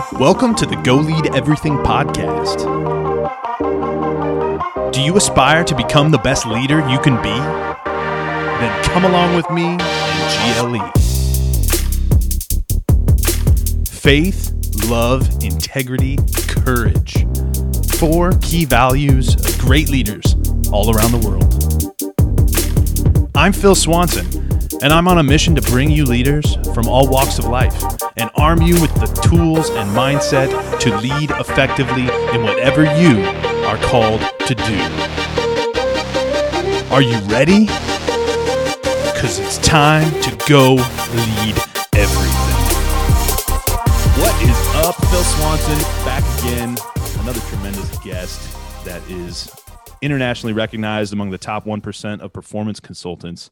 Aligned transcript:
Welcome 0.00 0.54
to 0.54 0.64
the 0.64 0.76
Go 0.76 0.96
Lead 0.96 1.34
Everything 1.34 1.76
podcast. 1.76 2.62
Do 4.92 5.02
you 5.02 5.14
aspire 5.18 5.62
to 5.62 5.76
become 5.76 6.10
the 6.10 6.16
best 6.16 6.46
leader 6.46 6.78
you 6.88 6.98
can 6.98 7.20
be? 7.22 7.28
Then 7.28 8.84
come 8.84 9.04
along 9.04 9.36
with 9.36 9.50
me 9.50 9.76
and 9.78 10.56
GLE. 10.56 10.90
Faith, 13.84 14.54
love, 14.88 15.28
integrity, 15.42 16.16
courage. 16.48 17.26
Four 17.98 18.32
key 18.40 18.64
values 18.64 19.34
of 19.34 19.58
great 19.58 19.90
leaders 19.90 20.34
all 20.72 20.96
around 20.96 21.12
the 21.12 21.18
world. 21.28 21.44
I'm 23.34 23.52
Phil 23.52 23.74
Swanson, 23.74 24.39
and 24.82 24.92
I'm 24.94 25.08
on 25.08 25.18
a 25.18 25.22
mission 25.22 25.54
to 25.56 25.62
bring 25.62 25.90
you 25.90 26.04
leaders 26.04 26.56
from 26.72 26.88
all 26.88 27.06
walks 27.06 27.38
of 27.38 27.44
life 27.44 27.82
and 28.16 28.30
arm 28.34 28.62
you 28.62 28.80
with 28.80 28.94
the 28.94 29.06
tools 29.28 29.68
and 29.70 29.90
mindset 29.90 30.48
to 30.80 30.96
lead 30.98 31.30
effectively 31.32 32.04
in 32.34 32.42
whatever 32.42 32.84
you 32.96 33.22
are 33.66 33.76
called 33.78 34.20
to 34.46 34.54
do. 34.54 34.80
Are 36.90 37.02
you 37.02 37.18
ready? 37.28 37.66
Because 39.12 39.38
it's 39.38 39.58
time 39.58 40.10
to 40.22 40.44
go 40.48 40.74
lead 40.74 41.56
everything. 41.94 42.56
What 44.18 44.42
is 44.42 44.86
up, 44.86 44.96
Phil 44.96 45.22
Swanson? 45.22 45.78
Back 46.06 46.24
again. 46.40 46.76
Another 47.20 47.40
tremendous 47.48 47.98
guest 47.98 48.56
that 48.86 49.02
is 49.10 49.54
internationally 50.00 50.54
recognized 50.54 51.12
among 51.12 51.30
the 51.30 51.38
top 51.38 51.66
1% 51.66 52.20
of 52.20 52.32
performance 52.32 52.80
consultants. 52.80 53.50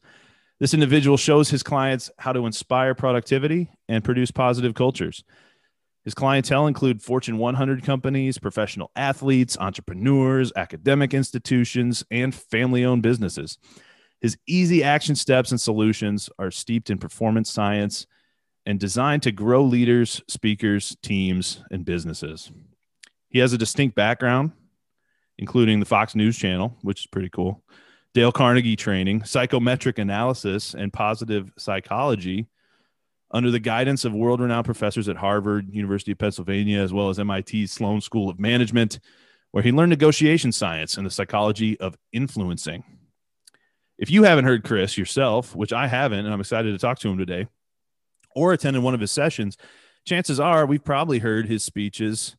This 0.59 0.73
individual 0.73 1.15
shows 1.15 1.49
his 1.49 1.63
clients 1.63 2.11
how 2.17 2.33
to 2.33 2.45
inspire 2.45 2.93
productivity 2.93 3.69
and 3.87 4.03
produce 4.03 4.29
positive 4.29 4.73
cultures. 4.73 5.23
His 6.03 6.13
clientele 6.13 6.67
include 6.67 7.01
Fortune 7.01 7.37
100 7.37 7.83
companies, 7.83 8.37
professional 8.37 8.91
athletes, 8.95 9.57
entrepreneurs, 9.59 10.51
academic 10.55 11.13
institutions, 11.13 12.03
and 12.11 12.35
family 12.35 12.83
owned 12.83 13.03
businesses. 13.03 13.57
His 14.21 14.37
easy 14.47 14.83
action 14.83 15.15
steps 15.15 15.51
and 15.51 15.61
solutions 15.61 16.29
are 16.37 16.51
steeped 16.51 16.89
in 16.89 16.97
performance 16.97 17.49
science 17.49 18.05
and 18.65 18.79
designed 18.79 19.23
to 19.23 19.31
grow 19.31 19.63
leaders, 19.63 20.21
speakers, 20.27 20.97
teams, 21.01 21.63
and 21.71 21.85
businesses. 21.85 22.51
He 23.29 23.39
has 23.39 23.53
a 23.53 23.57
distinct 23.57 23.95
background, 23.95 24.51
including 25.37 25.79
the 25.79 25.85
Fox 25.85 26.15
News 26.15 26.37
Channel, 26.37 26.75
which 26.81 27.01
is 27.01 27.07
pretty 27.07 27.29
cool, 27.29 27.63
Dale 28.13 28.31
Carnegie 28.31 28.75
training, 28.75 29.23
psychometric 29.23 29.99
analysis, 29.99 30.73
and 30.73 30.91
positive 30.91 31.51
psychology 31.57 32.47
under 33.31 33.51
the 33.51 33.59
guidance 33.59 34.05
of 34.05 34.13
world 34.13 34.41
renowned 34.41 34.65
professors 34.65 35.07
at 35.07 35.17
Harvard, 35.17 35.69
University 35.71 36.11
of 36.11 36.17
Pennsylvania, 36.17 36.79
as 36.79 36.91
well 36.91 37.09
as 37.09 37.19
MIT's 37.19 37.71
Sloan 37.71 38.01
School 38.01 38.29
of 38.29 38.39
Management, 38.39 38.99
where 39.51 39.63
he 39.63 39.71
learned 39.71 39.91
negotiation 39.91 40.51
science 40.51 40.97
and 40.97 41.05
the 41.05 41.11
psychology 41.11 41.79
of 41.79 41.97
influencing. 42.11 42.83
If 43.99 44.09
you 44.09 44.23
haven't 44.23 44.45
heard 44.45 44.63
Chris 44.63 44.97
yourself, 44.97 45.55
which 45.55 45.73
I 45.73 45.87
haven't, 45.87 46.25
and 46.25 46.33
I'm 46.33 46.39
excited 46.39 46.71
to 46.71 46.79
talk 46.79 46.97
to 46.99 47.09
him 47.09 47.17
today, 47.17 47.47
or 48.35 48.53
attended 48.53 48.81
one 48.81 48.95
of 48.95 49.01
his 49.01 49.11
sessions, 49.11 49.57
chances 50.05 50.39
are 50.39 50.65
we've 50.65 50.83
probably 50.83 51.19
heard 51.19 51.47
his 51.47 51.63
speeches 51.63 52.35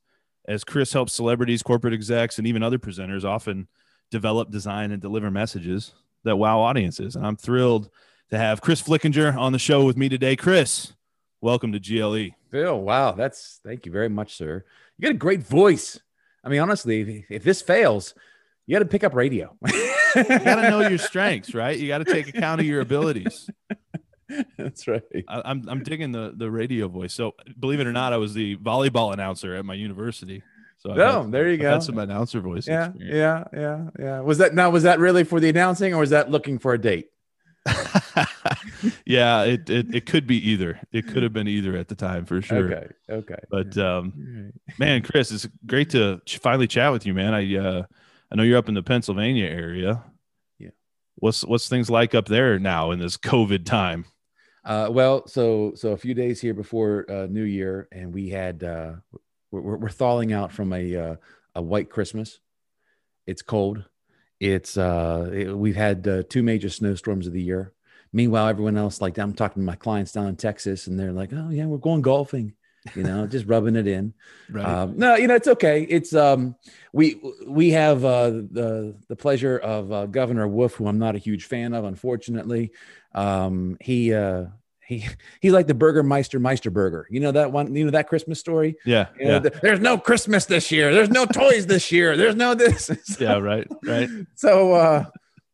as 0.48 0.64
Chris 0.64 0.92
helps 0.92 1.12
celebrities, 1.12 1.62
corporate 1.62 1.94
execs, 1.94 2.38
and 2.38 2.46
even 2.46 2.62
other 2.62 2.78
presenters 2.78 3.24
often 3.24 3.68
develop, 4.10 4.50
design, 4.50 4.90
and 4.90 5.00
deliver 5.00 5.30
messages 5.30 5.92
that 6.24 6.36
wow 6.36 6.60
audiences. 6.60 7.16
And 7.16 7.26
I'm 7.26 7.36
thrilled 7.36 7.90
to 8.30 8.38
have 8.38 8.60
Chris 8.60 8.82
Flickinger 8.82 9.36
on 9.36 9.52
the 9.52 9.58
show 9.58 9.84
with 9.84 9.96
me 9.96 10.08
today. 10.08 10.36
Chris, 10.36 10.92
welcome 11.40 11.72
to 11.72 11.80
GLE. 11.80 12.36
Phil, 12.50 12.80
wow, 12.80 13.12
that's 13.12 13.60
thank 13.64 13.86
you 13.86 13.92
very 13.92 14.08
much, 14.08 14.36
sir. 14.36 14.64
You 14.98 15.02
got 15.02 15.12
a 15.12 15.18
great 15.18 15.42
voice. 15.42 16.00
I 16.44 16.48
mean, 16.48 16.60
honestly, 16.60 17.00
if, 17.00 17.30
if 17.30 17.44
this 17.44 17.62
fails, 17.62 18.14
you 18.66 18.74
got 18.74 18.80
to 18.80 18.88
pick 18.88 19.04
up 19.04 19.14
radio. 19.14 19.56
you 19.66 20.24
got 20.24 20.56
to 20.56 20.70
know 20.70 20.88
your 20.88 20.98
strengths, 20.98 21.54
right? 21.54 21.78
You 21.78 21.88
got 21.88 21.98
to 21.98 22.04
take 22.04 22.28
account 22.28 22.60
of 22.60 22.66
your 22.66 22.80
abilities. 22.80 23.48
That's 24.56 24.86
right. 24.86 25.02
I, 25.28 25.38
am 25.38 25.42
I'm, 25.44 25.68
I'm 25.68 25.82
digging 25.82 26.12
the 26.12 26.32
the 26.36 26.50
radio 26.50 26.88
voice. 26.88 27.12
So 27.12 27.34
believe 27.58 27.80
it 27.80 27.86
or 27.86 27.92
not, 27.92 28.12
I 28.12 28.16
was 28.16 28.34
the 28.34 28.56
volleyball 28.56 29.12
announcer 29.12 29.54
at 29.54 29.64
my 29.64 29.74
university. 29.74 30.42
So 30.80 30.94
no, 30.94 31.28
there 31.28 31.46
you 31.48 31.54
I've 31.54 31.60
go. 31.60 31.70
That's 31.72 31.86
some 31.86 31.98
announcer 31.98 32.40
voice. 32.40 32.66
Yeah, 32.66 32.88
experience. 32.88 33.14
yeah, 33.14 33.44
yeah, 33.52 33.90
yeah. 33.98 34.20
Was 34.20 34.38
that 34.38 34.54
now? 34.54 34.70
Was 34.70 34.84
that 34.84 34.98
really 34.98 35.24
for 35.24 35.38
the 35.38 35.50
announcing, 35.50 35.92
or 35.92 36.00
was 36.00 36.10
that 36.10 36.30
looking 36.30 36.58
for 36.58 36.72
a 36.72 36.80
date? 36.80 37.10
yeah, 39.04 39.42
it, 39.42 39.68
it 39.68 39.94
it 39.94 40.06
could 40.06 40.26
be 40.26 40.36
either. 40.50 40.80
It 40.90 41.06
could 41.06 41.22
have 41.22 41.34
been 41.34 41.48
either 41.48 41.76
at 41.76 41.88
the 41.88 41.94
time 41.94 42.24
for 42.24 42.40
sure. 42.40 42.72
Okay, 42.72 42.86
okay. 43.10 43.38
But 43.50 43.76
um, 43.76 44.52
man, 44.78 45.02
Chris, 45.02 45.30
it's 45.30 45.46
great 45.66 45.90
to 45.90 46.22
finally 46.40 46.66
chat 46.66 46.90
with 46.92 47.04
you, 47.04 47.12
man. 47.12 47.34
I 47.34 47.56
uh, 47.56 47.82
I 48.32 48.36
know 48.36 48.42
you're 48.42 48.56
up 48.56 48.68
in 48.68 48.74
the 48.74 48.82
Pennsylvania 48.82 49.46
area. 49.46 50.02
Yeah. 50.58 50.70
What's 51.16 51.44
what's 51.44 51.68
things 51.68 51.90
like 51.90 52.14
up 52.14 52.24
there 52.24 52.58
now 52.58 52.90
in 52.92 52.98
this 52.98 53.18
COVID 53.18 53.66
time? 53.66 54.06
Uh, 54.64 54.88
well, 54.90 55.26
so 55.26 55.72
so 55.74 55.92
a 55.92 55.98
few 55.98 56.14
days 56.14 56.40
here 56.40 56.54
before 56.54 57.04
uh, 57.10 57.26
New 57.26 57.44
Year, 57.44 57.86
and 57.92 58.14
we 58.14 58.30
had 58.30 58.64
uh, 58.64 58.92
we're, 59.50 59.76
we're 59.76 59.88
thawing 59.88 60.32
out 60.32 60.52
from 60.52 60.72
a 60.72 60.96
uh, 60.96 61.16
a 61.54 61.62
white 61.62 61.90
Christmas. 61.90 62.40
It's 63.26 63.42
cold. 63.42 63.84
It's 64.38 64.76
uh, 64.76 65.30
it, 65.32 65.56
we've 65.56 65.76
had 65.76 66.06
uh, 66.06 66.22
two 66.28 66.42
major 66.42 66.70
snowstorms 66.70 67.26
of 67.26 67.32
the 67.32 67.42
year. 67.42 67.72
Meanwhile, 68.12 68.48
everyone 68.48 68.76
else, 68.76 69.00
like 69.00 69.18
I'm 69.18 69.34
talking 69.34 69.62
to 69.62 69.66
my 69.66 69.76
clients 69.76 70.12
down 70.12 70.26
in 70.26 70.36
Texas, 70.36 70.86
and 70.86 70.98
they're 70.98 71.12
like, 71.12 71.30
"Oh 71.32 71.50
yeah, 71.50 71.66
we're 71.66 71.78
going 71.78 72.02
golfing." 72.02 72.54
you 72.94 73.02
know, 73.02 73.26
just 73.26 73.46
rubbing 73.46 73.76
it 73.76 73.86
in. 73.86 74.14
Right. 74.50 74.66
Um, 74.66 74.96
no, 74.96 75.14
you 75.14 75.28
know, 75.28 75.36
it's 75.36 75.46
okay. 75.46 75.82
It's 75.88 76.12
um, 76.12 76.56
we 76.92 77.20
we 77.46 77.70
have 77.70 78.04
uh, 78.04 78.30
the 78.30 78.96
the 79.06 79.14
pleasure 79.14 79.56
of 79.56 79.92
uh, 79.92 80.06
Governor 80.06 80.48
Wolf, 80.48 80.74
who 80.74 80.88
I'm 80.88 80.98
not 80.98 81.14
a 81.14 81.18
huge 81.18 81.44
fan 81.44 81.72
of, 81.72 81.84
unfortunately. 81.84 82.72
Um, 83.14 83.76
he 83.80 84.12
uh, 84.12 84.46
he 84.90 85.06
he's 85.40 85.52
like 85.52 85.68
the 85.68 85.74
Burgermeister 85.74 86.40
Meisterburger. 86.40 87.04
You 87.10 87.20
know 87.20 87.30
that 87.30 87.52
one. 87.52 87.72
You 87.74 87.84
know 87.84 87.92
that 87.92 88.08
Christmas 88.08 88.40
story. 88.40 88.76
Yeah. 88.84 89.06
You 89.18 89.24
know, 89.26 89.32
yeah. 89.34 89.38
the- 89.38 89.60
there's 89.62 89.78
no 89.78 89.96
Christmas 89.96 90.46
this 90.46 90.72
year. 90.72 90.92
There's 90.92 91.10
no 91.10 91.26
toys 91.26 91.66
this 91.66 91.92
year. 91.92 92.16
There's 92.16 92.34
no 92.34 92.54
this. 92.54 92.86
So- 92.86 92.96
yeah. 93.20 93.38
Right. 93.38 93.68
Right. 93.84 94.08
So, 94.34 94.72
uh, 94.72 95.04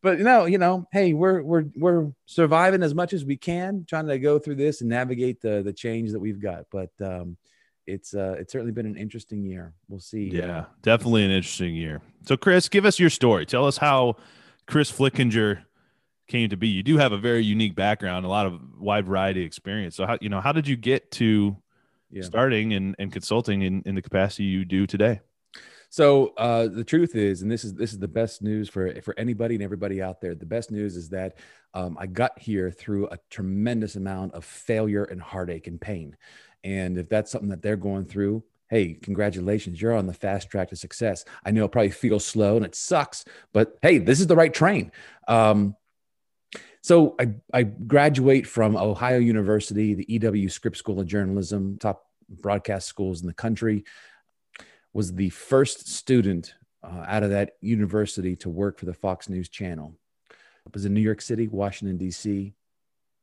but 0.01 0.17
you 0.17 0.23
know, 0.23 0.45
you 0.45 0.57
know, 0.57 0.87
hey, 0.91 1.13
we're 1.13 1.43
we're 1.43 1.65
we're 1.75 2.11
surviving 2.25 2.81
as 2.81 2.95
much 2.95 3.13
as 3.13 3.25
we 3.25 3.37
can, 3.37 3.85
trying 3.87 4.07
to 4.07 4.17
go 4.17 4.39
through 4.39 4.55
this 4.55 4.81
and 4.81 4.89
navigate 4.89 5.39
the 5.39 5.61
the 5.61 5.73
change 5.73 6.11
that 6.13 6.19
we've 6.19 6.41
got. 6.41 6.65
But 6.71 6.89
um, 6.99 7.37
it's 7.85 8.15
uh, 8.15 8.37
it's 8.39 8.51
certainly 8.51 8.71
been 8.73 8.87
an 8.87 8.97
interesting 8.97 9.45
year. 9.45 9.75
We'll 9.87 9.99
see. 9.99 10.29
Yeah. 10.33 10.65
Definitely 10.81 11.25
an 11.25 11.31
interesting 11.31 11.75
year. 11.75 12.01
So, 12.25 12.37
Chris, 12.37 12.69
give 12.69 12.85
us 12.85 12.99
your 12.99 13.11
story. 13.11 13.45
Tell 13.45 13.65
us 13.67 13.77
how 13.77 14.15
Chris 14.65 14.91
Flickinger 14.91 15.59
came 16.27 16.49
to 16.49 16.57
be. 16.57 16.67
You 16.67 16.83
do 16.83 16.97
have 16.97 17.11
a 17.11 17.17
very 17.17 17.43
unique 17.43 17.75
background, 17.75 18.25
a 18.25 18.29
lot 18.29 18.45
of 18.45 18.59
wide 18.77 19.05
variety 19.05 19.41
of 19.41 19.47
experience. 19.47 19.95
So, 19.95 20.05
how 20.05 20.17
you 20.21 20.29
know 20.29 20.41
how 20.41 20.51
did 20.51 20.67
you 20.67 20.75
get 20.75 21.11
to 21.11 21.57
Yeah. 22.09 22.23
starting 22.23 22.73
and, 22.73 22.95
and 22.99 23.11
consulting 23.11 23.61
in, 23.63 23.81
in 23.85 23.95
the 23.95 24.01
capacity 24.01 24.43
you 24.45 24.65
do 24.65 24.87
today? 24.87 25.19
So 25.89 26.33
uh, 26.37 26.67
the 26.67 26.83
truth 26.83 27.15
is, 27.15 27.41
and 27.41 27.49
this 27.51 27.63
is 27.63 27.73
this 27.73 27.93
is 27.93 27.99
the 27.99 28.07
best 28.07 28.41
news 28.41 28.69
for 28.69 29.01
for 29.01 29.17
anybody 29.17 29.55
and 29.55 29.63
everybody 29.63 30.01
out 30.01 30.19
there. 30.19 30.35
The 30.35 30.45
best 30.45 30.69
news 30.69 30.97
is 30.97 31.09
that 31.09 31.37
um, 31.73 31.97
I 31.99 32.07
got 32.07 32.37
here 32.37 32.71
through 32.71 33.07
a 33.07 33.17
tremendous 33.29 33.95
amount 33.95 34.33
of 34.33 34.43
failure 34.43 35.05
and 35.05 35.21
heartache 35.21 35.67
and 35.67 35.79
pain. 35.79 36.17
And 36.63 36.97
if 36.97 37.07
that's 37.07 37.31
something 37.31 37.49
that 37.49 37.61
they're 37.61 37.77
going 37.77 38.05
through, 38.05 38.43
hey, 38.69 38.95
congratulations, 38.95 39.81
you're 39.81 39.93
on 39.95 40.07
the 40.07 40.13
fast 40.13 40.49
track 40.49 40.69
to 40.69 40.75
success. 40.75 41.23
I 41.45 41.51
know 41.51 41.63
it 41.65 41.71
probably 41.71 41.91
feels 41.91 42.25
slow 42.25 42.57
and 42.57 42.65
it 42.65 42.75
sucks, 42.75 43.23
but 43.53 43.77
hey, 43.81 43.97
this 43.99 44.19
is 44.19 44.27
the 44.27 44.35
right 44.35 44.53
train. 44.53 44.91
Um, 45.27 45.75
so 46.87 47.15
I, 47.19 47.33
I 47.53 47.63
graduate 47.63 48.47
from 48.47 48.77
Ohio 48.77 49.17
University, 49.17 49.93
the 49.93 50.05
EW 50.07 50.47
Scripps 50.47 50.79
School 50.79 51.01
of 51.01 51.05
Journalism, 51.05 51.77
top 51.77 52.05
broadcast 52.29 52.87
schools 52.87 53.19
in 53.19 53.27
the 53.27 53.33
country 53.33 53.83
was 54.93 55.13
the 55.13 55.29
first 55.29 55.89
student 55.89 56.55
uh, 56.83 57.03
out 57.05 57.23
of 57.23 57.31
that 57.31 57.57
university 57.59 58.37
to 58.37 58.49
work 58.49 58.79
for 58.79 58.85
the 58.85 58.93
Fox 58.93 59.27
News 59.27 59.49
Channel. 59.49 59.97
I 60.31 60.69
was 60.73 60.85
in 60.85 60.93
New 60.93 61.01
York 61.01 61.19
City, 61.19 61.49
Washington, 61.49 61.97
D.C. 61.97 62.53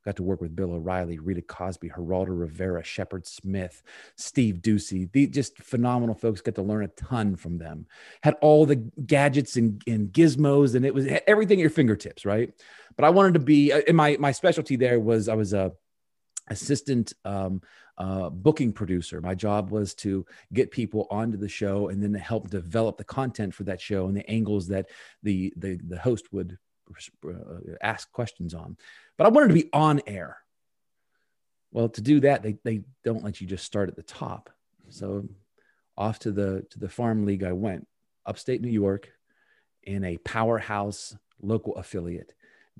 Got 0.04 0.16
to 0.16 0.22
work 0.22 0.40
with 0.40 0.54
Bill 0.54 0.72
O'Reilly, 0.72 1.18
Rita 1.18 1.42
Cosby, 1.42 1.90
Geraldo 1.90 2.38
Rivera, 2.38 2.84
Shepard 2.84 3.26
Smith, 3.26 3.82
Steve 4.16 4.56
Doocy. 4.56 5.10
The 5.12 5.26
just 5.26 5.58
phenomenal 5.58 6.14
folks. 6.14 6.40
Got 6.40 6.56
to 6.56 6.62
learn 6.62 6.84
a 6.84 6.88
ton 6.88 7.36
from 7.36 7.58
them. 7.58 7.86
Had 8.22 8.34
all 8.40 8.66
the 8.66 8.76
gadgets 8.76 9.56
and, 9.56 9.82
and 9.86 10.12
gizmos, 10.12 10.74
and 10.74 10.84
it 10.84 10.94
was 10.94 11.06
everything 11.26 11.58
at 11.58 11.62
your 11.62 11.70
fingertips, 11.70 12.24
right? 12.24 12.52
But 12.96 13.04
I 13.04 13.10
wanted 13.10 13.34
to 13.34 13.40
be. 13.40 13.72
uh, 13.72 13.82
And 13.88 13.96
my 13.96 14.16
my 14.20 14.32
specialty 14.32 14.76
there 14.76 15.00
was 15.00 15.28
I 15.28 15.34
was 15.34 15.52
a 15.52 15.72
assistant 16.48 17.12
um, 17.24 17.62
uh, 17.96 18.28
booking 18.28 18.72
producer. 18.72 19.20
My 19.20 19.34
job 19.34 19.70
was 19.70 19.94
to 19.94 20.26
get 20.52 20.70
people 20.70 21.06
onto 21.10 21.38
the 21.38 21.48
show 21.48 21.88
and 21.88 22.02
then 22.02 22.12
to 22.12 22.18
help 22.18 22.50
develop 22.50 22.98
the 22.98 23.04
content 23.04 23.54
for 23.54 23.64
that 23.64 23.80
show 23.80 24.08
and 24.08 24.16
the 24.16 24.28
angles 24.28 24.68
that 24.68 24.90
the 25.22 25.52
the, 25.56 25.78
the 25.88 25.98
host 25.98 26.32
would 26.32 26.58
ask 27.80 28.10
questions 28.12 28.54
on. 28.54 28.76
But 29.16 29.26
I 29.26 29.30
wanted 29.30 29.48
to 29.48 29.54
be 29.54 29.70
on 29.72 30.00
air. 30.06 30.38
Well, 31.72 31.88
to 31.88 32.00
do 32.00 32.20
that, 32.20 32.42
they, 32.42 32.56
they 32.64 32.82
don't 33.04 33.24
let 33.24 33.40
you 33.40 33.46
just 33.46 33.64
start 33.64 33.88
at 33.88 33.96
the 33.96 34.02
top. 34.02 34.50
So 34.90 35.28
off 35.96 36.18
to 36.20 36.32
the 36.32 36.66
to 36.70 36.78
the 36.78 36.88
farm 36.88 37.24
league 37.24 37.44
I 37.44 37.52
went, 37.52 37.86
upstate 38.26 38.60
New 38.60 38.68
York, 38.68 39.10
in 39.82 40.04
a 40.04 40.18
powerhouse 40.18 41.16
local 41.40 41.74
affiliate. 41.76 42.32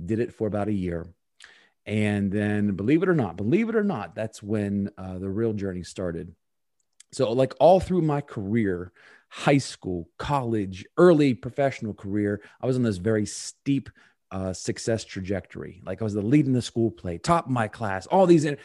Did 0.02 0.18
it 0.18 0.32
for 0.32 0.46
about 0.46 0.68
a 0.68 0.72
year. 0.72 1.06
And 1.86 2.32
then, 2.32 2.72
believe 2.72 3.02
it 3.02 3.08
or 3.08 3.14
not, 3.14 3.36
believe 3.36 3.68
it 3.68 3.76
or 3.76 3.84
not, 3.84 4.14
that's 4.14 4.42
when 4.42 4.90
uh, 4.96 5.18
the 5.18 5.28
real 5.28 5.52
journey 5.52 5.82
started. 5.82 6.34
So, 7.12 7.30
like 7.32 7.54
all 7.60 7.78
through 7.78 8.02
my 8.02 8.22
career, 8.22 8.90
high 9.34 9.58
school, 9.58 10.08
college, 10.16 10.86
early 10.96 11.34
professional 11.34 11.92
career, 11.92 12.40
I 12.60 12.66
was 12.66 12.76
on 12.76 12.84
this 12.84 12.98
very 12.98 13.26
steep 13.26 13.90
uh, 14.30 14.52
success 14.52 15.04
trajectory. 15.04 15.82
Like 15.84 16.00
I 16.00 16.04
was 16.04 16.14
the 16.14 16.22
lead 16.22 16.46
in 16.46 16.52
the 16.52 16.62
school 16.62 16.92
play, 16.92 17.18
top 17.18 17.46
of 17.46 17.50
my 17.50 17.66
class, 17.66 18.06
all 18.06 18.26
these. 18.26 18.44
In- 18.44 18.58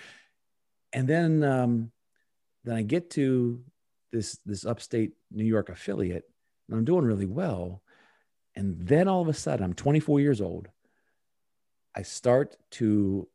and 0.94 1.08
then, 1.08 1.44
um, 1.44 1.92
then 2.66 2.76
I 2.76 2.84
get 2.84 3.10
to 3.12 3.64
this 4.12 4.38
this 4.46 4.64
upstate 4.64 5.14
New 5.32 5.44
York 5.44 5.70
affiliate, 5.70 6.30
and 6.68 6.78
I'm 6.78 6.86
doing 6.86 7.04
really 7.04 7.26
well. 7.26 7.82
And 8.56 8.80
then 8.80 9.08
all 9.08 9.24
of 9.24 9.28
a 9.28 9.34
sudden, 9.34 9.66
I'm 9.66 9.74
24 9.74 10.20
years 10.20 10.40
old. 10.40 10.68
I 11.96 12.04
start 12.04 12.58
to 12.72 13.28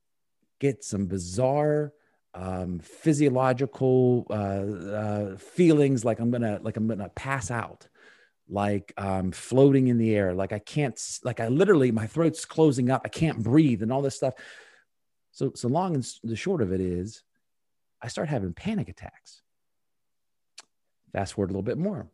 get 0.60 0.84
some 0.84 1.06
bizarre 1.06 1.92
um, 2.34 2.80
physiological 2.80 4.26
uh, 4.28 4.34
uh, 4.34 5.36
feelings, 5.36 6.04
like 6.04 6.18
I'm 6.18 6.30
gonna 6.30 6.58
like 6.62 6.76
I'm 6.76 6.88
gonna 6.88 7.08
pass 7.10 7.50
out, 7.50 7.88
like 8.48 8.92
I'm 8.96 9.30
floating 9.32 9.88
in 9.88 9.98
the 9.98 10.14
air, 10.14 10.34
like 10.34 10.52
I 10.52 10.58
can't, 10.58 11.00
like 11.22 11.40
I 11.40 11.48
literally 11.48 11.92
my 11.92 12.06
throat's 12.06 12.44
closing 12.44 12.90
up, 12.90 13.02
I 13.04 13.08
can't 13.08 13.42
breathe, 13.42 13.82
and 13.82 13.92
all 13.92 14.02
this 14.02 14.16
stuff. 14.16 14.34
So 15.30 15.52
so 15.54 15.68
long 15.68 15.94
and 15.94 16.06
the 16.22 16.36
short 16.36 16.60
of 16.60 16.72
it 16.72 16.80
is, 16.80 17.22
I 18.02 18.08
start 18.08 18.28
having 18.28 18.52
panic 18.52 18.88
attacks. 18.88 19.42
Fast 21.12 21.34
forward 21.34 21.50
a 21.50 21.52
little 21.52 21.62
bit 21.62 21.78
more. 21.78 22.08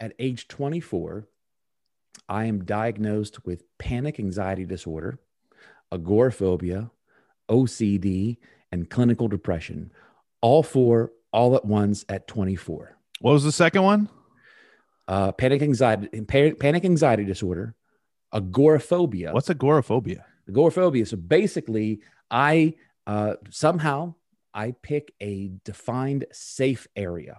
At 0.00 0.14
age 0.20 0.46
24, 0.46 1.26
I 2.28 2.44
am 2.44 2.64
diagnosed 2.64 3.44
with 3.44 3.64
panic 3.78 4.20
anxiety 4.20 4.64
disorder, 4.64 5.18
agoraphobia, 5.90 6.92
OCD, 7.48 8.36
and 8.72 8.88
clinical 8.88 9.28
depression, 9.28 9.90
all 10.40 10.62
four 10.62 11.12
all 11.32 11.56
at 11.56 11.64
once 11.64 12.04
at 12.08 12.26
24. 12.26 12.96
What 13.20 13.32
was 13.32 13.44
the 13.44 13.52
second 13.52 13.82
one? 13.82 14.08
Uh, 15.06 15.32
panic 15.32 15.62
anxiety, 15.62 16.20
panic 16.22 16.84
anxiety 16.84 17.24
disorder, 17.24 17.74
agoraphobia. 18.32 19.32
What's 19.32 19.50
agoraphobia? 19.50 20.24
Agoraphobia. 20.48 21.06
So 21.06 21.16
basically, 21.16 22.00
I 22.30 22.74
uh, 23.06 23.34
somehow 23.50 24.14
I 24.52 24.74
pick 24.82 25.12
a 25.20 25.50
defined 25.64 26.26
safe 26.32 26.86
area. 26.94 27.38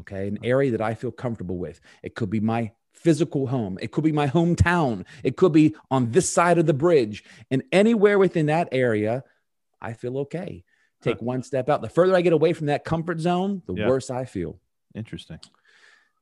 Okay, 0.00 0.28
an 0.28 0.38
area 0.42 0.72
that 0.72 0.82
I 0.82 0.94
feel 0.94 1.12
comfortable 1.12 1.56
with. 1.56 1.80
It 2.02 2.14
could 2.14 2.28
be 2.28 2.40
my 2.40 2.72
physical 2.92 3.46
home. 3.46 3.78
It 3.80 3.92
could 3.92 4.04
be 4.04 4.12
my 4.12 4.26
hometown. 4.28 5.06
It 5.22 5.36
could 5.36 5.52
be 5.52 5.74
on 5.90 6.10
this 6.10 6.28
side 6.28 6.58
of 6.58 6.66
the 6.66 6.74
bridge. 6.74 7.24
And 7.50 7.62
anywhere 7.72 8.18
within 8.18 8.46
that 8.46 8.68
area, 8.72 9.22
I 9.80 9.92
feel 9.92 10.18
okay. 10.18 10.64
Take 11.02 11.20
one 11.22 11.42
step 11.42 11.68
out. 11.68 11.82
The 11.82 11.88
further 11.88 12.16
I 12.16 12.20
get 12.20 12.32
away 12.32 12.52
from 12.52 12.66
that 12.66 12.84
comfort 12.84 13.20
zone, 13.20 13.62
the 13.66 13.74
yeah. 13.74 13.88
worse 13.88 14.10
I 14.10 14.24
feel. 14.24 14.58
Interesting. 14.94 15.38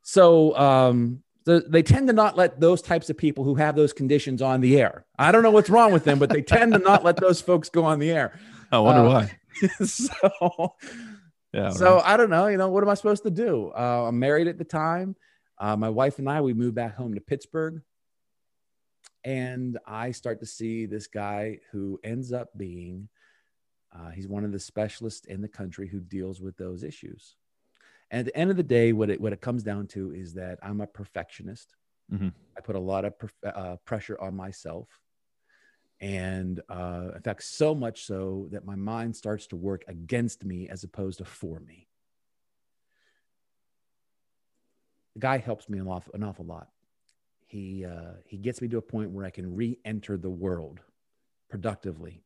So, 0.03 0.57
um, 0.59 1.23
the, 1.45 1.65
they 1.67 1.83
tend 1.83 2.09
to 2.09 2.13
not 2.13 2.37
let 2.37 2.59
those 2.59 2.83
types 2.83 3.11
of 3.11 3.17
people 3.17 3.45
who 3.45 3.55
have 3.55 3.77
those 3.77 3.93
conditions 3.93 4.43
on 4.43 4.61
the 4.61 4.81
air. 4.81 5.07
I 5.19 5.31
don't 5.31 5.43
know 5.43 5.51
what's 5.51 5.71
wrong 5.71 5.93
with 5.93 6.05
them, 6.05 6.19
but 6.19 6.31
they 6.31 6.43
tend 6.43 6.73
to 6.73 6.79
not 6.79 7.05
let 7.05 7.17
those 7.17 7.41
folks 7.41 7.69
go 7.69 7.85
on 7.85 7.99
the 7.99 8.11
air. 8.11 8.39
I 8.73 8.79
wonder 8.79 9.03
uh, 9.03 9.09
why. 9.09 9.39
so, 9.85 10.75
yeah. 11.53 11.71
So 11.71 11.97
right. 11.97 12.05
I 12.05 12.17
don't 12.17 12.31
know. 12.31 12.47
You 12.49 12.57
know, 12.57 12.69
what 12.69 12.83
am 12.83 12.89
I 12.89 12.95
supposed 12.95 13.23
to 13.25 13.31
do? 13.31 13.73
Uh, 13.77 14.07
I'm 14.09 14.19
married 14.19 14.49
at 14.49 14.59
the 14.59 14.65
time. 14.65 15.17
Uh, 15.59 15.77
my 15.77 15.91
wife 15.91 16.19
and 16.19 16.29
I, 16.29 16.41
we 16.41 16.55
moved 16.55 16.75
back 16.75 16.97
home 16.97 17.15
to 17.15 17.21
Pittsburgh. 17.21 17.83
And 19.23 19.79
I 19.87 20.11
start 20.11 20.41
to 20.41 20.47
see 20.47 20.87
this 20.87 21.07
guy 21.07 21.61
who 21.73 21.99
ends 22.05 22.33
up 22.33 22.51
being, 22.57 23.09
uh, 23.95 24.11
he's 24.11 24.29
one 24.29 24.45
of 24.45 24.53
the 24.53 24.59
specialists 24.59 25.27
in 25.27 25.41
the 25.41 25.49
country 25.49 25.89
who 25.89 26.01
deals 26.01 26.41
with 26.41 26.57
those 26.57 26.83
issues. 26.83 27.37
And 28.11 28.21
at 28.21 28.27
the 28.27 28.37
end 28.37 28.51
of 28.51 28.57
the 28.57 28.63
day, 28.63 28.93
what 28.93 29.11
it, 29.11 29.21
what 29.21 29.33
it 29.33 29.41
comes 29.41 29.63
down 29.63 29.87
to 29.89 30.13
is 30.13 30.35
that 30.35 30.59
I'm 30.63 30.81
a 30.81 30.87
perfectionist. 30.87 31.75
Mm-hmm. 32.13 32.29
I 32.57 32.61
put 32.61 32.77
a 32.77 32.81
lot 32.81 33.05
of 33.05 33.19
perf- 33.19 33.57
uh, 33.57 33.77
pressure 33.85 34.21
on 34.21 34.37
myself. 34.37 34.89
And 36.01 36.61
uh, 36.69 37.13
in 37.15 37.23
fact, 37.23 37.45
so 37.45 37.75
much 37.75 38.05
so 38.05 38.49
that 38.51 38.67
my 38.67 38.75
mind 38.75 39.17
starts 39.17 39.47
to 39.49 39.57
work 39.57 39.85
against 39.89 40.45
me 40.45 40.69
as 40.69 40.85
opposed 40.85 41.19
to 41.19 41.25
for 41.25 41.61
me. 41.61 41.89
the 45.15 45.21
guy 45.21 45.39
helps 45.39 45.69
me 45.69 45.79
an 45.79 45.87
awful, 45.89 46.13
an 46.15 46.23
awful 46.23 46.45
lot. 46.45 46.69
He 47.47 47.85
uh, 47.85 48.15
he 48.27 48.37
gets 48.37 48.61
me 48.61 48.69
to 48.69 48.79
a 48.79 48.83
point 48.83 49.11
where 49.11 49.25
I 49.25 49.31
can 49.31 49.55
re-enter 49.55 50.17
the 50.17 50.31
world 50.31 50.81
productively. 51.49 52.25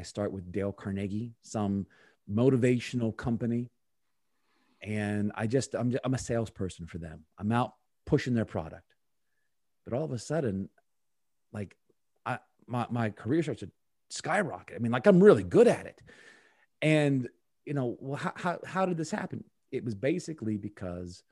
I 0.00 0.02
start 0.02 0.32
with 0.32 0.50
Dale 0.50 0.72
Carnegie, 0.72 1.34
some 1.42 1.86
motivational 2.32 3.14
company, 3.14 3.68
and 4.82 5.30
I 5.34 5.46
just 5.46 5.74
I'm 5.74 5.94
I'm 6.02 6.14
a 6.14 6.18
salesperson 6.18 6.86
for 6.86 6.96
them. 6.96 7.24
I'm 7.38 7.52
out 7.52 7.74
pushing 8.06 8.32
their 8.32 8.46
product, 8.46 8.94
but 9.84 9.92
all 9.92 10.04
of 10.04 10.12
a 10.12 10.18
sudden, 10.18 10.70
like 11.52 11.76
I 12.24 12.38
my 12.66 12.86
my 12.90 13.10
career 13.10 13.42
starts 13.42 13.60
to 13.60 13.70
skyrocket. 14.08 14.74
I 14.74 14.78
mean, 14.78 14.90
like 14.90 15.06
I'm 15.06 15.22
really 15.22 15.44
good 15.44 15.68
at 15.68 15.84
it, 15.84 16.00
and 16.80 17.28
you 17.66 17.74
know, 17.74 17.98
well, 18.00 18.16
how 18.16 18.32
how, 18.36 18.58
how 18.64 18.86
did 18.86 18.96
this 18.96 19.10
happen? 19.10 19.44
It 19.70 19.84
was 19.84 19.94
basically 19.94 20.56
because 20.56 21.22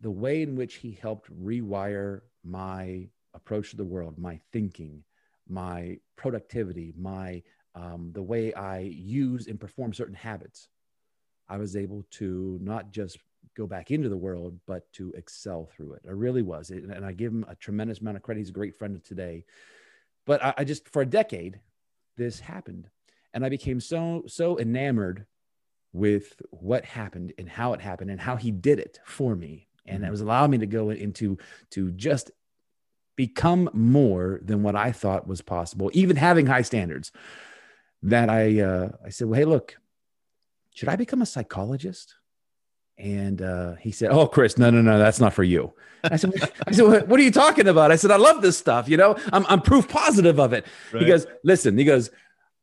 the 0.00 0.10
way 0.10 0.42
in 0.42 0.54
which 0.54 0.76
he 0.76 0.92
helped 0.92 1.28
rewire 1.42 2.20
my 2.44 3.08
approach 3.34 3.70
to 3.70 3.76
the 3.76 3.84
world, 3.84 4.18
my 4.18 4.38
thinking, 4.52 5.02
my 5.48 5.98
productivity, 6.16 6.94
my 6.96 7.42
um, 7.74 8.10
the 8.12 8.22
way 8.22 8.52
I 8.54 8.80
use 8.80 9.46
and 9.46 9.58
perform 9.58 9.92
certain 9.92 10.14
habits, 10.14 10.68
I 11.48 11.58
was 11.58 11.76
able 11.76 12.04
to 12.12 12.58
not 12.62 12.90
just 12.90 13.18
go 13.56 13.66
back 13.66 13.90
into 13.90 14.08
the 14.08 14.16
world, 14.16 14.58
but 14.66 14.90
to 14.94 15.12
excel 15.12 15.66
through 15.66 15.94
it. 15.94 16.02
I 16.08 16.12
really 16.12 16.42
was, 16.42 16.70
and 16.70 17.04
I 17.04 17.12
give 17.12 17.32
him 17.32 17.44
a 17.48 17.54
tremendous 17.54 18.00
amount 18.00 18.16
of 18.16 18.22
credit. 18.22 18.40
He's 18.40 18.48
a 18.48 18.52
great 18.52 18.76
friend 18.76 18.96
of 18.96 19.02
today. 19.02 19.44
But 20.26 20.42
I, 20.42 20.54
I 20.58 20.64
just 20.64 20.88
for 20.88 21.02
a 21.02 21.06
decade, 21.06 21.60
this 22.16 22.40
happened, 22.40 22.88
and 23.32 23.44
I 23.44 23.48
became 23.48 23.80
so 23.80 24.24
so 24.26 24.58
enamored 24.58 25.26
with 25.92 26.40
what 26.50 26.84
happened 26.84 27.32
and 27.38 27.48
how 27.48 27.72
it 27.72 27.80
happened 27.80 28.10
and 28.10 28.20
how 28.20 28.36
he 28.36 28.50
did 28.50 28.80
it 28.80 28.98
for 29.04 29.36
me 29.36 29.68
and 29.86 29.98
mm-hmm. 29.98 30.08
it 30.08 30.10
was 30.10 30.20
allowing 30.20 30.50
me 30.50 30.58
to 30.58 30.66
go 30.66 30.90
into 30.90 31.38
to 31.70 31.90
just 31.92 32.30
become 33.16 33.70
more 33.72 34.40
than 34.42 34.62
what 34.62 34.74
I 34.74 34.92
thought 34.92 35.26
was 35.26 35.40
possible, 35.40 35.90
even 35.94 36.16
having 36.16 36.46
high 36.46 36.62
standards. 36.62 37.12
That 38.04 38.30
I 38.30 38.60
uh, 38.60 38.88
I 39.04 39.08
said, 39.08 39.28
well, 39.28 39.38
hey, 39.38 39.44
look, 39.44 39.76
should 40.74 40.88
I 40.88 40.96
become 40.96 41.22
a 41.22 41.26
psychologist? 41.26 42.14
And 42.96 43.42
uh, 43.42 43.74
he 43.74 43.90
said, 43.90 44.10
"Oh, 44.12 44.28
Chris, 44.28 44.56
no, 44.56 44.70
no, 44.70 44.80
no, 44.80 44.98
that's 44.98 45.18
not 45.18 45.34
for 45.34 45.42
you." 45.42 45.72
I 46.04 46.16
said, 46.16 46.32
"I 46.66 46.70
said, 46.70 47.08
what 47.08 47.18
are 47.18 47.22
you 47.22 47.32
talking 47.32 47.66
about?" 47.66 47.90
I 47.90 47.96
said, 47.96 48.12
"I 48.12 48.16
love 48.16 48.40
this 48.40 48.56
stuff. 48.56 48.88
You 48.88 48.96
know, 48.96 49.16
I'm 49.32 49.44
I'm 49.48 49.60
proof 49.60 49.88
positive 49.88 50.38
of 50.38 50.52
it." 50.52 50.64
Right. 50.92 51.02
He 51.02 51.08
goes, 51.08 51.26
"Listen," 51.42 51.76
he 51.76 51.84
goes, 51.84 52.10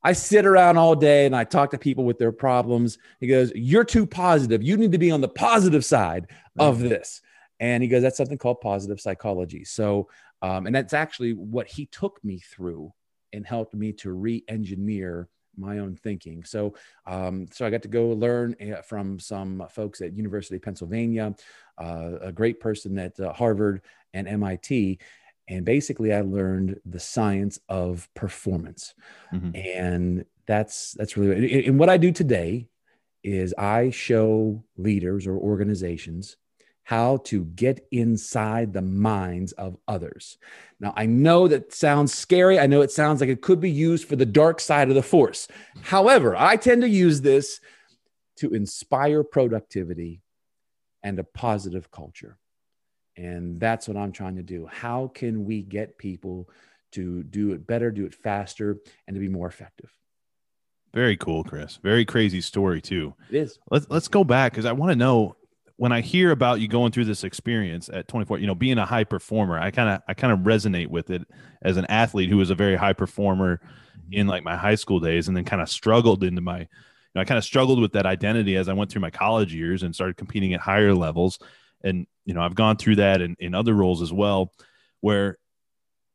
I 0.03 0.13
sit 0.13 0.45
around 0.45 0.77
all 0.77 0.95
day 0.95 1.25
and 1.25 1.35
I 1.35 1.43
talk 1.43 1.71
to 1.71 1.77
people 1.77 2.05
with 2.05 2.17
their 2.17 2.31
problems. 2.31 2.97
He 3.19 3.27
goes, 3.27 3.51
You're 3.53 3.83
too 3.83 4.05
positive. 4.05 4.63
You 4.63 4.77
need 4.77 4.91
to 4.93 4.97
be 4.97 5.11
on 5.11 5.21
the 5.21 5.27
positive 5.27 5.85
side 5.85 6.27
of 6.57 6.79
this. 6.79 7.21
And 7.59 7.83
he 7.83 7.89
goes, 7.89 8.01
That's 8.01 8.17
something 8.17 8.37
called 8.37 8.61
positive 8.61 8.99
psychology. 8.99 9.63
So, 9.63 10.09
um, 10.41 10.65
and 10.65 10.73
that's 10.75 10.93
actually 10.93 11.33
what 11.33 11.67
he 11.67 11.85
took 11.85 12.23
me 12.23 12.39
through 12.39 12.93
and 13.33 13.45
helped 13.45 13.73
me 13.73 13.91
to 13.93 14.11
re 14.11 14.43
engineer 14.47 15.29
my 15.57 15.79
own 15.79 15.95
thinking. 15.95 16.43
So, 16.43 16.75
um, 17.05 17.45
so 17.51 17.65
I 17.65 17.69
got 17.69 17.81
to 17.81 17.89
go 17.89 18.09
learn 18.09 18.55
uh, 18.61 18.81
from 18.81 19.19
some 19.19 19.63
folks 19.69 19.99
at 20.01 20.15
University 20.15 20.55
of 20.55 20.61
Pennsylvania, 20.61 21.35
uh, 21.77 22.11
a 22.21 22.31
great 22.31 22.59
person 22.59 22.97
at 22.97 23.19
uh, 23.19 23.33
Harvard 23.33 23.81
and 24.13 24.27
MIT, 24.27 24.99
and 25.51 25.65
basically 25.65 26.13
i 26.13 26.21
learned 26.21 26.79
the 26.85 26.99
science 26.99 27.59
of 27.69 28.09
performance 28.13 28.93
mm-hmm. 29.33 29.55
and 29.55 30.25
that's 30.47 30.93
that's 30.93 31.17
really 31.17 31.65
and 31.65 31.77
what 31.77 31.89
i 31.89 31.97
do 31.97 32.11
today 32.11 32.67
is 33.23 33.53
i 33.57 33.89
show 33.89 34.63
leaders 34.77 35.27
or 35.27 35.35
organizations 35.37 36.37
how 36.91 37.17
to 37.17 37.45
get 37.45 37.87
inside 37.91 38.73
the 38.73 38.81
minds 38.81 39.53
of 39.53 39.77
others 39.87 40.37
now 40.81 40.93
i 40.97 41.05
know 41.05 41.47
that 41.47 41.73
sounds 41.73 42.13
scary 42.13 42.59
i 42.59 42.67
know 42.67 42.81
it 42.81 42.91
sounds 42.91 43.21
like 43.21 43.29
it 43.29 43.41
could 43.41 43.61
be 43.61 43.71
used 43.71 44.07
for 44.07 44.17
the 44.17 44.25
dark 44.25 44.59
side 44.59 44.89
of 44.89 44.95
the 44.95 45.01
force 45.01 45.47
however 45.81 46.35
i 46.35 46.57
tend 46.57 46.81
to 46.81 46.89
use 46.89 47.21
this 47.21 47.61
to 48.35 48.49
inspire 48.53 49.23
productivity 49.23 50.21
and 51.01 51.17
a 51.17 51.23
positive 51.23 51.89
culture 51.91 52.37
and 53.17 53.59
that's 53.59 53.87
what 53.87 53.97
I'm 53.97 54.11
trying 54.11 54.35
to 54.37 54.43
do. 54.43 54.65
How 54.65 55.11
can 55.13 55.45
we 55.45 55.61
get 55.61 55.97
people 55.97 56.49
to 56.93 57.23
do 57.23 57.51
it 57.51 57.67
better, 57.67 57.91
do 57.91 58.05
it 58.05 58.15
faster, 58.15 58.77
and 59.07 59.15
to 59.15 59.19
be 59.19 59.29
more 59.29 59.47
effective? 59.47 59.91
Very 60.93 61.15
cool, 61.17 61.43
Chris. 61.43 61.77
Very 61.81 62.03
crazy 62.03 62.41
story 62.41 62.81
too. 62.81 63.13
It 63.29 63.37
is. 63.37 63.59
Let's 63.69 63.87
let's 63.89 64.07
go 64.07 64.23
back 64.23 64.51
because 64.51 64.65
I 64.65 64.73
want 64.73 64.91
to 64.91 64.97
know 64.97 65.35
when 65.81 65.91
I 65.91 66.01
hear 66.01 66.29
about 66.29 66.59
you 66.59 66.67
going 66.67 66.91
through 66.91 67.05
this 67.05 67.23
experience 67.23 67.89
at 67.91 68.07
24, 68.07 68.37
you 68.37 68.45
know, 68.45 68.53
being 68.53 68.77
a 68.77 68.85
high 68.85 69.03
performer, 69.03 69.57
I 69.57 69.71
kind 69.71 69.89
of 69.89 70.03
I 70.07 70.13
kind 70.13 70.31
of 70.31 70.41
resonate 70.41 70.89
with 70.89 71.09
it 71.09 71.23
as 71.63 71.75
an 71.75 71.85
athlete 71.85 72.29
who 72.29 72.37
was 72.37 72.51
a 72.51 72.55
very 72.55 72.75
high 72.75 72.93
performer 72.93 73.57
mm-hmm. 73.57 74.13
in 74.13 74.27
like 74.27 74.43
my 74.43 74.55
high 74.55 74.75
school 74.75 74.99
days 74.99 75.27
and 75.27 75.35
then 75.35 75.43
kind 75.43 75.59
of 75.59 75.67
struggled 75.67 76.23
into 76.23 76.39
my 76.39 76.59
you 76.59 76.67
know, 77.15 77.21
I 77.21 77.25
kind 77.25 77.39
of 77.39 77.43
struggled 77.43 77.81
with 77.81 77.93
that 77.93 78.05
identity 78.05 78.57
as 78.57 78.69
I 78.69 78.73
went 78.73 78.91
through 78.91 79.01
my 79.01 79.09
college 79.09 79.55
years 79.55 79.81
and 79.81 79.95
started 79.95 80.17
competing 80.17 80.53
at 80.53 80.59
higher 80.59 80.93
levels. 80.93 81.39
And, 81.83 82.05
you 82.25 82.35
know, 82.35 82.43
I've 82.43 82.53
gone 82.53 82.77
through 82.77 82.97
that 82.97 83.19
in, 83.19 83.35
in 83.39 83.55
other 83.55 83.73
roles 83.73 84.03
as 84.03 84.13
well, 84.13 84.53
where 84.99 85.39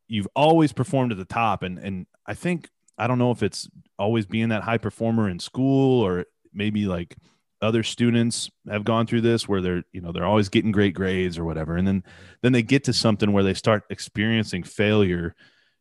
you've 0.07 0.29
always 0.33 0.71
performed 0.71 1.11
at 1.11 1.17
the 1.17 1.25
top. 1.25 1.63
And, 1.63 1.77
and 1.77 2.05
I 2.25 2.35
think, 2.35 2.69
I 2.97 3.07
don't 3.07 3.19
know 3.19 3.31
if 3.31 3.43
it's 3.43 3.69
always 3.99 4.25
being 4.25 4.47
that 4.47 4.63
high 4.63 4.77
performer 4.77 5.29
in 5.29 5.39
school 5.39 6.01
or 6.05 6.23
maybe 6.53 6.85
like 6.85 7.17
other 7.61 7.83
students 7.83 8.49
have 8.69 8.83
gone 8.83 9.07
through 9.07 9.21
this 9.21 9.47
where 9.47 9.61
they're, 9.61 9.83
you 9.91 10.01
know, 10.01 10.11
they're 10.11 10.25
always 10.25 10.49
getting 10.49 10.71
great 10.71 10.93
grades 10.93 11.37
or 11.37 11.45
whatever. 11.45 11.75
And 11.75 11.87
then, 11.87 12.03
then 12.41 12.51
they 12.51 12.61
get 12.61 12.83
to 12.85 12.93
something 12.93 13.31
where 13.31 13.43
they 13.43 13.53
start 13.53 13.83
experiencing 13.89 14.63
failure 14.63 15.35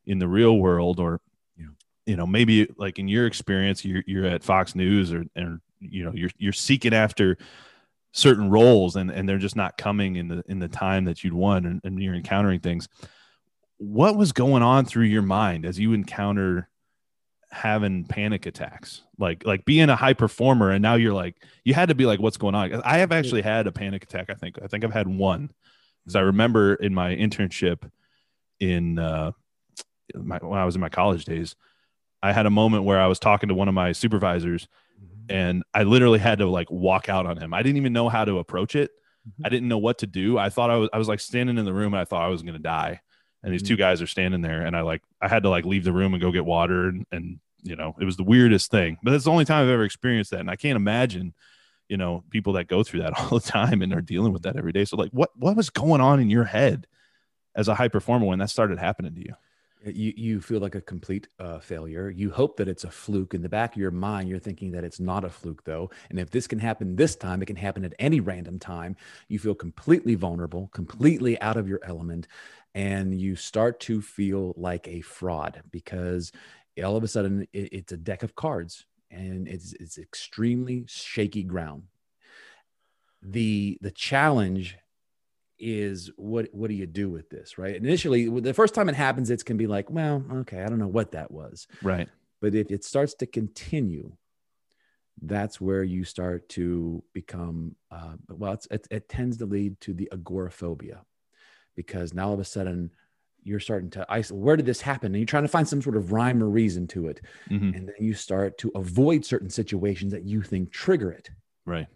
in 0.06 0.18
the 0.18 0.28
real 0.28 0.56
world 0.58 1.00
or 1.00 1.20
you 1.56 1.66
know 1.66 1.72
you 2.06 2.16
know 2.16 2.26
maybe 2.26 2.68
like 2.76 2.98
in 2.98 3.08
your 3.08 3.26
experience 3.26 3.84
you're, 3.84 4.02
you're 4.06 4.26
at 4.26 4.44
fox 4.44 4.74
news 4.74 5.12
or 5.12 5.24
and 5.34 5.60
you 5.80 6.04
know 6.04 6.12
you're 6.14 6.30
you're 6.38 6.52
seeking 6.52 6.94
after 6.94 7.36
certain 8.12 8.48
roles 8.48 8.96
and 8.96 9.10
and 9.10 9.28
they're 9.28 9.38
just 9.38 9.56
not 9.56 9.76
coming 9.76 10.16
in 10.16 10.28
the 10.28 10.42
in 10.48 10.58
the 10.58 10.68
time 10.68 11.04
that 11.04 11.22
you'd 11.22 11.34
want 11.34 11.66
and, 11.66 11.80
and 11.84 12.00
you're 12.00 12.14
encountering 12.14 12.60
things 12.60 12.88
what 13.78 14.16
was 14.16 14.32
going 14.32 14.62
on 14.62 14.84
through 14.84 15.04
your 15.04 15.22
mind 15.22 15.66
as 15.66 15.78
you 15.78 15.92
encounter 15.92 16.68
having 17.52 18.04
panic 18.04 18.44
attacks 18.44 19.02
like 19.18 19.46
like 19.46 19.64
being 19.64 19.88
a 19.88 19.96
high 19.96 20.12
performer 20.12 20.70
and 20.70 20.82
now 20.82 20.94
you're 20.94 21.14
like 21.14 21.36
you 21.64 21.72
had 21.74 21.88
to 21.88 21.94
be 21.94 22.04
like 22.04 22.20
what's 22.20 22.36
going 22.36 22.54
on 22.54 22.82
i 22.84 22.98
have 22.98 23.12
actually 23.12 23.40
had 23.40 23.66
a 23.66 23.72
panic 23.72 24.02
attack 24.02 24.28
i 24.30 24.34
think 24.34 24.58
i 24.62 24.66
think 24.66 24.84
i've 24.84 24.92
had 24.92 25.06
one 25.06 25.50
because 26.04 26.16
i 26.16 26.20
remember 26.20 26.74
in 26.74 26.92
my 26.92 27.14
internship 27.14 27.88
in 28.58 28.98
uh 28.98 29.30
my, 30.14 30.38
when 30.38 30.58
i 30.58 30.64
was 30.64 30.74
in 30.74 30.80
my 30.80 30.88
college 30.88 31.24
days 31.24 31.54
I 32.26 32.32
had 32.32 32.46
a 32.46 32.50
moment 32.50 32.84
where 32.84 33.00
I 33.00 33.06
was 33.06 33.18
talking 33.18 33.48
to 33.48 33.54
one 33.54 33.68
of 33.68 33.74
my 33.74 33.92
supervisors 33.92 34.68
mm-hmm. 35.00 35.30
and 35.30 35.62
I 35.72 35.84
literally 35.84 36.18
had 36.18 36.38
to 36.38 36.46
like 36.46 36.70
walk 36.70 37.08
out 37.08 37.26
on 37.26 37.36
him. 37.38 37.54
I 37.54 37.62
didn't 37.62 37.76
even 37.76 37.92
know 37.92 38.08
how 38.08 38.24
to 38.24 38.38
approach 38.38 38.74
it. 38.74 38.90
Mm-hmm. 39.28 39.46
I 39.46 39.48
didn't 39.48 39.68
know 39.68 39.78
what 39.78 39.98
to 39.98 40.06
do. 40.06 40.38
I 40.38 40.48
thought 40.48 40.70
I 40.70 40.76
was 40.76 40.88
I 40.92 40.98
was 40.98 41.08
like 41.08 41.20
standing 41.20 41.58
in 41.58 41.64
the 41.64 41.72
room 41.72 41.94
and 41.94 42.00
I 42.00 42.04
thought 42.04 42.22
I 42.22 42.28
was 42.28 42.42
going 42.42 42.54
to 42.54 42.60
die. 42.60 43.00
And 43.46 43.54
these 43.54 43.62
mm-hmm. 43.62 43.68
two 43.68 43.76
guys 43.76 44.02
are 44.02 44.06
standing 44.06 44.42
there 44.42 44.62
and 44.62 44.76
I 44.76 44.82
like 44.82 45.02
I 45.22 45.28
had 45.28 45.44
to 45.44 45.48
like 45.48 45.64
leave 45.64 45.84
the 45.84 45.92
room 45.92 46.12
and 46.12 46.20
go 46.20 46.32
get 46.32 46.44
water 46.44 46.88
and, 46.88 47.06
and 47.10 47.40
you 47.62 47.76
know, 47.76 47.96
it 47.98 48.04
was 48.04 48.16
the 48.16 48.24
weirdest 48.24 48.70
thing. 48.70 48.98
But 49.02 49.14
it's 49.14 49.24
the 49.24 49.30
only 49.30 49.44
time 49.44 49.64
I've 49.64 49.70
ever 49.70 49.84
experienced 49.84 50.32
that 50.32 50.40
and 50.40 50.50
I 50.50 50.56
can't 50.56 50.76
imagine 50.76 51.32
you 51.88 51.96
know 51.96 52.24
people 52.30 52.54
that 52.54 52.66
go 52.66 52.82
through 52.82 53.00
that 53.02 53.12
all 53.18 53.38
the 53.38 53.40
time 53.40 53.80
and 53.80 53.92
are 53.94 54.00
dealing 54.00 54.32
with 54.32 54.42
that 54.42 54.56
every 54.56 54.72
day 54.72 54.84
so 54.84 54.96
like 54.96 55.10
what 55.12 55.30
what 55.36 55.56
was 55.56 55.70
going 55.70 56.00
on 56.00 56.18
in 56.18 56.28
your 56.28 56.42
head 56.42 56.86
as 57.54 57.68
a 57.68 57.76
high 57.76 57.86
performer 57.86 58.26
when 58.26 58.40
that 58.40 58.50
started 58.50 58.76
happening 58.76 59.14
to 59.14 59.20
you 59.20 59.34
you 59.84 60.12
you 60.16 60.40
feel 60.40 60.60
like 60.60 60.74
a 60.74 60.80
complete 60.80 61.28
uh, 61.38 61.58
failure. 61.58 62.10
You 62.10 62.30
hope 62.30 62.56
that 62.56 62.68
it's 62.68 62.84
a 62.84 62.90
fluke. 62.90 63.34
In 63.34 63.42
the 63.42 63.48
back 63.48 63.74
of 63.74 63.80
your 63.80 63.90
mind, 63.90 64.28
you're 64.28 64.38
thinking 64.38 64.72
that 64.72 64.84
it's 64.84 64.98
not 64.98 65.24
a 65.24 65.28
fluke, 65.28 65.64
though. 65.64 65.90
And 66.10 66.18
if 66.18 66.30
this 66.30 66.46
can 66.46 66.58
happen 66.58 66.96
this 66.96 67.14
time, 67.14 67.42
it 67.42 67.46
can 67.46 67.56
happen 67.56 67.84
at 67.84 67.94
any 67.98 68.20
random 68.20 68.58
time. 68.58 68.96
You 69.28 69.38
feel 69.38 69.54
completely 69.54 70.14
vulnerable, 70.14 70.70
completely 70.72 71.40
out 71.40 71.56
of 71.56 71.68
your 71.68 71.80
element, 71.84 72.26
and 72.76 73.18
you 73.18 73.34
start 73.34 73.80
to 73.80 74.02
feel 74.02 74.52
like 74.54 74.86
a 74.86 75.00
fraud 75.00 75.62
because 75.70 76.30
all 76.84 76.94
of 76.94 77.02
a 77.02 77.08
sudden 77.08 77.48
it, 77.54 77.72
it's 77.72 77.92
a 77.92 77.96
deck 77.96 78.22
of 78.22 78.36
cards 78.36 78.84
and 79.10 79.48
it's 79.48 79.72
it's 79.80 79.96
extremely 79.96 80.84
shaky 80.86 81.42
ground. 81.42 81.84
The 83.22 83.78
the 83.80 83.90
challenge 83.90 84.76
is 85.58 86.10
what 86.16 86.48
what 86.52 86.68
do 86.68 86.74
you 86.74 86.86
do 86.86 87.08
with 87.08 87.30
this 87.30 87.56
right? 87.56 87.74
Initially 87.74 88.28
the 88.40 88.52
first 88.52 88.74
time 88.74 88.90
it 88.90 88.94
happens 88.94 89.30
it's 89.30 89.42
can 89.42 89.56
be 89.56 89.66
like 89.66 89.90
well 89.90 90.22
okay 90.30 90.62
i 90.62 90.66
don't 90.66 90.78
know 90.78 90.86
what 90.86 91.12
that 91.12 91.30
was. 91.30 91.66
Right. 91.82 92.08
But 92.42 92.54
if 92.54 92.70
it 92.70 92.84
starts 92.84 93.14
to 93.14 93.26
continue 93.26 94.12
that's 95.22 95.62
where 95.62 95.82
you 95.82 96.04
start 96.04 96.46
to 96.50 97.02
become 97.14 97.74
uh, 97.90 98.16
well 98.28 98.58
it, 98.70 98.86
it 98.90 99.08
tends 99.08 99.38
to 99.38 99.46
lead 99.46 99.80
to 99.80 99.94
the 99.94 100.10
agoraphobia 100.12 101.00
because 101.76 102.12
now 102.12 102.28
all 102.28 102.34
of 102.34 102.40
a 102.40 102.44
sudden 102.44 102.90
you're 103.44 103.60
starting 103.60 103.90
to 103.90 104.04
isolate 104.08 104.42
where 104.42 104.56
did 104.56 104.66
this 104.66 104.80
happen? 104.80 105.06
And 105.06 105.16
you're 105.16 105.26
trying 105.26 105.44
to 105.44 105.48
find 105.48 105.68
some 105.68 105.80
sort 105.80 105.96
of 105.96 106.10
rhyme 106.10 106.42
or 106.42 106.48
reason 106.48 106.88
to 106.88 107.06
it. 107.06 107.20
Mm-hmm. 107.48 107.76
and 107.76 107.88
then 107.88 107.94
you 108.00 108.14
start 108.14 108.58
to 108.58 108.72
avoid 108.74 109.24
certain 109.24 109.50
situations 109.50 110.12
that 110.12 110.24
you 110.24 110.42
think 110.42 110.72
trigger 110.72 111.12
it. 111.12 111.30
Right. 111.64 111.86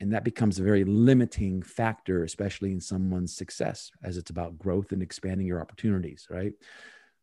And 0.00 0.12
that 0.12 0.24
becomes 0.24 0.58
a 0.58 0.64
very 0.64 0.84
limiting 0.84 1.62
factor 1.62 2.24
especially 2.24 2.72
in 2.72 2.80
someone's 2.80 3.34
success 3.34 3.92
as 4.02 4.16
it's 4.16 4.30
about 4.30 4.58
growth 4.58 4.92
and 4.92 5.02
expanding 5.02 5.46
your 5.46 5.60
opportunities 5.60 6.26
right? 6.30 6.52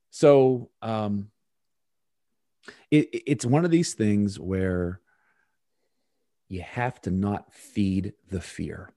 So 0.09 0.69
um, 0.81 1.29
it, 2.91 3.09
it's 3.11 3.45
one 3.45 3.65
of 3.65 3.71
these 3.71 3.93
things 3.95 4.39
where 4.39 5.01
you 6.47 6.61
have 6.61 7.01
to 7.01 7.11
not 7.11 7.51
feed 7.51 8.13
the 8.29 8.39
fear 8.39 8.91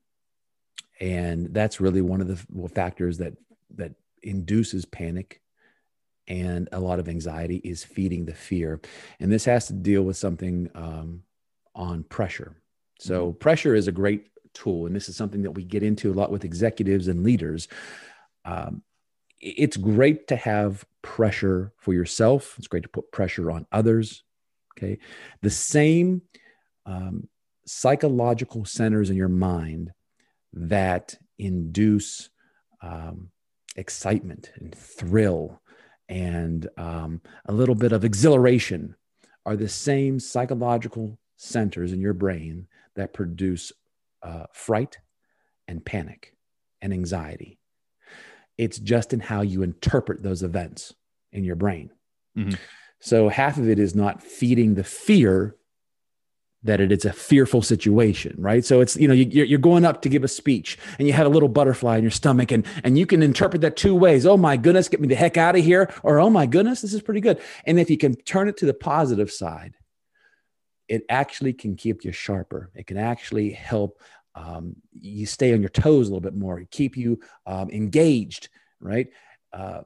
and 1.00 1.52
that's 1.52 1.80
really 1.80 2.00
one 2.00 2.20
of 2.20 2.28
the 2.28 2.68
factors 2.68 3.18
that 3.18 3.34
that 3.74 3.92
induces 4.22 4.84
panic 4.84 5.40
and 6.28 6.68
a 6.72 6.80
lot 6.80 6.98
of 6.98 7.08
anxiety 7.08 7.56
is 7.58 7.84
feeding 7.84 8.24
the 8.24 8.34
fear 8.34 8.80
and 9.20 9.30
this 9.30 9.44
has 9.44 9.66
to 9.66 9.72
deal 9.72 10.02
with 10.02 10.16
something 10.16 10.68
um, 10.74 11.22
on 11.74 12.02
pressure 12.04 12.56
so 12.98 13.28
mm-hmm. 13.28 13.38
pressure 13.38 13.74
is 13.74 13.88
a 13.88 13.92
great 13.92 14.28
tool, 14.56 14.86
and 14.86 14.96
this 14.96 15.08
is 15.08 15.16
something 15.16 15.42
that 15.42 15.52
we 15.52 15.64
get 15.64 15.82
into 15.82 16.10
a 16.10 16.14
lot 16.14 16.32
with 16.32 16.44
executives 16.44 17.08
and 17.08 17.22
leaders. 17.22 17.68
Um, 18.44 18.82
it's 19.40 19.76
great 19.76 20.28
to 20.28 20.36
have 20.36 20.84
pressure 21.02 21.72
for 21.76 21.92
yourself. 21.92 22.54
It's 22.58 22.68
great 22.68 22.82
to 22.84 22.88
put 22.88 23.12
pressure 23.12 23.50
on 23.50 23.66
others. 23.70 24.24
Okay, 24.76 24.98
the 25.42 25.50
same 25.50 26.22
um, 26.84 27.28
psychological 27.66 28.64
centers 28.64 29.10
in 29.10 29.16
your 29.16 29.28
mind 29.28 29.92
that 30.56 31.14
induce 31.38 32.30
um, 32.82 33.30
excitement 33.76 34.50
and 34.56 34.74
thrill 34.74 35.60
and 36.08 36.68
um, 36.76 37.20
a 37.46 37.52
little 37.52 37.74
bit 37.74 37.92
of 37.92 38.04
exhilaration 38.04 38.94
are 39.44 39.56
the 39.56 39.68
same 39.68 40.18
psychological 40.18 41.18
centers 41.36 41.92
in 41.92 42.00
your 42.00 42.14
brain 42.14 42.66
that 42.94 43.12
produce 43.12 43.72
uh, 44.22 44.44
fright 44.52 44.98
and 45.68 45.84
panic 45.84 46.34
and 46.80 46.92
anxiety. 46.92 47.58
It's 48.56 48.78
just 48.78 49.12
in 49.12 49.20
how 49.20 49.42
you 49.42 49.62
interpret 49.62 50.22
those 50.22 50.42
events 50.42 50.94
in 51.32 51.44
your 51.44 51.56
brain. 51.56 51.90
Mm-hmm. 52.36 52.54
So 53.00 53.28
half 53.28 53.58
of 53.58 53.68
it 53.68 53.78
is 53.78 53.94
not 53.94 54.22
feeding 54.22 54.74
the 54.74 54.84
fear 54.84 55.56
that 56.66 56.80
it 56.80 56.92
is 56.92 57.04
a 57.04 57.12
fearful 57.12 57.62
situation, 57.62 58.34
right? 58.38 58.64
So 58.64 58.80
it's 58.80 58.96
you 58.96 59.08
know 59.08 59.14
you, 59.14 59.44
you're 59.44 59.58
going 59.58 59.84
up 59.84 60.02
to 60.02 60.08
give 60.08 60.24
a 60.24 60.28
speech 60.28 60.78
and 60.98 61.06
you 61.06 61.14
have 61.14 61.26
a 61.26 61.30
little 61.30 61.48
butterfly 61.48 61.96
in 61.96 62.02
your 62.02 62.10
stomach 62.10 62.52
and 62.52 62.66
and 62.84 62.98
you 62.98 63.06
can 63.06 63.22
interpret 63.22 63.62
that 63.62 63.76
two 63.76 63.94
ways. 63.94 64.26
Oh 64.26 64.36
my 64.36 64.56
goodness, 64.56 64.88
get 64.88 65.00
me 65.00 65.08
the 65.08 65.14
heck 65.14 65.36
out 65.36 65.56
of 65.56 65.64
here, 65.64 65.92
or 66.02 66.18
oh 66.18 66.30
my 66.30 66.46
goodness, 66.46 66.82
this 66.82 66.92
is 66.92 67.02
pretty 67.02 67.20
good. 67.20 67.40
And 67.64 67.80
if 67.80 67.90
you 67.90 67.98
can 67.98 68.14
turn 68.14 68.48
it 68.48 68.56
to 68.58 68.66
the 68.66 68.74
positive 68.74 69.30
side, 69.30 69.74
it 70.88 71.04
actually 71.08 71.52
can 71.52 71.76
keep 71.76 72.04
you 72.04 72.12
sharper. 72.12 72.70
It 72.74 72.86
can 72.86 72.96
actually 72.96 73.50
help 73.50 74.00
um, 74.34 74.76
you 74.92 75.26
stay 75.26 75.52
on 75.54 75.60
your 75.60 75.70
toes 75.70 76.08
a 76.08 76.10
little 76.10 76.20
bit 76.20 76.36
more, 76.36 76.62
keep 76.70 76.96
you 76.96 77.20
um, 77.46 77.70
engaged, 77.70 78.50
right? 78.80 79.08
Uh, 79.52 79.80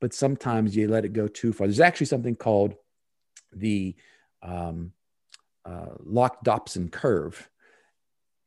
but 0.00 0.14
sometimes 0.14 0.74
you 0.74 0.88
let 0.88 1.04
it 1.04 1.12
go 1.12 1.28
too 1.28 1.52
far. 1.52 1.66
There's 1.66 1.80
actually 1.80 2.06
something 2.06 2.34
called 2.34 2.74
the 3.52 3.94
um, 4.42 4.92
uh, 5.64 5.94
Lock 6.00 6.42
Dodson 6.42 6.88
curve. 6.88 7.48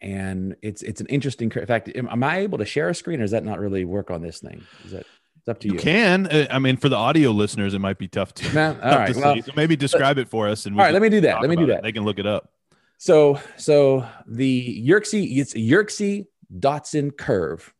And 0.01 0.57
it's 0.61 0.81
it's 0.81 0.99
an 0.99 1.07
interesting 1.07 1.49
curve. 1.49 1.63
In 1.63 1.67
fact, 1.67 1.89
am, 1.95 2.09
am 2.09 2.23
I 2.23 2.39
able 2.39 2.57
to 2.57 2.65
share 2.65 2.89
a 2.89 2.95
screen 2.95 3.19
or 3.19 3.23
does 3.23 3.31
that 3.31 3.45
not 3.45 3.59
really 3.59 3.85
work 3.85 4.11
on 4.11 4.21
this 4.21 4.39
thing? 4.39 4.61
Is 4.83 4.91
that 4.91 5.05
it's 5.43 5.49
up 5.49 5.59
to 5.59 5.67
you. 5.67 5.73
You 5.73 5.79
can. 5.79 6.27
Uh, 6.27 6.47
I 6.49 6.59
mean, 6.59 6.77
for 6.77 6.87
the 6.87 6.95
audio 6.95 7.31
listeners, 7.31 7.73
it 7.73 7.79
might 7.79 7.97
be 7.97 8.07
tough 8.07 8.33
to. 8.35 8.79
All 8.81 8.97
right. 8.97 9.13
Well, 9.23 9.41
so 9.41 9.51
maybe 9.57 9.75
describe 9.75 10.17
it 10.17 10.29
for 10.29 10.47
us. 10.47 10.65
And 10.65 10.75
all 10.75 10.85
right, 10.85 10.93
let 10.93 11.01
me 11.01 11.09
do 11.09 11.21
that. 11.21 11.41
Let 11.41 11.49
me 11.49 11.55
do 11.55 11.65
that. 11.67 11.79
It. 11.79 11.83
They 11.83 11.91
can 11.91 12.03
look 12.03 12.17
it 12.17 12.25
up. 12.25 12.49
So, 12.97 13.39
so 13.57 14.07
the 14.25 14.81
Yerkes, 14.81 15.13
it's 15.13 15.55
a 15.55 15.59
Yerkes 15.59 16.25
Dodson 16.57 17.11
curve, 17.11 17.73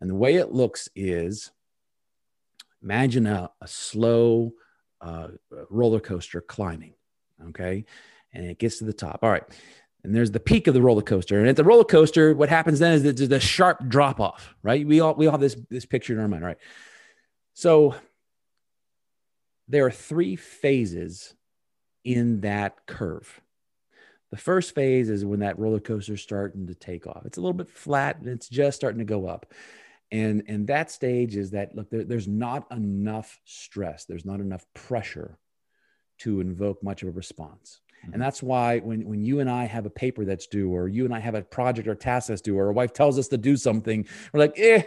and 0.00 0.10
the 0.10 0.14
way 0.14 0.34
it 0.34 0.52
looks 0.52 0.90
is, 0.94 1.50
imagine 2.82 3.26
a, 3.26 3.50
a 3.62 3.66
slow 3.66 4.52
uh, 5.00 5.28
roller 5.70 6.00
coaster 6.00 6.42
climbing. 6.42 6.92
Okay, 7.48 7.86
and 8.32 8.44
it 8.44 8.58
gets 8.58 8.78
to 8.78 8.84
the 8.84 8.92
top. 8.92 9.20
All 9.22 9.30
right. 9.30 9.44
And 10.04 10.14
there's 10.14 10.30
the 10.30 10.40
peak 10.40 10.66
of 10.66 10.74
the 10.74 10.82
roller 10.82 11.02
coaster. 11.02 11.38
And 11.38 11.48
at 11.48 11.56
the 11.56 11.64
roller 11.64 11.84
coaster, 11.84 12.34
what 12.34 12.48
happens 12.48 12.78
then 12.78 12.92
is 12.94 13.02
there's 13.02 13.20
a 13.20 13.40
sharp 13.40 13.88
drop 13.88 14.20
off, 14.20 14.54
right? 14.62 14.86
We 14.86 15.00
all 15.00 15.14
we 15.14 15.26
all 15.26 15.32
have 15.32 15.40
this 15.40 15.56
this 15.70 15.86
picture 15.86 16.12
in 16.12 16.20
our 16.20 16.28
mind, 16.28 16.44
right? 16.44 16.58
So 17.54 17.94
there 19.66 19.84
are 19.84 19.90
three 19.90 20.36
phases 20.36 21.34
in 22.04 22.40
that 22.42 22.86
curve. 22.86 23.40
The 24.30 24.36
first 24.36 24.74
phase 24.74 25.08
is 25.08 25.24
when 25.24 25.40
that 25.40 25.58
roller 25.58 25.80
coaster 25.80 26.14
is 26.14 26.22
starting 26.22 26.66
to 26.66 26.74
take 26.74 27.06
off. 27.06 27.24
It's 27.24 27.38
a 27.38 27.40
little 27.40 27.54
bit 27.54 27.68
flat 27.68 28.18
and 28.18 28.28
it's 28.28 28.48
just 28.48 28.76
starting 28.76 28.98
to 28.98 29.04
go 29.04 29.26
up. 29.26 29.52
And, 30.10 30.42
and 30.48 30.66
that 30.68 30.90
stage 30.90 31.36
is 31.36 31.50
that 31.50 31.74
look, 31.74 31.90
there, 31.90 32.04
there's 32.04 32.28
not 32.28 32.70
enough 32.70 33.38
stress, 33.44 34.04
there's 34.04 34.24
not 34.24 34.40
enough 34.40 34.64
pressure 34.74 35.38
to 36.20 36.40
invoke 36.40 36.82
much 36.82 37.02
of 37.02 37.08
a 37.08 37.12
response. 37.12 37.80
Mm-hmm. 38.02 38.14
And 38.14 38.22
that's 38.22 38.42
why 38.42 38.78
when, 38.78 39.06
when 39.06 39.22
you 39.22 39.40
and 39.40 39.50
I 39.50 39.64
have 39.64 39.86
a 39.86 39.90
paper 39.90 40.24
that's 40.24 40.46
due, 40.46 40.70
or 40.70 40.88
you 40.88 41.04
and 41.04 41.14
I 41.14 41.18
have 41.18 41.34
a 41.34 41.42
project 41.42 41.88
or 41.88 41.94
task 41.94 42.28
that's 42.28 42.40
due, 42.40 42.58
or 42.58 42.68
a 42.68 42.72
wife 42.72 42.92
tells 42.92 43.18
us 43.18 43.28
to 43.28 43.38
do 43.38 43.56
something, 43.56 44.06
we're 44.32 44.40
like, 44.40 44.58
eh, 44.58 44.82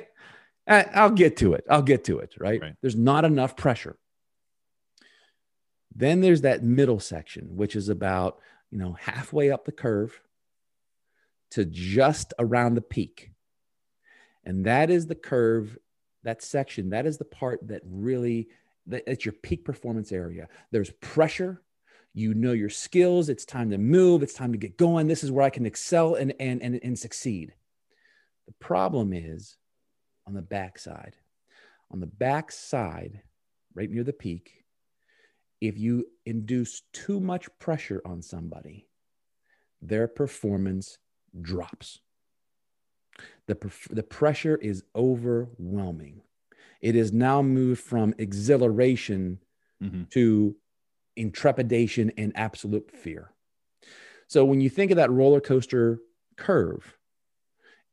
I'll 0.67 1.11
get 1.11 1.37
to 1.37 1.53
it. 1.53 1.65
I'll 1.69 1.81
get 1.81 2.03
to 2.05 2.19
it. 2.19 2.35
Right? 2.39 2.61
right. 2.61 2.75
There's 2.81 2.95
not 2.95 3.25
enough 3.25 3.57
pressure. 3.57 3.97
Then 5.93 6.21
there's 6.21 6.41
that 6.41 6.63
middle 6.63 6.99
section, 6.99 7.55
which 7.55 7.75
is 7.75 7.89
about, 7.89 8.39
you 8.69 8.77
know, 8.77 8.93
halfway 8.93 9.51
up 9.51 9.65
the 9.65 9.71
curve 9.71 10.21
to 11.51 11.65
just 11.65 12.33
around 12.39 12.75
the 12.75 12.81
peak. 12.81 13.31
And 14.45 14.65
that 14.65 14.89
is 14.89 15.07
the 15.07 15.15
curve, 15.15 15.77
that 16.23 16.41
section, 16.41 16.91
that 16.91 17.05
is 17.05 17.17
the 17.17 17.25
part 17.25 17.67
that 17.67 17.81
really, 17.85 18.47
that, 18.87 19.03
it's 19.05 19.25
your 19.25 19.33
peak 19.33 19.65
performance 19.65 20.11
area. 20.11 20.47
There's 20.71 20.89
pressure. 20.89 21.61
You 22.13 22.33
know 22.33 22.51
your 22.51 22.69
skills. 22.69 23.29
It's 23.29 23.45
time 23.45 23.69
to 23.71 23.77
move. 23.77 24.21
It's 24.21 24.33
time 24.33 24.51
to 24.51 24.57
get 24.57 24.77
going. 24.77 25.07
This 25.07 25.23
is 25.23 25.31
where 25.31 25.45
I 25.45 25.49
can 25.49 25.65
excel 25.65 26.15
and, 26.15 26.33
and, 26.39 26.61
and, 26.61 26.79
and 26.83 26.99
succeed. 26.99 27.53
The 28.47 28.53
problem 28.53 29.13
is 29.13 29.57
on 30.27 30.33
the 30.33 30.41
backside. 30.41 31.15
On 31.89 31.99
the 31.99 32.07
backside, 32.07 33.21
right 33.73 33.89
near 33.89 34.03
the 34.03 34.13
peak, 34.13 34.65
if 35.61 35.77
you 35.77 36.07
induce 36.25 36.81
too 36.91 37.19
much 37.19 37.47
pressure 37.59 38.01
on 38.03 38.21
somebody, 38.21 38.87
their 39.81 40.07
performance 40.07 40.97
drops. 41.39 41.99
The, 43.47 43.57
the 43.89 44.03
pressure 44.03 44.57
is 44.57 44.83
overwhelming. 44.95 46.21
It 46.81 46.95
is 46.95 47.13
now 47.13 47.41
moved 47.41 47.81
from 47.81 48.15
exhilaration 48.17 49.39
mm-hmm. 49.81 50.03
to 50.11 50.55
intrepidation 51.15 52.11
and 52.17 52.31
absolute 52.35 52.91
fear. 52.91 53.31
So 54.27 54.45
when 54.45 54.61
you 54.61 54.69
think 54.69 54.91
of 54.91 54.97
that 54.97 55.11
roller 55.11 55.41
coaster 55.41 55.99
curve, 56.37 56.97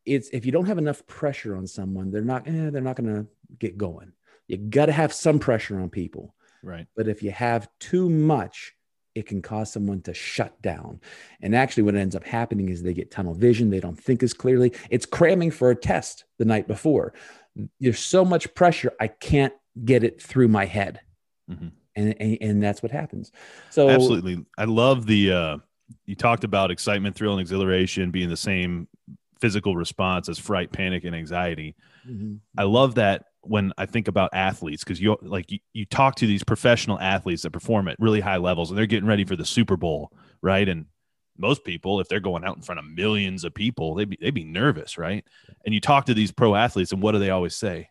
it's 0.07 0.29
if 0.31 0.47
you 0.47 0.53
don't 0.53 0.67
have 0.67 0.79
enough 0.79 1.07
pressure 1.07 1.57
on 1.57 1.67
someone, 1.67 2.11
they're 2.11 2.23
not 2.23 2.47
eh, 2.47 2.71
they're 2.71 2.81
not 2.81 2.97
going 2.97 3.15
to 3.15 3.27
get 3.59 3.77
going. 3.77 4.13
You 4.47 4.57
got 4.57 4.87
to 4.87 4.93
have 4.93 5.13
some 5.13 5.39
pressure 5.39 5.79
on 5.79 5.91
people. 5.91 6.35
Right. 6.63 6.87
But 6.97 7.09
if 7.09 7.23
you 7.23 7.31
have 7.31 7.69
too 7.79 8.09
much, 8.09 8.75
it 9.15 9.27
can 9.27 9.43
cause 9.43 9.73
someone 9.73 10.01
to 10.03 10.15
shut 10.15 10.61
down. 10.63 11.01
And 11.41 11.55
actually, 11.55 11.83
what 11.83 11.97
ends 11.97 12.17
up 12.17 12.25
happening 12.25 12.69
is 12.69 12.83
they 12.83 12.95
get 12.95 13.11
tunnel 13.11 13.35
vision. 13.35 13.71
They 13.71 13.81
don't 13.81 13.99
think 13.99 14.23
as 14.23 14.33
clearly. 14.33 14.73
It's 14.91 15.07
cramming 15.07 15.51
for 15.51 15.71
a 15.71 15.77
test 15.77 16.25
the 16.39 16.45
night 16.45 16.69
before. 16.69 17.13
There's 17.81 17.99
so 17.99 18.25
much 18.25 18.55
pressure, 18.55 18.93
I 19.01 19.09
can't 19.09 19.53
get 19.85 20.05
it 20.05 20.23
through 20.23 20.49
my 20.49 20.65
head. 20.65 21.01
Mm-hmm. 21.51 21.69
And, 21.97 22.15
and, 22.21 22.39
and 22.41 22.63
that's 22.63 22.83
what 22.83 22.93
happens. 22.93 23.33
So 23.71 23.89
absolutely, 23.89 24.45
I 24.57 24.65
love 24.65 25.07
the. 25.07 25.33
uh 25.33 25.59
you 26.05 26.15
talked 26.15 26.45
about 26.45 26.71
excitement, 26.71 27.17
thrill, 27.17 27.33
and 27.33 27.41
exhilaration 27.41 28.11
being 28.11 28.29
the 28.29 28.37
same 28.37 28.89
physical 29.41 29.75
response 29.75 30.29
as 30.29 30.39
fright, 30.39 30.73
panic, 30.73 31.05
and 31.05 31.15
anxiety. 31.15 31.75
Mm-hmm. 32.09 32.37
I 32.57 32.65
love 32.65 32.97
that 32.97 33.25
when 33.43 33.73
I 33.79 33.87
think 33.87 34.09
about 34.09 34.31
athletes 34.35 34.85
because 34.85 35.01
you 35.01 35.17
like 35.23 35.51
you, 35.51 35.59
you 35.73 35.87
talk 35.87 36.17
to 36.17 36.27
these 36.27 36.45
professional 36.45 36.99
athletes 37.01 37.43
that 37.43 37.53
perform 37.53 37.89
at 37.89 37.97
really 37.99 38.21
high 38.21 38.37
levels 38.37 38.71
and 38.71 38.79
they're 38.79 38.87
getting 38.87 39.09
ready 39.09 39.25
for 39.25 39.37
the 39.37 39.45
Super 39.45 39.77
Bowl, 39.77 40.13
right? 40.43 40.69
And 40.69 40.87
most 41.37 41.65
people, 41.65 42.01
if 42.01 42.09
they're 42.09 42.21
going 42.21 42.45
out 42.45 42.57
in 42.57 42.63
front 42.63 42.81
of 42.81 42.85
millions 42.85 43.45
of 43.45 43.55
people, 43.55 43.95
they'd 43.95 44.11
be 44.11 44.19
they'd 44.21 44.35
be 44.35 44.45
nervous, 44.45 44.99
right? 44.99 45.25
And 45.65 45.75
you 45.75 45.81
talk 45.81 46.07
to 46.07 46.15
these 46.15 46.33
pro 46.33 46.55
athletes, 46.55 46.93
and 46.93 47.01
what 47.01 47.13
do 47.13 47.19
they 47.19 47.31
always 47.31 47.57
say? 47.57 47.89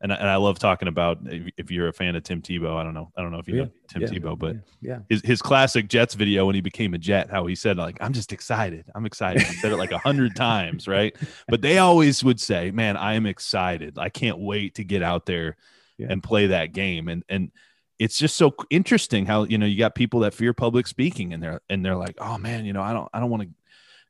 And 0.00 0.12
I, 0.12 0.16
and 0.16 0.28
I 0.28 0.36
love 0.36 0.58
talking 0.58 0.86
about 0.86 1.18
if 1.24 1.70
you're 1.70 1.88
a 1.88 1.92
fan 1.92 2.14
of 2.14 2.22
Tim 2.22 2.40
Tebow. 2.40 2.76
I 2.76 2.84
don't 2.84 2.94
know. 2.94 3.10
I 3.16 3.22
don't 3.22 3.32
know 3.32 3.38
if 3.38 3.48
you 3.48 3.56
yeah, 3.56 3.62
know 3.64 3.70
Tim 3.88 4.02
yeah, 4.02 4.08
Tebow, 4.08 4.38
but 4.38 4.56
yeah, 4.80 5.00
his 5.08 5.22
his 5.22 5.42
classic 5.42 5.88
Jets 5.88 6.14
video 6.14 6.46
when 6.46 6.54
he 6.54 6.60
became 6.60 6.94
a 6.94 6.98
Jet, 6.98 7.30
how 7.30 7.46
he 7.46 7.56
said 7.56 7.76
like, 7.76 7.98
"I'm 8.00 8.12
just 8.12 8.32
excited. 8.32 8.84
I'm 8.94 9.06
excited." 9.06 9.42
He 9.42 9.54
said 9.56 9.72
it 9.72 9.76
like 9.76 9.90
a 9.90 9.98
hundred 9.98 10.36
times, 10.36 10.86
right? 10.86 11.16
But 11.48 11.62
they 11.62 11.78
always 11.78 12.22
would 12.22 12.40
say, 12.40 12.70
"Man, 12.70 12.96
I 12.96 13.14
am 13.14 13.26
excited. 13.26 13.98
I 13.98 14.08
can't 14.08 14.38
wait 14.38 14.76
to 14.76 14.84
get 14.84 15.02
out 15.02 15.26
there 15.26 15.56
yeah. 15.96 16.06
and 16.10 16.22
play 16.22 16.48
that 16.48 16.72
game." 16.72 17.08
And 17.08 17.24
and 17.28 17.50
it's 17.98 18.18
just 18.18 18.36
so 18.36 18.54
interesting 18.70 19.26
how 19.26 19.44
you 19.44 19.58
know 19.58 19.66
you 19.66 19.78
got 19.78 19.96
people 19.96 20.20
that 20.20 20.32
fear 20.32 20.52
public 20.52 20.86
speaking, 20.86 21.32
and 21.32 21.42
they're 21.42 21.60
and 21.68 21.84
they're 21.84 21.96
like, 21.96 22.14
"Oh 22.18 22.38
man, 22.38 22.64
you 22.64 22.72
know, 22.72 22.82
I 22.82 22.92
don't 22.92 23.08
I 23.12 23.18
don't 23.18 23.30
want 23.30 23.42
to 23.42 23.48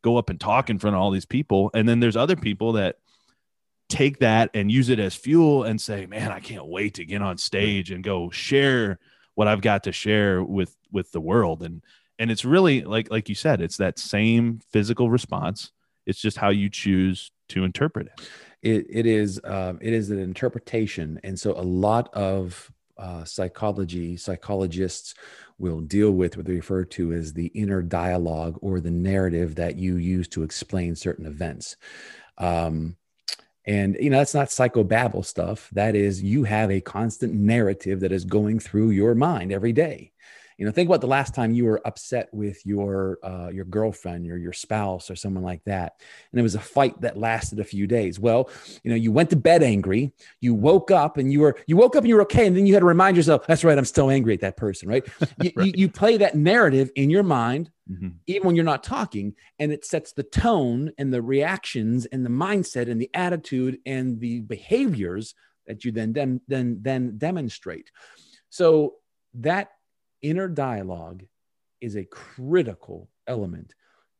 go 0.02 0.18
up 0.18 0.28
and 0.28 0.38
talk 0.38 0.68
in 0.68 0.78
front 0.78 0.96
of 0.96 1.00
all 1.00 1.10
these 1.10 1.24
people." 1.24 1.70
And 1.72 1.88
then 1.88 2.00
there's 2.00 2.16
other 2.16 2.36
people 2.36 2.72
that 2.72 2.96
take 3.88 4.18
that 4.18 4.50
and 4.54 4.70
use 4.70 4.88
it 4.88 4.98
as 4.98 5.14
fuel 5.14 5.64
and 5.64 5.80
say, 5.80 6.06
man, 6.06 6.30
I 6.30 6.40
can't 6.40 6.66
wait 6.66 6.94
to 6.94 7.04
get 7.04 7.22
on 7.22 7.38
stage 7.38 7.90
and 7.90 8.04
go 8.04 8.30
share 8.30 8.98
what 9.34 9.48
I've 9.48 9.60
got 9.60 9.84
to 9.84 9.92
share 9.92 10.42
with 10.42 10.74
with 10.92 11.12
the 11.12 11.20
world. 11.20 11.62
And 11.62 11.82
and 12.18 12.30
it's 12.30 12.44
really 12.44 12.82
like 12.82 13.10
like 13.10 13.28
you 13.28 13.34
said, 13.34 13.60
it's 13.60 13.76
that 13.78 13.98
same 13.98 14.60
physical 14.70 15.10
response. 15.10 15.72
It's 16.06 16.20
just 16.20 16.36
how 16.36 16.50
you 16.50 16.70
choose 16.70 17.30
to 17.50 17.64
interpret 17.64 18.08
it. 18.08 18.30
It, 18.60 18.86
it 18.88 19.06
is 19.06 19.40
um, 19.44 19.78
it 19.80 19.92
is 19.92 20.10
an 20.10 20.18
interpretation, 20.18 21.20
and 21.22 21.38
so 21.38 21.52
a 21.52 21.62
lot 21.62 22.12
of 22.14 22.70
uh, 22.96 23.24
psychology 23.24 24.16
psychologists 24.16 25.14
will 25.58 25.80
deal 25.80 26.10
with 26.10 26.36
what 26.36 26.46
they 26.46 26.54
refer 26.54 26.84
to 26.84 27.12
as 27.12 27.32
the 27.32 27.46
inner 27.48 27.82
dialogue 27.82 28.58
or 28.60 28.80
the 28.80 28.90
narrative 28.90 29.54
that 29.56 29.76
you 29.76 29.96
use 29.96 30.28
to 30.28 30.42
explain 30.42 30.94
certain 30.94 31.26
events. 31.26 31.76
Um, 32.38 32.96
and, 33.68 33.98
you 34.00 34.08
know, 34.08 34.16
that's 34.16 34.34
not 34.34 34.48
psychobabble 34.48 35.24
stuff. 35.24 35.68
That 35.72 35.94
is, 35.94 36.22
you 36.22 36.44
have 36.44 36.70
a 36.70 36.80
constant 36.80 37.34
narrative 37.34 38.00
that 38.00 38.12
is 38.12 38.24
going 38.24 38.60
through 38.60 38.90
your 38.90 39.14
mind 39.14 39.52
every 39.52 39.74
day. 39.74 40.12
You 40.56 40.64
know, 40.64 40.72
think 40.72 40.88
about 40.88 41.02
the 41.02 41.06
last 41.06 41.34
time 41.34 41.52
you 41.52 41.66
were 41.66 41.80
upset 41.86 42.30
with 42.32 42.66
your 42.66 43.18
uh, 43.22 43.48
your 43.52 43.64
girlfriend 43.64 44.28
or 44.28 44.36
your 44.36 44.52
spouse 44.52 45.08
or 45.08 45.14
someone 45.14 45.44
like 45.44 45.62
that, 45.64 46.00
and 46.32 46.40
it 46.40 46.42
was 46.42 46.56
a 46.56 46.60
fight 46.60 47.00
that 47.02 47.16
lasted 47.16 47.60
a 47.60 47.64
few 47.64 47.86
days. 47.86 48.18
Well, 48.18 48.50
you 48.82 48.90
know, 48.90 48.96
you 48.96 49.12
went 49.12 49.30
to 49.30 49.36
bed 49.36 49.62
angry, 49.62 50.12
you 50.40 50.54
woke 50.54 50.90
up 50.90 51.16
and 51.16 51.32
you 51.32 51.40
were 51.40 51.56
you 51.68 51.76
woke 51.76 51.94
up 51.94 52.02
and 52.02 52.08
you 52.08 52.16
were 52.16 52.22
okay, 52.22 52.44
and 52.44 52.56
then 52.56 52.66
you 52.66 52.74
had 52.74 52.80
to 52.80 52.86
remind 52.86 53.16
yourself, 53.16 53.46
"That's 53.46 53.62
right, 53.62 53.78
I'm 53.78 53.84
still 53.84 54.10
angry 54.10 54.34
at 54.34 54.40
that 54.40 54.56
person." 54.56 54.88
Right? 54.88 55.06
you, 55.40 55.52
right. 55.54 55.66
You, 55.66 55.72
you 55.76 55.88
play 55.88 56.16
that 56.16 56.34
narrative 56.34 56.90
in 56.96 57.08
your 57.08 57.22
mind 57.22 57.70
mm-hmm. 57.90 58.08
even 58.26 58.46
when 58.46 58.56
you're 58.56 58.64
not 58.64 58.84
talking. 58.84 59.34
And 59.58 59.72
it 59.72 59.84
sets 59.84 60.12
the 60.12 60.22
tone 60.22 60.92
and 60.98 61.12
the 61.12 61.22
reactions 61.22 62.06
and 62.06 62.24
the 62.24 62.30
mindset 62.30 62.90
and 62.90 63.00
the 63.00 63.10
attitude 63.14 63.78
and 63.86 64.20
the 64.20 64.40
behaviors 64.40 65.34
that 65.66 65.84
you 65.84 65.92
then 65.92 66.12
then 66.12 66.40
then, 66.48 66.78
then 66.82 67.18
demonstrate. 67.18 67.90
So 68.50 68.94
that 69.34 69.72
inner 70.22 70.48
dialogue 70.48 71.24
is 71.80 71.96
a 71.96 72.04
critical 72.04 73.08
element 73.26 73.74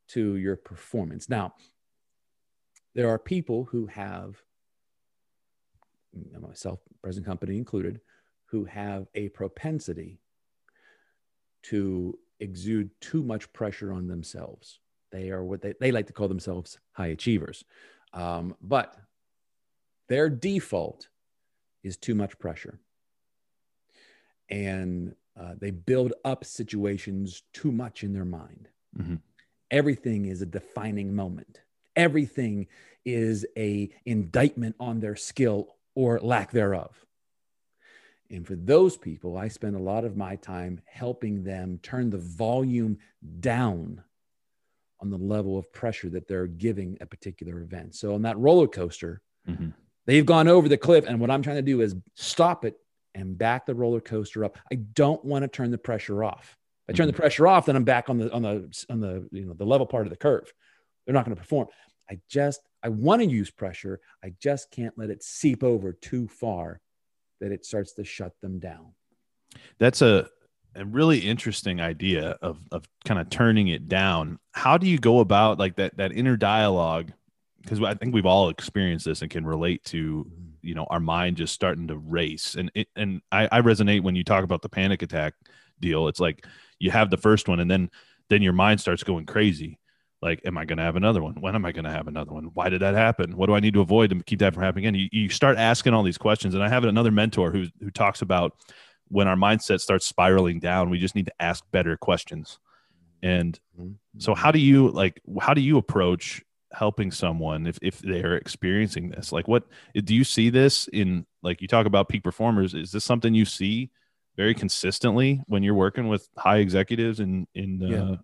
to 0.08 0.36
your 0.36 0.56
performance. 0.56 1.28
Now, 1.28 1.54
there 2.94 3.08
are 3.08 3.18
people 3.18 3.64
who 3.64 3.86
have 3.86 4.42
myself, 6.40 6.80
present 7.02 7.26
company 7.26 7.58
included, 7.58 8.00
who 8.46 8.64
have 8.64 9.06
a 9.14 9.28
propensity 9.30 10.18
to 11.62 12.18
exude 12.40 12.90
too 13.00 13.22
much 13.22 13.52
pressure 13.52 13.92
on 13.92 14.06
themselves. 14.06 14.80
They 15.10 15.30
are 15.30 15.42
what 15.42 15.62
they, 15.62 15.74
they 15.80 15.92
like 15.92 16.06
to 16.08 16.12
call 16.12 16.28
themselves 16.28 16.78
high 16.92 17.08
achievers. 17.08 17.64
Um, 18.12 18.56
but 18.60 18.96
their 20.08 20.28
default 20.28 21.08
is 21.82 21.96
too 21.96 22.14
much 22.14 22.38
pressure. 22.38 22.78
And 24.50 25.14
uh, 25.38 25.54
they 25.58 25.70
build 25.70 26.14
up 26.24 26.44
situations 26.44 27.42
too 27.52 27.70
much 27.70 28.02
in 28.02 28.12
their 28.12 28.24
mind. 28.24 28.68
Mm-hmm. 28.98 29.16
Everything 29.70 30.24
is 30.26 30.42
a 30.42 30.46
defining 30.46 31.14
moment. 31.14 31.60
Everything 31.94 32.66
is 33.04 33.46
a 33.56 33.90
indictment 34.06 34.76
on 34.80 35.00
their 35.00 35.16
skill 35.16 35.76
or 35.94 36.18
lack 36.20 36.50
thereof. 36.50 37.04
And 38.30 38.46
for 38.46 38.56
those 38.56 38.96
people, 38.96 39.38
I 39.38 39.48
spend 39.48 39.74
a 39.74 39.80
lot 39.80 40.04
of 40.04 40.16
my 40.16 40.36
time 40.36 40.80
helping 40.86 41.42
them 41.42 41.78
turn 41.82 42.10
the 42.10 42.18
volume 42.18 42.98
down 43.40 44.02
on 45.00 45.10
the 45.10 45.16
level 45.16 45.56
of 45.56 45.72
pressure 45.72 46.10
that 46.10 46.28
they're 46.28 46.46
giving 46.46 46.98
a 47.00 47.06
particular 47.06 47.60
event. 47.60 47.94
So 47.94 48.14
on 48.14 48.22
that 48.22 48.38
roller 48.38 48.66
coaster, 48.66 49.22
mm-hmm. 49.48 49.68
they've 50.06 50.26
gone 50.26 50.48
over 50.48 50.68
the 50.68 50.76
cliff. 50.76 51.06
And 51.06 51.20
what 51.20 51.30
I'm 51.30 51.42
trying 51.42 51.56
to 51.56 51.62
do 51.62 51.80
is 51.80 51.94
stop 52.14 52.64
it 52.64 52.76
and 53.14 53.38
back 53.38 53.64
the 53.64 53.74
roller 53.74 54.00
coaster 54.00 54.44
up. 54.44 54.58
I 54.70 54.76
don't 54.76 55.24
want 55.24 55.42
to 55.42 55.48
turn 55.48 55.70
the 55.70 55.78
pressure 55.78 56.22
off. 56.22 56.56
If 56.86 56.94
I 56.94 56.96
turn 56.96 57.04
mm-hmm. 57.04 57.12
the 57.12 57.20
pressure 57.20 57.46
off, 57.46 57.66
then 57.66 57.76
I'm 57.76 57.84
back 57.84 58.10
on 58.10 58.18
the 58.18 58.32
on 58.32 58.42
the 58.42 58.84
on 58.90 59.00
the 59.00 59.28
you 59.30 59.46
know 59.46 59.54
the 59.54 59.64
level 59.64 59.86
part 59.86 60.06
of 60.06 60.10
the 60.10 60.16
curve. 60.16 60.52
They're 61.06 61.14
not 61.14 61.24
going 61.24 61.36
to 61.36 61.40
perform. 61.40 61.68
I 62.10 62.18
just 62.28 62.60
I 62.82 62.88
want 62.88 63.22
to 63.22 63.28
use 63.28 63.50
pressure. 63.50 64.00
I 64.22 64.34
just 64.40 64.70
can't 64.70 64.96
let 64.98 65.10
it 65.10 65.22
seep 65.22 65.62
over 65.62 65.92
too 65.92 66.28
far 66.28 66.80
that 67.40 67.52
it 67.52 67.64
starts 67.64 67.92
to 67.94 68.04
shut 68.04 68.32
them 68.40 68.58
down. 68.58 68.92
That's 69.78 70.02
a 70.02 70.28
a 70.74 70.84
really 70.84 71.18
interesting 71.18 71.80
idea 71.80 72.36
of 72.42 72.58
of 72.70 72.84
kind 73.04 73.20
of 73.20 73.30
turning 73.30 73.68
it 73.68 73.88
down. 73.88 74.38
How 74.52 74.78
do 74.78 74.86
you 74.86 74.98
go 74.98 75.20
about 75.20 75.58
like 75.58 75.76
that 75.76 75.96
that 75.96 76.12
inner 76.12 76.36
dialogue? 76.36 77.12
Because 77.62 77.82
I 77.82 77.94
think 77.94 78.14
we've 78.14 78.26
all 78.26 78.48
experienced 78.48 79.04
this 79.04 79.22
and 79.22 79.30
can 79.30 79.44
relate 79.44 79.84
to 79.86 80.26
Mm-hmm. 80.58 80.68
you 80.68 80.74
know 80.74 80.86
our 80.90 81.00
mind 81.00 81.36
just 81.36 81.54
starting 81.54 81.88
to 81.88 81.96
race 81.96 82.54
and 82.54 82.70
it, 82.74 82.88
and 82.96 83.22
I, 83.30 83.48
I 83.50 83.60
resonate 83.60 84.02
when 84.02 84.16
you 84.16 84.24
talk 84.24 84.44
about 84.44 84.62
the 84.62 84.68
panic 84.68 85.02
attack 85.02 85.34
deal 85.80 86.08
it's 86.08 86.20
like 86.20 86.44
you 86.78 86.90
have 86.90 87.10
the 87.10 87.16
first 87.16 87.48
one 87.48 87.60
and 87.60 87.70
then 87.70 87.90
then 88.28 88.42
your 88.42 88.52
mind 88.52 88.80
starts 88.80 89.02
going 89.02 89.26
crazy 89.26 89.78
like 90.20 90.40
am 90.44 90.58
i 90.58 90.64
going 90.64 90.78
to 90.78 90.82
have 90.84 90.96
another 90.96 91.22
one? 91.22 91.34
When 91.40 91.54
am 91.54 91.64
i 91.64 91.72
going 91.72 91.84
to 91.84 91.90
have 91.90 92.08
another 92.08 92.32
one? 92.32 92.50
Why 92.54 92.68
did 92.68 92.82
that 92.82 92.94
happen? 92.94 93.36
What 93.36 93.46
do 93.46 93.54
i 93.54 93.60
need 93.60 93.74
to 93.74 93.80
avoid 93.80 94.10
to 94.10 94.22
keep 94.24 94.40
that 94.40 94.54
from 94.54 94.62
happening 94.62 94.86
again? 94.86 94.94
You, 95.00 95.08
you 95.12 95.28
start 95.28 95.58
asking 95.58 95.94
all 95.94 96.02
these 96.02 96.18
questions 96.18 96.54
and 96.54 96.62
i 96.62 96.68
have 96.68 96.84
another 96.84 97.10
mentor 97.10 97.50
who 97.50 97.66
who 97.80 97.90
talks 97.90 98.22
about 98.22 98.52
when 99.08 99.26
our 99.28 99.36
mindset 99.36 99.80
starts 99.80 100.06
spiraling 100.06 100.58
down 100.60 100.90
we 100.90 100.98
just 100.98 101.14
need 101.14 101.26
to 101.26 101.34
ask 101.40 101.64
better 101.70 101.96
questions. 101.96 102.58
And 103.22 103.58
Mhm. 103.78 103.94
so 104.18 104.34
how 104.34 104.50
do 104.52 104.58
you 104.58 104.90
like 104.90 105.20
how 105.40 105.54
do 105.54 105.60
you 105.60 105.78
approach 105.78 106.42
helping 106.72 107.10
someone 107.10 107.66
if, 107.66 107.78
if 107.80 107.98
they're 108.00 108.36
experiencing 108.36 109.08
this? 109.10 109.32
Like 109.32 109.48
what 109.48 109.64
do 109.94 110.14
you 110.14 110.24
see 110.24 110.50
this 110.50 110.88
in 110.88 111.26
like 111.42 111.62
you 111.62 111.68
talk 111.68 111.86
about 111.86 112.08
peak 112.08 112.22
performers 112.22 112.74
is 112.74 112.92
this 112.92 113.04
something 113.04 113.34
you 113.34 113.44
see 113.44 113.90
very 114.38 114.54
consistently 114.54 115.42
when 115.48 115.64
you're 115.64 115.74
working 115.74 116.06
with 116.06 116.28
high 116.38 116.58
executives 116.58 117.18
in 117.18 117.46
in 117.54 117.82
uh, 117.82 118.16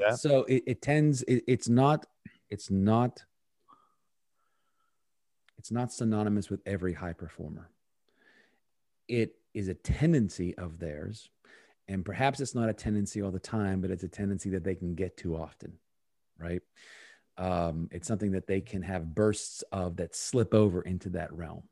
Yeah. 0.00 0.14
so 0.16 0.44
it, 0.44 0.62
it 0.66 0.82
tends 0.82 1.22
it, 1.24 1.42
it's 1.48 1.68
not 1.68 2.06
it's 2.48 2.70
not 2.70 3.22
it's 5.58 5.72
not 5.72 5.92
synonymous 5.92 6.48
with 6.48 6.60
every 6.64 6.94
high 6.94 7.12
performer. 7.12 7.70
It 9.08 9.34
is 9.52 9.68
a 9.68 9.74
tendency 9.74 10.56
of 10.56 10.78
theirs 10.78 11.28
and 11.88 12.04
perhaps 12.04 12.40
it's 12.40 12.54
not 12.54 12.68
a 12.68 12.72
tendency 12.72 13.20
all 13.20 13.32
the 13.32 13.40
time 13.40 13.80
but 13.80 13.90
it's 13.90 14.04
a 14.04 14.08
tendency 14.08 14.48
that 14.50 14.64
they 14.64 14.76
can 14.76 14.94
get 14.94 15.16
to 15.18 15.36
often 15.36 15.72
right? 16.38 16.62
Um, 17.36 17.88
it's 17.92 18.08
something 18.08 18.32
that 18.32 18.46
they 18.46 18.60
can 18.60 18.82
have 18.82 19.14
bursts 19.14 19.62
of 19.72 19.96
that 19.96 20.14
slip 20.14 20.54
over 20.54 20.82
into 20.82 21.10
that 21.10 21.32
realm 21.32 21.62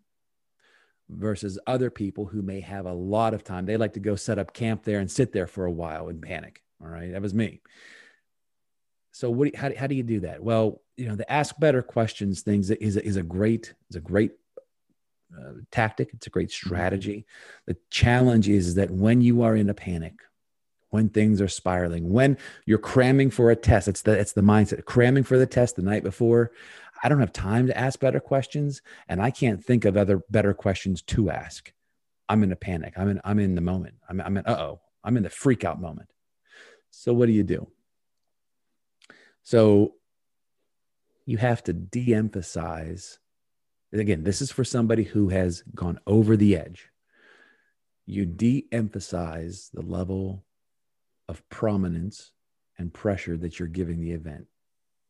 versus 1.10 1.58
other 1.66 1.90
people 1.90 2.26
who 2.26 2.42
may 2.42 2.60
have 2.60 2.86
a 2.86 2.92
lot 2.92 3.34
of 3.34 3.44
time. 3.44 3.66
They 3.66 3.76
like 3.76 3.94
to 3.94 4.00
go 4.00 4.16
set 4.16 4.38
up 4.38 4.54
camp 4.54 4.84
there 4.84 5.00
and 5.00 5.10
sit 5.10 5.32
there 5.32 5.46
for 5.46 5.64
a 5.64 5.70
while 5.70 6.08
and 6.08 6.22
panic 6.22 6.62
all 6.82 6.88
right? 6.88 7.12
That 7.12 7.22
was 7.22 7.34
me. 7.34 7.60
So 9.12 9.30
what 9.30 9.54
how, 9.54 9.68
do- 9.68 9.76
how 9.76 9.86
do 9.86 9.94
you 9.94 10.02
do 10.02 10.20
that? 10.20 10.42
Well 10.42 10.82
you 10.96 11.08
know 11.08 11.16
the 11.16 11.30
ask 11.30 11.58
better 11.58 11.82
questions 11.82 12.42
things 12.42 12.70
is, 12.70 12.96
a- 12.96 13.04
is 13.04 13.16
a 13.16 13.22
great 13.22 13.74
is 13.88 13.96
a 13.96 14.00
great 14.00 14.32
uh, 15.36 15.52
tactic. 15.70 16.10
It's 16.12 16.26
a 16.26 16.30
great 16.30 16.50
strategy. 16.50 17.26
The 17.66 17.76
challenge 17.90 18.48
is 18.48 18.74
that 18.74 18.90
when 18.90 19.20
you 19.20 19.42
are 19.42 19.54
in 19.56 19.70
a 19.70 19.74
panic 19.74 20.14
when 20.90 21.08
things 21.08 21.40
are 21.40 21.46
spiraling 21.46 22.10
when 22.12 22.36
you're 22.66 22.76
cramming 22.76 23.30
for 23.30 23.52
a 23.52 23.54
test 23.54 23.86
it's 23.86 24.02
the 24.02 24.10
it's 24.10 24.32
the 24.32 24.40
mindset 24.40 24.84
cramming 24.86 25.22
for 25.22 25.38
the 25.38 25.46
test 25.46 25.76
the 25.76 25.82
night 25.82 26.02
before 26.02 26.50
i 27.02 27.08
don't 27.08 27.20
have 27.20 27.32
time 27.32 27.66
to 27.66 27.76
ask 27.76 28.00
better 28.00 28.20
questions 28.20 28.82
and 29.08 29.20
i 29.20 29.30
can't 29.30 29.64
think 29.64 29.84
of 29.84 29.96
other 29.96 30.22
better 30.30 30.54
questions 30.54 31.02
to 31.02 31.30
ask 31.30 31.72
i'm 32.28 32.42
in 32.42 32.52
a 32.52 32.56
panic 32.56 32.94
i'm 32.96 33.08
in 33.08 33.20
i'm 33.24 33.38
in 33.38 33.54
the 33.54 33.60
moment 33.60 33.94
i'm, 34.08 34.20
I'm 34.20 34.36
in 34.36 34.46
uh-oh 34.46 34.80
i'm 35.04 35.16
in 35.16 35.22
the 35.22 35.30
freak 35.30 35.64
out 35.64 35.80
moment 35.80 36.08
so 36.90 37.12
what 37.12 37.26
do 37.26 37.32
you 37.32 37.44
do 37.44 37.68
so 39.42 39.94
you 41.30 41.38
have 41.38 41.62
to 41.64 41.72
de 41.72 42.12
emphasize. 42.12 43.20
Again, 43.92 44.24
this 44.24 44.42
is 44.42 44.50
for 44.50 44.64
somebody 44.64 45.04
who 45.04 45.28
has 45.28 45.62
gone 45.74 46.00
over 46.06 46.36
the 46.36 46.56
edge. 46.56 46.90
You 48.04 48.26
de 48.26 48.66
emphasize 48.72 49.70
the 49.72 49.82
level 49.82 50.44
of 51.28 51.48
prominence 51.48 52.32
and 52.78 52.92
pressure 52.92 53.36
that 53.36 53.58
you're 53.58 53.68
giving 53.68 54.00
the 54.00 54.10
event. 54.10 54.46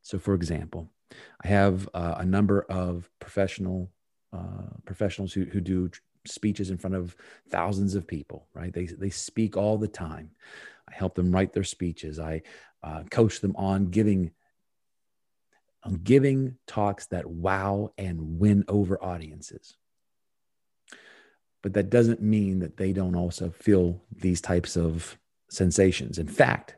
So, 0.03 0.19
for 0.19 0.35
example, 0.35 0.93
I 1.45 1.49
have 1.49 1.89
uh, 1.95 2.17
a 2.19 2.25
number 2.25 2.63
of 2.63 3.11
professional 3.19 3.91
uh, 4.33 4.77
professionals 4.85 5.33
who, 5.33 5.45
who 5.45 5.61
do 5.61 5.91
speeches 6.27 6.71
in 6.71 6.79
front 6.79 6.95
of 6.95 7.17
thousands 7.49 7.95
of 7.95 8.07
people, 8.07 8.47
right? 8.55 8.73
They, 8.73 8.87
they 8.87 9.11
speak 9.11 9.57
all 9.57 9.79
the 9.79 9.89
time. 9.89 10.31
I 10.89 10.95
help 10.95 11.15
them 11.15 11.33
write 11.33 11.53
their 11.53 11.65
speeches. 11.65 12.19
I 12.21 12.43
uh, 12.83 13.05
coach 13.11 13.41
them 13.41 13.55
on 13.57 13.87
giving 13.87 14.33
on 15.83 15.95
giving 15.95 16.57
talks 16.67 17.07
that 17.07 17.27
wow 17.27 17.91
and 17.97 18.39
win 18.39 18.65
over 18.69 19.03
audiences. 19.03 19.77
But 21.63 21.73
that 21.73 21.89
doesn't 21.89 22.21
mean 22.21 22.59
that 22.59 22.77
they 22.77 22.93
don't 22.93 23.17
also 23.17 23.51
feel 23.51 24.03
these 24.15 24.43
types 24.43 24.77
of 24.77 25.19
sensations. 25.49 26.19
In 26.19 26.27
fact, 26.29 26.77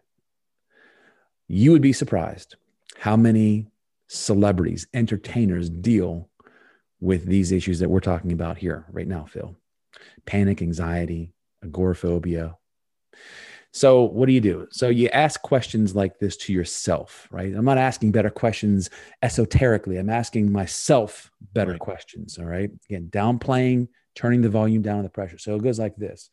you 1.49 1.73
would 1.73 1.83
be 1.83 1.93
surprised 1.93 2.55
how 2.97 3.17
many 3.17 3.72
celebrities, 4.13 4.87
entertainers 4.95 5.69
deal 5.69 6.29
with 7.01 7.25
these 7.27 7.53
issues 7.53 7.81
that 7.81 7.89
we're 7.89 8.01
talking 8.01 8.33
about 8.33 8.59
here 8.59 8.87
right 8.91 9.09
now, 9.09 9.25
Phil. 9.25 9.57
Panic, 10.27 10.63
anxiety, 10.63 11.33
agoraphobia, 11.63 12.57
so, 13.75 14.03
what 14.03 14.27
do 14.27 14.33
you 14.33 14.41
do? 14.41 14.67
So, 14.71 14.91
you 14.91 15.09
ask 15.09 15.41
questions 15.41 15.97
like 15.97 16.19
this 16.19 16.37
to 16.39 16.53
yourself, 16.53 17.27
right? 17.31 17.55
I'm 17.55 17.65
not 17.65 17.79
asking 17.79 18.13
better 18.13 18.29
questions 18.29 18.91
esoterically. 19.23 19.97
I'm 19.97 20.11
asking 20.11 20.53
myself 20.53 21.31
better 21.55 21.73
Right. 21.73 21.81
questions. 21.81 22.39
All 22.39 22.45
right. 22.45 22.71
Again, 22.91 23.09
downplaying, 23.11 23.89
turning 24.15 24.43
the 24.43 24.51
volume 24.51 24.83
down 24.83 24.99
on 24.99 25.05
the 25.05 25.09
pressure. 25.09 25.39
So, 25.39 25.57
it 25.57 25.63
goes 25.63 25.79
like 25.79 25.97
this. 25.97 26.29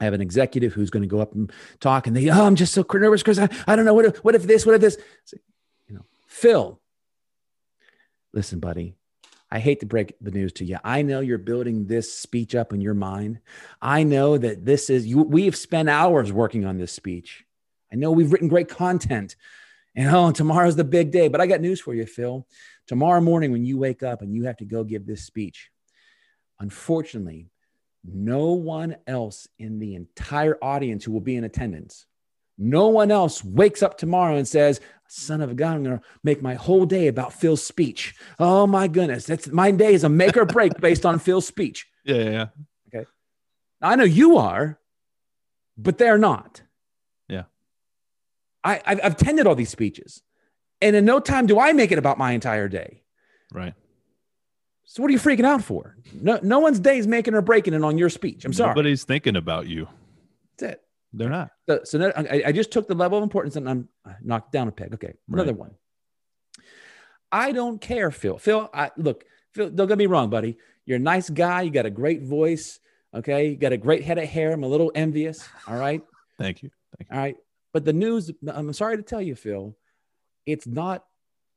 I 0.00 0.04
have 0.04 0.14
an 0.14 0.22
executive 0.22 0.72
who's 0.72 0.88
going 0.88 1.02
to 1.02 1.08
go 1.08 1.20
up 1.20 1.34
and 1.34 1.52
talk, 1.78 2.06
and 2.06 2.16
they, 2.16 2.30
oh, 2.30 2.46
I'm 2.46 2.56
just 2.56 2.72
so 2.72 2.86
nervous 2.90 3.20
because 3.22 3.38
I, 3.38 3.50
I 3.66 3.76
don't 3.76 3.84
know 3.84 3.92
what 3.92 4.06
if, 4.06 4.24
what 4.24 4.34
if 4.34 4.44
this, 4.44 4.64
what 4.64 4.74
if 4.76 4.80
this, 4.80 4.96
So, 5.26 5.36
Phil, 6.30 6.80
listen, 8.32 8.60
buddy, 8.60 8.94
I 9.50 9.58
hate 9.58 9.80
to 9.80 9.86
break 9.86 10.14
the 10.20 10.30
news 10.30 10.52
to 10.54 10.64
you. 10.64 10.78
I 10.84 11.02
know 11.02 11.18
you're 11.18 11.38
building 11.38 11.86
this 11.86 12.14
speech 12.14 12.54
up 12.54 12.72
in 12.72 12.80
your 12.80 12.94
mind. 12.94 13.40
I 13.82 14.04
know 14.04 14.38
that 14.38 14.64
this 14.64 14.90
is 14.90 15.08
you. 15.08 15.22
We 15.22 15.46
have 15.46 15.56
spent 15.56 15.88
hours 15.88 16.32
working 16.32 16.64
on 16.64 16.78
this 16.78 16.92
speech. 16.92 17.44
I 17.92 17.96
know 17.96 18.12
we've 18.12 18.32
written 18.32 18.46
great 18.46 18.68
content. 18.68 19.34
And 19.96 20.08
oh, 20.14 20.30
tomorrow's 20.30 20.76
the 20.76 20.84
big 20.84 21.10
day. 21.10 21.26
But 21.26 21.40
I 21.40 21.48
got 21.48 21.60
news 21.60 21.80
for 21.80 21.94
you, 21.94 22.06
Phil. 22.06 22.46
Tomorrow 22.86 23.20
morning, 23.20 23.50
when 23.50 23.64
you 23.64 23.76
wake 23.76 24.04
up 24.04 24.22
and 24.22 24.32
you 24.32 24.44
have 24.44 24.58
to 24.58 24.64
go 24.64 24.84
give 24.84 25.06
this 25.06 25.24
speech, 25.24 25.68
unfortunately, 26.60 27.50
no 28.04 28.52
one 28.52 28.96
else 29.08 29.48
in 29.58 29.80
the 29.80 29.96
entire 29.96 30.56
audience 30.62 31.04
who 31.04 31.10
will 31.10 31.20
be 31.20 31.34
in 31.34 31.42
attendance, 31.42 32.06
no 32.60 32.88
one 32.88 33.10
else 33.10 33.42
wakes 33.42 33.82
up 33.82 33.96
tomorrow 33.96 34.36
and 34.36 34.46
says, 34.46 34.80
Son 35.08 35.40
of 35.40 35.50
a 35.50 35.54
gun, 35.54 35.74
I'm 35.74 35.82
going 35.82 35.98
to 35.98 36.04
make 36.22 36.40
my 36.40 36.54
whole 36.54 36.86
day 36.86 37.08
about 37.08 37.32
Phil's 37.32 37.64
speech. 37.64 38.14
Oh 38.38 38.68
my 38.68 38.86
goodness. 38.86 39.26
That's 39.26 39.48
my 39.48 39.72
day 39.72 39.94
is 39.94 40.04
a 40.04 40.08
make 40.08 40.36
or 40.36 40.44
break 40.44 40.72
based 40.80 41.04
on 41.04 41.18
Phil's 41.18 41.46
speech. 41.46 41.88
yeah 42.04 42.14
yeah 42.16 42.46
yeah 42.92 43.02
I 43.82 43.96
know 43.96 44.04
you 44.04 44.36
are, 44.36 44.78
but 45.76 45.96
they're 45.98 46.18
not. 46.18 46.62
Yeah. 47.28 47.44
I, 48.62 48.82
I've, 48.84 49.00
I've 49.02 49.12
attended 49.14 49.46
all 49.46 49.54
these 49.54 49.70
speeches, 49.70 50.22
and 50.82 50.94
in 50.94 51.06
no 51.06 51.18
time 51.18 51.46
do 51.46 51.58
I 51.58 51.72
make 51.72 51.90
it 51.92 51.98
about 51.98 52.18
my 52.18 52.32
entire 52.32 52.68
day. 52.68 53.02
right 53.52 53.74
So 54.84 55.02
what 55.02 55.08
are 55.08 55.12
you 55.12 55.18
freaking 55.18 55.46
out 55.46 55.64
for? 55.64 55.96
No, 56.12 56.38
no 56.42 56.58
one's 56.58 56.78
day 56.78 56.98
is 56.98 57.06
making 57.06 57.34
or 57.34 57.40
breaking 57.40 57.72
it 57.74 57.82
on 57.82 57.96
your 57.96 58.10
speech. 58.10 58.44
I'm 58.44 58.52
sorry. 58.52 58.70
nobody's 58.70 59.04
thinking 59.04 59.34
about 59.34 59.66
you 59.66 59.88
That's 60.58 60.74
it. 60.74 60.82
They're 61.12 61.28
not 61.28 61.50
So, 61.68 61.80
so 61.84 61.98
now 61.98 62.12
I, 62.16 62.42
I 62.46 62.52
just 62.52 62.70
took 62.70 62.86
the 62.88 62.94
level 62.94 63.18
of 63.18 63.22
importance 63.24 63.56
and 63.56 63.68
I'm 63.68 63.88
knocked 64.22 64.52
down 64.52 64.68
a 64.68 64.72
peg. 64.72 64.94
Okay, 64.94 65.14
another 65.28 65.52
Right. 65.52 65.58
one. 65.58 65.74
I 67.32 67.52
don't 67.52 67.80
care, 67.80 68.10
Phil. 68.10 68.38
Phil, 68.38 68.68
I 68.74 68.90
look, 68.96 69.24
Phil, 69.54 69.70
don't 69.70 69.88
get 69.88 69.98
me 69.98 70.06
wrong, 70.06 70.30
buddy. 70.30 70.56
You're 70.86 70.96
a 70.96 71.00
nice 71.00 71.30
guy. 71.30 71.62
You 71.62 71.70
got 71.70 71.86
a 71.86 71.90
great 71.90 72.22
voice. 72.22 72.80
Okay, 73.14 73.50
you 73.50 73.56
got 73.56 73.72
a 73.72 73.76
great 73.76 74.04
head 74.04 74.18
of 74.18 74.28
hair. 74.28 74.52
I'm 74.52 74.64
a 74.64 74.68
little 74.68 74.92
envious. 74.94 75.48
All 75.66 75.76
right. 75.76 76.02
thank 76.38 76.62
you 76.62 76.70
All 77.10 77.18
right. 77.18 77.36
But 77.72 77.84
the 77.84 77.92
news, 77.92 78.30
I'm 78.52 78.72
sorry 78.72 78.96
to 78.96 79.02
tell 79.02 79.22
you, 79.22 79.34
Phil, 79.36 79.76
it's 80.46 80.66
not 80.66 81.04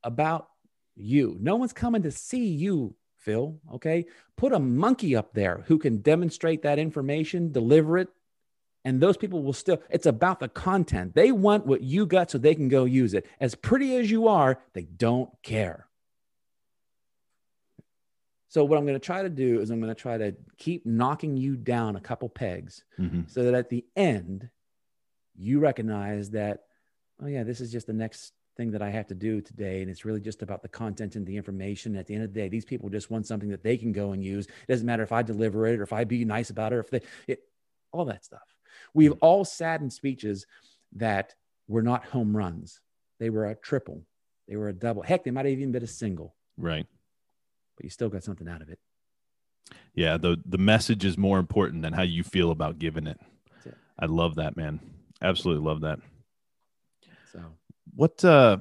about 0.03 0.47
you. 0.95 1.37
No 1.39 1.55
one's 1.55 1.73
coming 1.73 2.03
to 2.03 2.11
see 2.11 2.47
you, 2.47 2.95
Phil. 3.17 3.59
Okay. 3.75 4.05
Put 4.37 4.53
a 4.53 4.59
monkey 4.59 5.15
up 5.15 5.33
there 5.33 5.63
who 5.67 5.79
can 5.79 5.97
demonstrate 6.01 6.61
that 6.63 6.77
information, 6.77 7.51
deliver 7.51 7.97
it. 7.97 8.09
And 8.85 8.99
those 8.99 9.15
people 9.15 9.41
will 9.41 9.53
still, 9.53 9.81
it's 9.89 10.05
about 10.05 10.39
the 10.41 10.49
content. 10.49 11.15
They 11.15 11.31
want 11.31 11.65
what 11.65 11.81
you 11.81 12.05
got 12.05 12.29
so 12.29 12.37
they 12.37 12.53
can 12.53 12.67
go 12.67 12.83
use 12.83 13.13
it. 13.13 13.25
As 13.39 13.55
pretty 13.55 13.95
as 13.95 14.11
you 14.11 14.27
are, 14.27 14.59
they 14.73 14.83
don't 14.83 15.29
care. 15.41 15.87
So, 18.49 18.63
what 18.63 18.77
I'm 18.77 18.85
going 18.85 18.99
to 18.99 19.03
try 19.05 19.23
to 19.23 19.29
do 19.29 19.61
is 19.61 19.71
I'm 19.71 19.79
going 19.81 19.93
to 19.93 19.99
try 19.99 20.17
to 20.17 20.35
keep 20.57 20.85
knocking 20.85 21.37
you 21.37 21.55
down 21.55 21.95
a 21.95 22.01
couple 22.01 22.29
pegs 22.29 22.83
Mhm. 22.99 23.29
so 23.29 23.43
that 23.43 23.53
at 23.55 23.69
the 23.69 23.85
end 23.95 24.49
you 25.35 25.59
recognize 25.59 26.29
that 26.31 26.65
oh 27.19 27.25
yeah 27.25 27.41
this 27.43 27.59
is 27.59 27.71
just 27.71 27.87
the 27.87 27.93
next 27.93 28.33
thing 28.55 28.69
that 28.69 28.83
i 28.83 28.89
have 28.91 29.07
to 29.07 29.15
do 29.15 29.41
today 29.41 29.81
and 29.81 29.89
it's 29.89 30.05
really 30.05 30.19
just 30.21 30.43
about 30.43 30.61
the 30.61 30.67
content 30.69 31.15
and 31.15 31.25
the 31.25 31.35
information 31.35 31.95
at 31.95 32.05
the 32.05 32.13
end 32.13 32.23
of 32.23 32.31
the 32.31 32.39
day 32.39 32.47
these 32.47 32.65
people 32.65 32.87
just 32.87 33.09
want 33.09 33.25
something 33.25 33.49
that 33.49 33.63
they 33.63 33.75
can 33.75 33.91
go 33.91 34.11
and 34.11 34.23
use 34.23 34.45
it 34.45 34.67
doesn't 34.67 34.85
matter 34.85 35.01
if 35.01 35.11
i 35.11 35.23
deliver 35.23 35.65
it 35.65 35.79
or 35.79 35.81
if 35.81 35.91
i 35.91 36.03
be 36.03 36.23
nice 36.23 36.51
about 36.51 36.71
it 36.71 36.75
or 36.75 36.79
if 36.81 36.91
they 36.91 37.01
it, 37.27 37.39
all 37.91 38.05
that 38.05 38.23
stuff 38.23 38.55
We've 38.93 39.13
all 39.21 39.45
sat 39.45 39.81
in 39.81 39.89
speeches 39.89 40.45
that 40.95 41.33
were 41.67 41.81
not 41.81 42.05
home 42.05 42.35
runs. 42.35 42.79
They 43.19 43.29
were 43.29 43.45
a 43.45 43.55
triple. 43.55 44.03
They 44.47 44.55
were 44.55 44.69
a 44.69 44.73
double. 44.73 45.01
Heck, 45.01 45.23
they 45.23 45.31
might 45.31 45.45
have 45.45 45.53
even 45.53 45.71
been 45.71 45.83
a 45.83 45.87
single. 45.87 46.35
Right. 46.57 46.85
But 47.75 47.85
you 47.85 47.89
still 47.89 48.09
got 48.09 48.23
something 48.23 48.47
out 48.47 48.61
of 48.61 48.69
it. 48.69 48.79
Yeah, 49.95 50.17
the 50.17 50.37
the 50.45 50.57
message 50.57 51.05
is 51.05 51.17
more 51.17 51.39
important 51.39 51.83
than 51.83 51.93
how 51.93 52.01
you 52.01 52.23
feel 52.23 52.51
about 52.51 52.79
giving 52.79 53.07
it. 53.07 53.19
it. 53.65 53.75
I 53.99 54.05
love 54.05 54.35
that, 54.35 54.57
man. 54.57 54.79
Absolutely 55.21 55.65
love 55.65 55.81
that. 55.81 55.99
So 57.31 57.41
what 57.95 58.23
uh 58.25 58.57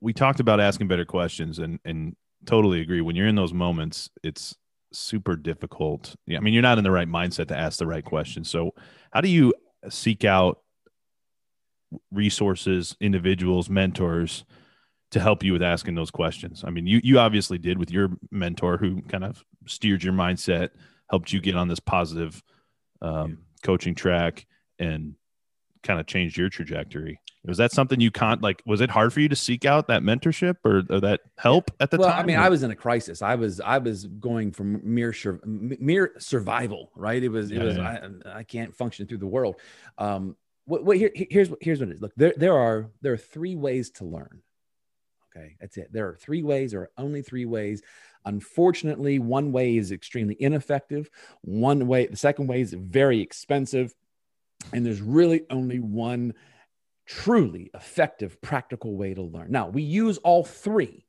we 0.00 0.12
talked 0.12 0.40
about 0.40 0.60
asking 0.60 0.88
better 0.88 1.04
questions 1.04 1.58
and 1.58 1.78
and 1.84 2.16
totally 2.44 2.80
agree. 2.80 3.00
When 3.00 3.16
you're 3.16 3.28
in 3.28 3.36
those 3.36 3.54
moments, 3.54 4.10
it's 4.22 4.56
super 4.92 5.36
difficult. 5.36 6.14
Yeah, 6.26 6.38
I 6.38 6.40
mean, 6.40 6.54
you're 6.54 6.62
not 6.62 6.78
in 6.78 6.84
the 6.84 6.90
right 6.90 7.08
mindset 7.08 7.48
to 7.48 7.56
ask 7.56 7.78
the 7.78 7.86
right 7.86 8.04
questions. 8.04 8.48
So, 8.50 8.74
how 9.10 9.20
do 9.20 9.28
you 9.28 9.54
seek 9.88 10.24
out 10.24 10.60
resources, 12.10 12.96
individuals, 13.00 13.68
mentors 13.68 14.44
to 15.10 15.20
help 15.20 15.44
you 15.44 15.52
with 15.52 15.62
asking 15.62 15.94
those 15.94 16.10
questions? 16.10 16.64
I 16.66 16.70
mean, 16.70 16.86
you 16.86 17.00
you 17.02 17.18
obviously 17.18 17.58
did 17.58 17.78
with 17.78 17.90
your 17.90 18.10
mentor 18.30 18.76
who 18.76 19.02
kind 19.02 19.24
of 19.24 19.44
steered 19.66 20.02
your 20.02 20.14
mindset, 20.14 20.70
helped 21.10 21.32
you 21.32 21.40
get 21.40 21.56
on 21.56 21.68
this 21.68 21.80
positive 21.80 22.42
um, 23.00 23.38
coaching 23.62 23.94
track, 23.94 24.46
and 24.78 25.14
kind 25.82 26.00
of 26.00 26.06
changed 26.06 26.36
your 26.36 26.48
trajectory. 26.48 27.20
Was 27.44 27.58
that 27.58 27.72
something 27.72 28.00
you 28.00 28.12
can't 28.12 28.40
like? 28.40 28.62
Was 28.66 28.80
it 28.80 28.90
hard 28.90 29.12
for 29.12 29.18
you 29.18 29.28
to 29.28 29.34
seek 29.34 29.64
out 29.64 29.88
that 29.88 30.02
mentorship 30.02 30.56
or, 30.64 30.82
or 30.88 31.00
that 31.00 31.22
help 31.38 31.72
at 31.80 31.90
the 31.90 31.96
well, 31.96 32.08
time? 32.08 32.20
I 32.20 32.24
mean, 32.24 32.36
or? 32.36 32.42
I 32.42 32.48
was 32.48 32.62
in 32.62 32.70
a 32.70 32.76
crisis. 32.76 33.20
I 33.20 33.34
was 33.34 33.60
I 33.60 33.78
was 33.78 34.06
going 34.06 34.52
from 34.52 34.80
mere 34.84 35.12
mere 35.44 36.12
survival, 36.18 36.92
right? 36.94 37.20
It 37.20 37.30
was 37.30 37.50
it 37.50 37.56
Yeah, 37.56 37.64
was 37.64 37.76
yeah. 37.76 37.98
I, 38.26 38.38
I 38.38 38.42
can't 38.44 38.74
function 38.76 39.08
through 39.08 39.18
the 39.18 39.26
world. 39.26 39.56
Um, 39.98 40.36
what, 40.66 40.84
what 40.84 40.96
here 40.96 41.10
here's 41.14 41.50
what 41.50 41.58
here's 41.60 41.80
what 41.80 41.88
it 41.88 41.96
is. 41.96 42.00
Look, 42.00 42.12
there 42.16 42.34
there 42.36 42.56
are 42.56 42.90
there 43.00 43.12
are 43.12 43.18
three 43.18 43.56
ways 43.56 43.90
to 43.92 44.04
learn. 44.04 44.42
Okay, 45.34 45.56
that's 45.60 45.76
it. 45.76 45.92
There 45.92 46.08
are 46.08 46.16
three 46.16 46.44
ways. 46.44 46.74
or 46.74 46.90
only 46.96 47.22
three 47.22 47.46
ways. 47.46 47.82
Unfortunately, 48.24 49.18
one 49.18 49.50
way 49.50 49.76
is 49.76 49.90
extremely 49.90 50.36
ineffective. 50.38 51.10
One 51.40 51.88
way, 51.88 52.06
the 52.06 52.16
second 52.16 52.46
way 52.46 52.60
is 52.60 52.72
very 52.72 53.20
expensive, 53.20 53.92
and 54.72 54.86
there's 54.86 55.00
really 55.02 55.42
only 55.50 55.80
one 55.80 56.34
truly 57.06 57.70
effective, 57.74 58.40
practical 58.40 58.96
way 58.96 59.14
to 59.14 59.22
learn. 59.22 59.50
Now, 59.50 59.68
we 59.68 59.82
use 59.82 60.18
all 60.18 60.44
three. 60.44 61.06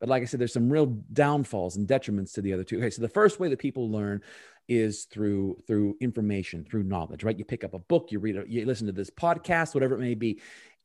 But 0.00 0.08
like 0.08 0.22
I 0.22 0.26
said, 0.26 0.40
there's 0.40 0.52
some 0.52 0.70
real 0.70 0.86
downfalls 0.86 1.76
and 1.76 1.88
detriments 1.88 2.34
to 2.34 2.42
the 2.42 2.52
other 2.52 2.64
two. 2.64 2.78
Okay, 2.78 2.90
so 2.90 3.02
the 3.02 3.08
first 3.08 3.40
way 3.40 3.48
that 3.48 3.58
people 3.58 3.90
learn 3.90 4.22
is 4.68 5.04
through 5.04 5.62
through 5.66 5.96
information, 6.00 6.64
through 6.64 6.82
knowledge, 6.82 7.24
right? 7.24 7.38
You 7.38 7.44
pick 7.44 7.64
up 7.64 7.72
a 7.72 7.78
book, 7.78 8.08
you 8.10 8.18
read, 8.18 8.36
a, 8.36 8.44
you 8.46 8.66
listen 8.66 8.86
to 8.88 8.92
this 8.92 9.10
podcast, 9.10 9.74
whatever 9.74 9.94
it 9.94 10.00
may 10.00 10.14
be. 10.14 10.40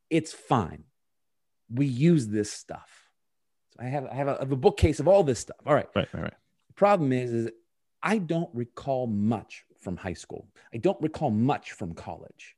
It's 0.10 0.32
fine. 0.32 0.84
We 1.70 1.88
use 1.88 2.28
this 2.28 2.52
stuff. 2.52 3.10
So 3.72 3.84
I 3.84 3.88
have 3.88 4.06
I 4.06 4.14
have 4.14 4.28
a, 4.28 4.36
I 4.36 4.40
have 4.40 4.52
a 4.52 4.58
bookcase 4.58 5.00
of 5.00 5.08
all 5.08 5.24
this 5.24 5.40
stuff. 5.40 5.58
All 5.66 5.74
right. 5.74 5.88
right, 5.96 6.08
right, 6.14 6.24
right. 6.24 6.34
The 6.68 6.74
problem 6.74 7.12
is, 7.12 7.34
is 7.34 7.52
I 8.02 8.18
don't 8.18 8.50
recall 8.54 9.08
much 9.08 9.66
from 9.82 9.98
high 9.98 10.14
school. 10.14 10.48
I 10.74 10.78
don't 10.78 11.02
recall 11.02 11.32
much 11.32 11.72
from 11.72 11.94
college. 11.94 12.56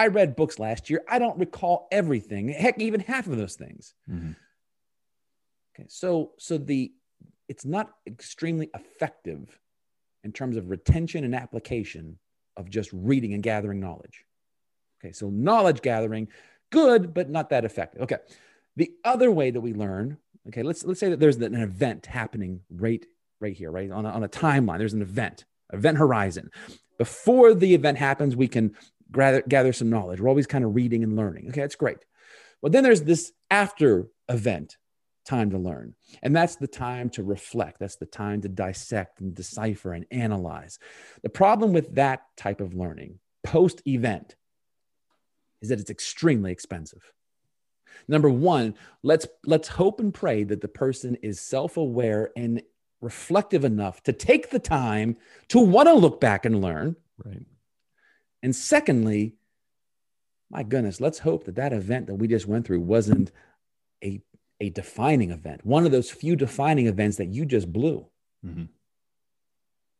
I 0.00 0.06
read 0.06 0.34
books 0.34 0.58
last 0.58 0.88
year. 0.88 1.02
I 1.10 1.18
don't 1.18 1.38
recall 1.38 1.86
everything. 1.92 2.48
Heck, 2.48 2.80
even 2.80 3.00
half 3.00 3.26
of 3.26 3.36
those 3.36 3.54
things. 3.54 3.94
Mhm. 4.08 4.34
Okay, 5.74 5.86
so 5.90 6.32
so 6.38 6.56
the 6.56 6.90
it's 7.48 7.66
not 7.66 7.92
extremely 8.06 8.70
effective 8.74 9.60
in 10.24 10.32
terms 10.32 10.56
of 10.56 10.70
retention 10.70 11.22
and 11.24 11.34
application 11.34 12.18
of 12.56 12.70
just 12.70 12.90
reading 12.94 13.34
and 13.34 13.42
gathering 13.42 13.78
knowledge. 13.78 14.24
Okay, 14.98 15.12
so 15.12 15.28
knowledge 15.28 15.82
gathering, 15.82 16.28
good, 16.70 17.12
but 17.12 17.28
not 17.28 17.50
that 17.50 17.66
effective. 17.66 18.00
Okay, 18.00 18.18
the 18.76 18.90
other 19.04 19.30
way 19.30 19.50
that 19.50 19.60
we 19.60 19.74
learn, 19.74 20.16
okay, 20.48 20.62
let's 20.62 20.82
let's 20.82 21.00
say 21.00 21.10
that 21.10 21.20
there's 21.20 21.36
an 21.36 21.54
event 21.54 22.06
happening 22.06 22.62
right 22.70 23.04
right 23.38 23.54
here, 23.54 23.70
right 23.70 23.90
on 23.90 24.06
a, 24.06 24.08
on 24.08 24.24
a 24.24 24.30
timeline. 24.30 24.78
There's 24.78 24.94
an 24.94 25.02
event, 25.02 25.44
event 25.74 25.98
horizon. 25.98 26.50
Before 26.96 27.52
the 27.52 27.74
event 27.74 27.98
happens, 27.98 28.34
we 28.34 28.48
can 28.48 28.74
gather 29.12 29.42
gather 29.42 29.72
some 29.72 29.90
knowledge. 29.90 30.20
We're 30.20 30.28
always 30.28 30.46
kind 30.46 30.64
of 30.64 30.74
reading 30.74 31.02
and 31.02 31.16
learning. 31.16 31.48
Okay, 31.48 31.60
that's 31.60 31.76
great. 31.76 31.98
Well, 32.62 32.70
then 32.70 32.84
there's 32.84 33.02
this 33.02 33.32
after 33.50 34.08
event 34.28 34.76
time 35.24 35.50
to 35.50 35.58
learn. 35.58 35.94
And 36.22 36.34
that's 36.34 36.56
the 36.56 36.66
time 36.66 37.10
to 37.10 37.22
reflect. 37.22 37.78
That's 37.78 37.96
the 37.96 38.06
time 38.06 38.40
to 38.42 38.48
dissect 38.48 39.20
and 39.20 39.34
decipher 39.34 39.92
and 39.92 40.06
analyze. 40.10 40.78
The 41.22 41.28
problem 41.28 41.72
with 41.72 41.94
that 41.94 42.22
type 42.36 42.60
of 42.60 42.74
learning 42.74 43.18
post 43.44 43.82
event 43.86 44.36
is 45.62 45.68
that 45.68 45.80
it's 45.80 45.90
extremely 45.90 46.52
expensive. 46.52 47.12
Number 48.08 48.30
one, 48.30 48.74
let's 49.02 49.26
let's 49.44 49.68
hope 49.68 50.00
and 50.00 50.12
pray 50.12 50.44
that 50.44 50.60
the 50.60 50.68
person 50.68 51.16
is 51.22 51.40
self-aware 51.40 52.30
and 52.36 52.62
reflective 53.00 53.64
enough 53.64 54.02
to 54.04 54.12
take 54.12 54.50
the 54.50 54.58
time 54.58 55.16
to 55.48 55.58
want 55.58 55.88
to 55.88 55.94
look 55.94 56.20
back 56.20 56.44
and 56.44 56.60
learn. 56.60 56.96
Right. 57.24 57.42
And 58.42 58.54
secondly, 58.54 59.34
my 60.50 60.62
goodness, 60.62 61.00
let's 61.00 61.20
hope 61.20 61.44
that 61.44 61.56
that 61.56 61.72
event 61.72 62.06
that 62.06 62.14
we 62.14 62.26
just 62.26 62.46
went 62.46 62.66
through 62.66 62.80
wasn't 62.80 63.30
a, 64.02 64.20
a 64.60 64.70
defining 64.70 65.30
event, 65.30 65.64
one 65.64 65.86
of 65.86 65.92
those 65.92 66.10
few 66.10 66.36
defining 66.36 66.86
events 66.86 67.18
that 67.18 67.28
you 67.28 67.44
just 67.44 67.72
blew. 67.72 68.06
Mhm. 68.44 68.68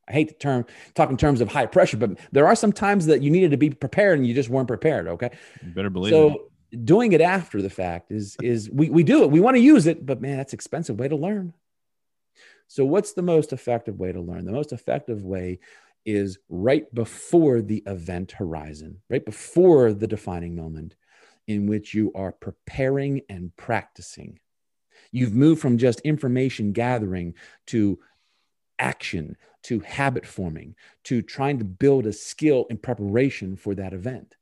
I 0.08 0.12
hate 0.12 0.28
to 0.28 0.34
term 0.34 0.66
talk 0.94 1.08
in 1.08 1.16
terms 1.16 1.40
of 1.40 1.48
high 1.48 1.66
pressure, 1.66 1.96
but 1.96 2.18
there 2.32 2.48
are 2.48 2.56
some 2.56 2.72
times 2.72 3.06
that 3.06 3.22
you 3.22 3.30
needed 3.30 3.52
to 3.52 3.56
be 3.56 3.70
prepared 3.70 4.18
and 4.18 4.26
you 4.26 4.34
just 4.34 4.48
weren't 4.48 4.66
prepared. 4.66 5.06
Okay. 5.06 5.30
You 5.62 5.70
better 5.70 5.90
believe 5.90 6.12
it. 6.12 6.16
So 6.16 6.50
doing 6.84 7.12
it 7.12 7.20
after 7.20 7.62
the 7.62 7.70
fact 7.70 8.10
is 8.10 8.36
is 8.42 8.68
we, 8.70 8.90
we 8.90 9.04
do 9.04 9.22
it. 9.22 9.30
We 9.30 9.40
want 9.40 9.56
to 9.56 9.62
use 9.62 9.86
it, 9.86 10.04
but 10.04 10.20
man, 10.20 10.36
that's 10.36 10.52
expensive 10.52 10.98
way 10.98 11.06
to 11.06 11.16
learn. 11.16 11.54
So 12.66 12.84
what's 12.84 13.12
the 13.12 13.22
most 13.22 13.52
effective 13.52 13.98
way 13.98 14.10
to 14.12 14.20
learn? 14.20 14.44
The 14.44 14.52
most 14.52 14.72
effective 14.72 15.24
way 15.24 15.60
is 16.04 16.38
right 16.48 16.92
before 16.94 17.62
the 17.62 17.82
event 17.86 18.32
horizon, 18.32 19.00
right 19.08 19.24
before 19.24 19.92
the 19.92 20.06
defining 20.06 20.56
moment 20.56 20.96
in 21.46 21.66
which 21.66 21.94
you 21.94 22.12
are 22.14 22.32
preparing 22.32 23.22
and 23.28 23.54
practicing. 23.56 24.38
You've 25.12 25.34
moved 25.34 25.60
from 25.60 25.78
just 25.78 26.00
information 26.00 26.72
gathering 26.72 27.34
to 27.66 27.98
action, 28.78 29.36
to 29.64 29.80
habit 29.80 30.26
forming, 30.26 30.74
to 31.04 31.22
trying 31.22 31.58
to 31.58 31.64
build 31.64 32.06
a 32.06 32.12
skill 32.12 32.66
in 32.70 32.78
preparation 32.78 33.56
for 33.56 33.74
that 33.74 33.92
event. 33.92 34.36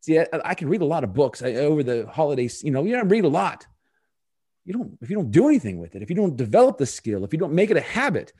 See, 0.00 0.18
I, 0.18 0.26
I 0.44 0.54
can 0.54 0.68
read 0.68 0.82
a 0.82 0.86
lot 0.86 1.04
of 1.04 1.14
books 1.14 1.42
I, 1.42 1.54
over 1.54 1.82
the 1.82 2.06
holidays. 2.06 2.62
You 2.62 2.70
know, 2.70 2.84
you 2.84 2.94
don't 2.94 3.08
read 3.08 3.24
a 3.24 3.28
lot. 3.28 3.66
You 4.64 4.72
don't 4.72 4.98
if 5.00 5.10
you 5.10 5.16
don't 5.16 5.30
do 5.30 5.48
anything 5.48 5.78
with 5.78 5.94
it, 5.94 6.02
if 6.02 6.10
you 6.10 6.16
don't 6.16 6.36
develop 6.36 6.78
the 6.78 6.86
skill, 6.86 7.24
if 7.24 7.32
you 7.32 7.38
don't 7.38 7.52
make 7.52 7.70
it 7.70 7.76
a 7.76 7.80
habit. 7.80 8.32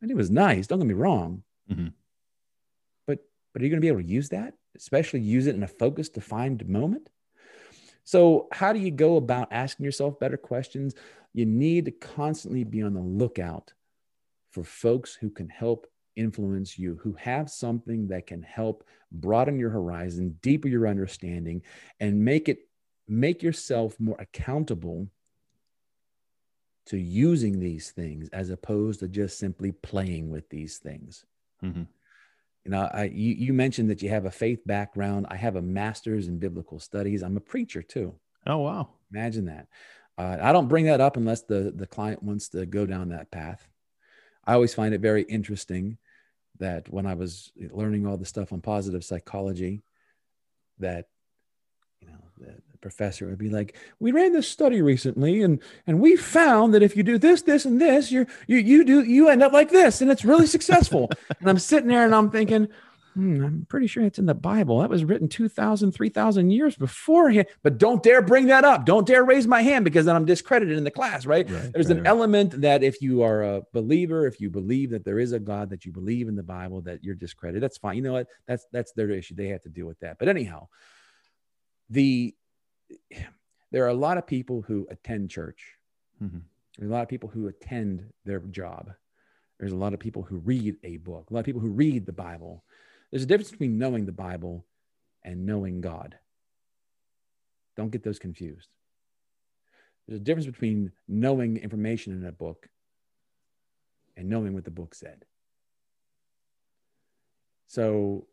And 0.00 0.10
it 0.10 0.16
was 0.16 0.30
nice. 0.30 0.66
Don't 0.66 0.78
get 0.78 0.88
me 0.88 0.94
wrong. 0.94 1.42
Mhm. 1.70 1.92
But 3.06 3.18
but 3.52 3.62
are 3.62 3.64
you 3.64 3.70
going 3.70 3.80
to 3.80 3.84
be 3.84 3.88
able 3.88 4.02
to 4.02 4.06
use 4.06 4.30
that, 4.30 4.54
especially 4.76 5.20
use 5.20 5.46
it 5.46 5.54
in 5.54 5.62
a 5.62 5.68
focused, 5.68 6.14
defined 6.14 6.66
moment? 6.68 7.08
So, 8.04 8.48
how 8.52 8.72
do 8.72 8.80
you 8.80 8.90
go 8.90 9.16
about 9.16 9.52
asking 9.52 9.84
yourself 9.84 10.18
better 10.18 10.36
questions? 10.36 10.94
You 11.32 11.46
need 11.46 11.84
to 11.84 11.90
constantly 11.92 12.64
be 12.64 12.82
on 12.82 12.94
the 12.94 13.00
lookout 13.00 13.72
for 14.50 14.64
folks 14.64 15.14
who 15.14 15.30
can 15.30 15.48
help 15.48 15.86
influence 16.16 16.78
you, 16.78 16.96
who 17.02 17.12
have 17.14 17.48
something 17.50 18.08
that 18.08 18.26
can 18.26 18.42
help 18.42 18.84
broaden 19.12 19.58
your 19.58 19.70
horizon, 19.70 20.38
deepen 20.42 20.70
your 20.70 20.88
understanding, 20.88 21.62
and 22.00 22.24
make 22.24 22.48
it 22.48 22.68
make 23.06 23.42
yourself 23.42 23.98
more 23.98 24.16
accountable 24.18 25.08
to 26.90 26.98
using 26.98 27.60
these 27.60 27.92
things 27.92 28.28
as 28.30 28.50
opposed 28.50 28.98
to 28.98 29.06
just 29.06 29.38
simply 29.38 29.70
playing 29.70 30.28
with 30.28 30.48
these 30.48 30.78
things. 30.78 31.24
Mhm. 31.62 31.86
You 32.64 32.70
know, 32.72 32.90
I, 32.92 33.04
you, 33.04 33.32
you 33.34 33.52
mentioned 33.52 33.90
that 33.90 34.02
you 34.02 34.10
have 34.10 34.26
a 34.26 34.30
faith 34.30 34.60
background. 34.66 35.26
I 35.30 35.36
have 35.36 35.54
a 35.54 35.62
master's 35.62 36.26
in 36.26 36.40
biblical 36.40 36.80
studies. 36.80 37.22
I'm 37.22 37.36
a 37.36 37.40
preacher 37.40 37.80
too. 37.80 38.18
Oh 38.44 38.58
wow. 38.58 38.88
Imagine 39.12 39.44
that. 39.44 39.68
Uh, 40.18 40.38
I 40.40 40.52
don't 40.52 40.66
bring 40.66 40.86
that 40.86 41.00
up 41.00 41.16
unless 41.16 41.42
the, 41.42 41.72
the 41.74 41.86
client 41.86 42.24
wants 42.24 42.48
to 42.50 42.66
go 42.66 42.86
down 42.86 43.10
that 43.10 43.30
path. 43.30 43.66
I 44.44 44.54
always 44.54 44.74
find 44.74 44.92
it 44.92 45.00
very 45.00 45.22
interesting 45.22 45.96
that 46.58 46.88
when 46.88 47.06
I 47.06 47.14
was 47.14 47.52
learning 47.70 48.04
all 48.04 48.16
the 48.16 48.26
stuff 48.26 48.52
on 48.52 48.60
positive 48.60 49.04
psychology, 49.04 49.84
that 50.80 51.06
you 52.00 52.08
know 52.08 52.18
the, 52.18 52.29
the 52.29 52.29
professor 52.80 53.26
would 53.26 53.38
be 53.38 53.50
like, 53.50 53.76
"We 53.98 54.12
ran 54.12 54.32
this 54.32 54.48
study 54.48 54.82
recently, 54.82 55.42
and 55.42 55.60
and 55.86 56.00
we 56.00 56.16
found 56.16 56.74
that 56.74 56.82
if 56.82 56.96
you 56.96 57.02
do 57.02 57.18
this, 57.18 57.42
this, 57.42 57.64
and 57.64 57.80
this, 57.80 58.10
you're 58.10 58.26
you 58.46 58.58
you 58.58 58.84
do 58.84 59.02
you 59.02 59.28
end 59.28 59.42
up 59.42 59.52
like 59.52 59.70
this, 59.70 60.00
and 60.00 60.10
it's 60.10 60.24
really 60.24 60.46
successful." 60.46 61.10
and 61.40 61.48
I'm 61.48 61.58
sitting 61.58 61.88
there 61.88 62.04
and 62.04 62.14
I'm 62.14 62.30
thinking, 62.30 62.68
Hmm, 63.14 63.44
I'm 63.44 63.66
pretty 63.68 63.88
sure 63.88 64.04
it's 64.04 64.20
in 64.20 64.26
the 64.26 64.34
Bible. 64.34 64.78
That 64.78 64.90
was 64.90 65.04
written 65.04 65.28
2,000, 65.28 65.90
3,000 65.92 66.50
years 66.50 66.76
beforehand. 66.76 67.46
But 67.62 67.78
don't 67.78 68.02
dare 68.02 68.22
bring 68.22 68.46
that 68.46 68.64
up. 68.64 68.86
Don't 68.86 69.06
dare 69.06 69.24
raise 69.24 69.46
my 69.46 69.62
hand 69.62 69.84
because 69.84 70.06
then 70.06 70.14
I'm 70.14 70.24
discredited 70.24 70.78
in 70.78 70.84
the 70.84 70.90
class, 70.90 71.26
right? 71.26 71.48
right 71.50 71.72
There's 71.72 71.88
right, 71.88 71.96
an 71.96 72.04
right. 72.04 72.08
element 72.08 72.60
that 72.60 72.84
if 72.84 73.02
you 73.02 73.22
are 73.22 73.42
a 73.42 73.62
believer, 73.72 74.26
if 74.26 74.40
you 74.40 74.48
believe 74.48 74.90
that 74.90 75.04
there 75.04 75.18
is 75.18 75.32
a 75.32 75.40
God, 75.40 75.70
that 75.70 75.84
you 75.84 75.92
believe 75.92 76.28
in 76.28 76.36
the 76.36 76.42
Bible, 76.42 76.82
that 76.82 77.02
you're 77.02 77.16
discredited. 77.16 77.62
That's 77.62 77.78
fine. 77.78 77.96
You 77.96 78.02
know 78.02 78.12
what? 78.12 78.28
That's 78.46 78.66
that's 78.72 78.92
their 78.92 79.10
issue. 79.10 79.34
They 79.34 79.48
have 79.48 79.62
to 79.62 79.68
deal 79.68 79.86
with 79.86 79.98
that. 80.00 80.18
But 80.18 80.28
anyhow, 80.28 80.68
the 81.90 82.34
there 83.70 83.84
are 83.84 83.88
a 83.88 83.94
lot 83.94 84.18
of 84.18 84.26
people 84.26 84.62
who 84.62 84.86
attend 84.90 85.30
church. 85.30 85.76
Mm-hmm. 86.22 86.38
There 86.78 86.88
are 86.88 86.90
a 86.90 86.94
lot 86.94 87.02
of 87.02 87.08
people 87.08 87.28
who 87.28 87.48
attend 87.48 88.04
their 88.24 88.40
job. 88.40 88.90
There's 89.58 89.72
a 89.72 89.76
lot 89.76 89.92
of 89.92 90.00
people 90.00 90.22
who 90.22 90.38
read 90.38 90.76
a 90.82 90.96
book. 90.96 91.30
A 91.30 91.34
lot 91.34 91.40
of 91.40 91.46
people 91.46 91.60
who 91.60 91.70
read 91.70 92.06
the 92.06 92.12
Bible 92.12 92.64
there's 93.10 93.24
a 93.24 93.26
difference 93.26 93.50
between 93.50 93.78
knowing 93.78 94.06
the 94.06 94.12
Bible 94.12 94.64
and 95.24 95.44
knowing 95.44 95.80
God. 95.80 96.16
Don't 97.76 97.90
get 97.90 98.04
those 98.04 98.18
confused. 98.18 98.68
There's 100.06 100.20
a 100.20 100.24
difference 100.24 100.46
between 100.46 100.92
knowing 101.08 101.56
information 101.56 102.12
in 102.12 102.26
a 102.26 102.32
book 102.32 102.68
and 104.16 104.28
knowing 104.28 104.54
what 104.54 104.64
the 104.64 104.70
book 104.70 104.94
said. 104.94 105.24
So, 107.66 108.26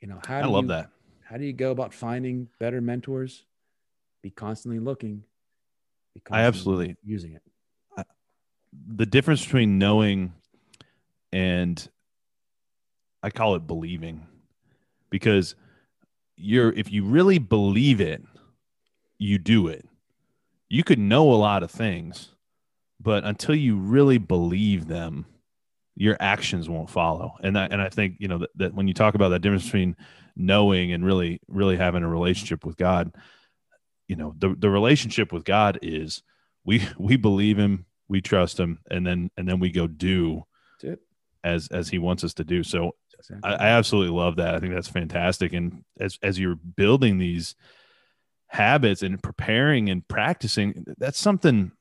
you 0.00 0.08
know, 0.08 0.20
how 0.26 0.38
I 0.38 0.44
love 0.44 0.64
you, 0.64 0.68
that. 0.68 0.90
How 1.28 1.36
do 1.36 1.44
you 1.44 1.52
go 1.52 1.72
about 1.72 1.92
finding 1.92 2.48
better 2.60 2.80
mentors? 2.80 3.44
Be 4.22 4.30
constantly 4.30 4.78
looking. 4.78 5.24
Be 6.14 6.20
constantly 6.20 6.44
I 6.44 6.46
absolutely 6.46 6.96
using 7.04 7.32
it. 7.32 7.42
I, 7.96 8.04
the 8.86 9.06
difference 9.06 9.44
between 9.44 9.78
knowing 9.78 10.32
and 11.32 11.88
I 13.22 13.30
call 13.30 13.56
it 13.56 13.66
believing 13.66 14.24
because 15.10 15.56
you're 16.36 16.72
if 16.72 16.92
you 16.92 17.04
really 17.04 17.38
believe 17.38 18.00
it, 18.00 18.22
you 19.18 19.38
do 19.38 19.66
it. 19.66 19.84
You 20.68 20.84
could 20.84 20.98
know 20.98 21.32
a 21.32 21.34
lot 21.34 21.64
of 21.64 21.70
things, 21.72 22.30
but 23.00 23.24
until 23.24 23.54
you 23.54 23.76
really 23.76 24.18
believe 24.18 24.86
them, 24.86 25.26
your 25.96 26.16
actions 26.20 26.68
won't 26.68 26.90
follow. 26.90 27.34
And 27.42 27.56
that, 27.56 27.72
and 27.72 27.80
I 27.80 27.88
think, 27.88 28.16
you 28.18 28.28
know, 28.28 28.38
that, 28.38 28.50
that 28.56 28.74
when 28.74 28.86
you 28.86 28.94
talk 28.94 29.14
about 29.14 29.30
that 29.30 29.40
difference 29.40 29.64
between 29.64 29.96
knowing 30.36 30.92
and 30.92 31.04
really, 31.04 31.40
really 31.48 31.76
having 31.76 32.02
a 32.02 32.08
relationship 32.08 32.64
with 32.64 32.76
God, 32.76 33.14
you 34.08 34.16
know, 34.16 34.34
the, 34.38 34.54
the 34.56 34.70
relationship 34.70 35.32
with 35.32 35.44
God 35.44 35.78
is 35.82 36.22
we, 36.64 36.86
we 36.98 37.16
believe 37.16 37.58
him, 37.58 37.86
we 38.08 38.20
trust 38.20 38.60
him, 38.60 38.78
and 38.90 39.06
then, 39.06 39.30
and 39.36 39.48
then 39.48 39.58
we 39.58 39.70
go 39.70 39.86
do 39.86 40.44
as, 41.42 41.68
as 41.68 41.88
he 41.88 41.98
wants 41.98 42.24
us 42.24 42.34
to 42.34 42.44
do. 42.44 42.62
So 42.62 42.92
Exactly. 43.18 43.50
I, 43.50 43.54
I 43.54 43.68
absolutely 43.68 44.16
love 44.16 44.36
that. 44.36 44.54
I 44.54 44.60
think 44.60 44.74
that's 44.74 44.88
fantastic. 44.88 45.52
And 45.52 45.84
as 46.00 46.18
as 46.22 46.38
you're 46.38 46.56
building 46.56 47.18
these 47.18 47.54
habits 48.48 49.02
and 49.02 49.22
preparing 49.22 49.88
and 49.88 50.06
practicing, 50.06 50.84
that's 50.98 51.18
something 51.18 51.72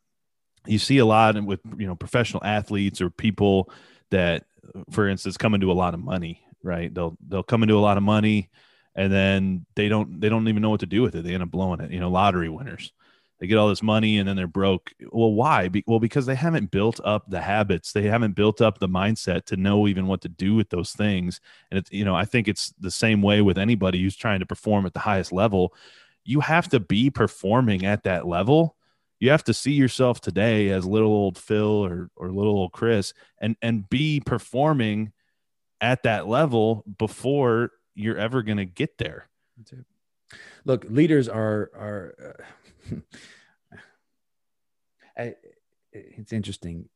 you 0.66 0.80
see 0.80 0.98
a 0.98 1.06
lot 1.06 1.42
with 1.44 1.60
you 1.78 1.88
know 1.88 1.96
professional 1.96 2.44
athletes 2.44 3.02
or 3.02 3.10
people 3.10 3.70
that, 4.12 4.46
for 4.92 5.08
instance, 5.08 5.38
come 5.38 5.54
into 5.54 5.72
a 5.72 5.74
lot 5.74 5.94
of 5.94 6.00
money. 6.00 6.42
Right? 6.66 6.94
They'll 6.94 7.18
they'll 7.28 7.44
come 7.44 7.64
into 7.64 7.78
a 7.78 7.80
lot 7.80 7.98
of 7.98 8.04
money, 8.04 8.50
and 8.96 9.12
then 9.14 9.66
they 9.76 9.88
don't 9.88 10.20
they 10.20 10.30
don't 10.30 10.48
even 10.48 10.62
know 10.62 10.72
what 10.72 10.82
to 10.82 10.86
do 10.86 11.02
with 11.02 11.16
it. 11.16 11.24
They 11.24 11.34
end 11.34 11.44
up 11.44 11.52
blowing 11.52 11.80
it. 11.80 11.92
You 11.92 12.00
know, 12.00 12.10
lottery 12.10 12.50
winners 12.50 12.92
they 13.40 13.48
get 13.48 13.58
all 13.58 13.68
this 13.68 13.84
money 13.84 14.18
and 14.18 14.28
then 14.28 14.36
they're 14.36 14.48
broke. 14.48 14.94
Well, 15.12 15.34
why? 15.34 15.68
Be- 15.68 15.84
well, 15.88 16.00
because 16.00 16.26
they 16.26 16.36
haven't 16.36 16.72
built 16.72 17.02
up 17.04 17.30
the 17.30 17.42
habits. 17.42 17.92
They 17.92 18.04
haven't 18.04 18.36
built 18.36 18.62
up 18.62 18.80
the 18.80 18.88
mindset 18.88 19.46
to 19.46 19.58
know 19.58 19.88
even 19.88 20.08
what 20.08 20.22
to 20.22 20.30
do 20.30 20.56
with 20.56 20.70
those 20.70 20.94
things. 20.94 21.42
And 21.70 21.78
it's, 21.78 21.92
you 21.92 22.06
know, 22.06 22.16
I 22.16 22.26
think 22.26 22.48
it's 22.48 22.74
the 22.80 22.92
same 22.92 23.22
way 23.22 23.42
with 23.42 23.58
anybody 23.58 24.02
who's 24.02 24.16
trying 24.16 24.40
to 24.40 24.46
perform 24.46 24.86
at 24.86 24.94
the 24.94 25.00
highest 25.00 25.34
level. 25.34 25.74
You 26.24 26.40
have 26.40 26.70
to 26.70 26.80
be 26.80 27.10
performing 27.10 27.86
at 27.86 28.04
that 28.04 28.26
level. 28.26 28.78
You 29.20 29.32
have 29.32 29.44
to 29.46 29.54
see 29.54 29.74
yourself 29.74 30.22
today 30.22 30.70
as 30.70 30.86
little 30.86 31.12
old 31.12 31.38
Phil 31.38 31.86
or, 31.86 32.10
or 32.16 32.32
little 32.32 32.56
old 32.56 32.72
Chris 32.72 33.14
and, 33.40 33.56
and 33.62 33.90
be 33.90 34.22
performing 34.22 35.12
at 35.86 36.02
that 36.02 36.28
level 36.28 36.84
before 36.98 37.70
you're 37.94 38.18
ever 38.18 38.42
going 38.42 38.58
to 38.58 38.66
get 38.66 38.98
there. 38.98 39.28
Look, 40.66 40.86
leaders 40.90 41.30
are, 41.30 41.70
are, 41.76 42.36
uh 42.92 42.96
I, 45.18 45.36
it's 45.94 46.34
interesting. 46.34 46.90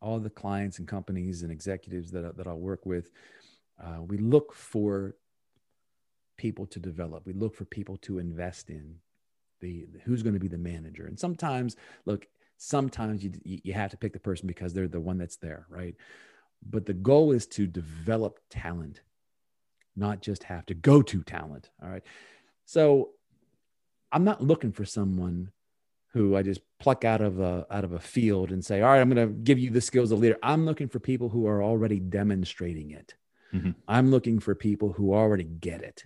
All 0.00 0.18
the 0.18 0.28
clients 0.28 0.80
and 0.80 0.88
companies 0.88 1.42
and 1.42 1.52
executives 1.52 2.10
that, 2.10 2.36
that 2.36 2.48
I'll 2.48 2.58
work 2.58 2.84
with, 2.84 3.12
uh, 3.80 4.02
we 4.02 4.18
look 4.18 4.52
for 4.52 5.14
people 6.36 6.66
to 6.66 6.80
develop. 6.80 7.24
We 7.24 7.34
look 7.34 7.54
for 7.54 7.64
people 7.64 7.96
to 7.98 8.18
invest 8.18 8.68
in. 8.68 8.96
The 9.60 9.86
who's 10.04 10.24
going 10.24 10.34
to 10.34 10.40
be 10.40 10.48
the 10.48 10.58
manager. 10.58 11.06
And 11.06 11.16
sometimes, 11.16 11.76
look, 12.04 12.26
sometimes 12.56 13.22
you 13.22 13.30
you 13.44 13.72
have 13.72 13.92
to 13.92 13.96
pick 13.96 14.12
the 14.12 14.18
person 14.18 14.48
because 14.48 14.74
they're 14.74 14.88
the 14.88 15.00
one 15.00 15.18
that's 15.18 15.36
there, 15.36 15.66
right? 15.70 15.94
But 16.68 16.86
the 16.86 16.94
goal 16.94 17.32
is 17.32 17.46
to 17.48 17.66
develop 17.66 18.38
talent, 18.50 19.02
not 19.96 20.22
just 20.22 20.44
have 20.44 20.66
to 20.66 20.74
go 20.74 21.02
to 21.02 21.22
talent. 21.22 21.70
All 21.82 21.88
right. 21.88 22.04
So 22.64 23.10
I'm 24.10 24.24
not 24.24 24.42
looking 24.42 24.72
for 24.72 24.84
someone 24.84 25.50
who 26.12 26.36
I 26.36 26.42
just 26.42 26.60
pluck 26.78 27.04
out 27.04 27.20
of 27.20 27.40
a 27.40 27.66
out 27.70 27.84
of 27.84 27.92
a 27.92 27.98
field 27.98 28.50
and 28.52 28.64
say, 28.64 28.82
"All 28.82 28.90
right, 28.90 29.00
I'm 29.00 29.10
going 29.10 29.28
to 29.28 29.34
give 29.34 29.58
you 29.58 29.70
the 29.70 29.80
skills 29.80 30.12
of 30.12 30.20
leader." 30.20 30.38
I'm 30.42 30.66
looking 30.66 30.88
for 30.88 30.98
people 30.98 31.28
who 31.30 31.46
are 31.46 31.62
already 31.62 31.98
demonstrating 31.98 32.90
it. 32.90 33.14
Mm-hmm. 33.52 33.70
I'm 33.88 34.10
looking 34.10 34.38
for 34.38 34.54
people 34.54 34.92
who 34.92 35.14
already 35.14 35.44
get 35.44 35.82
it. 35.82 36.04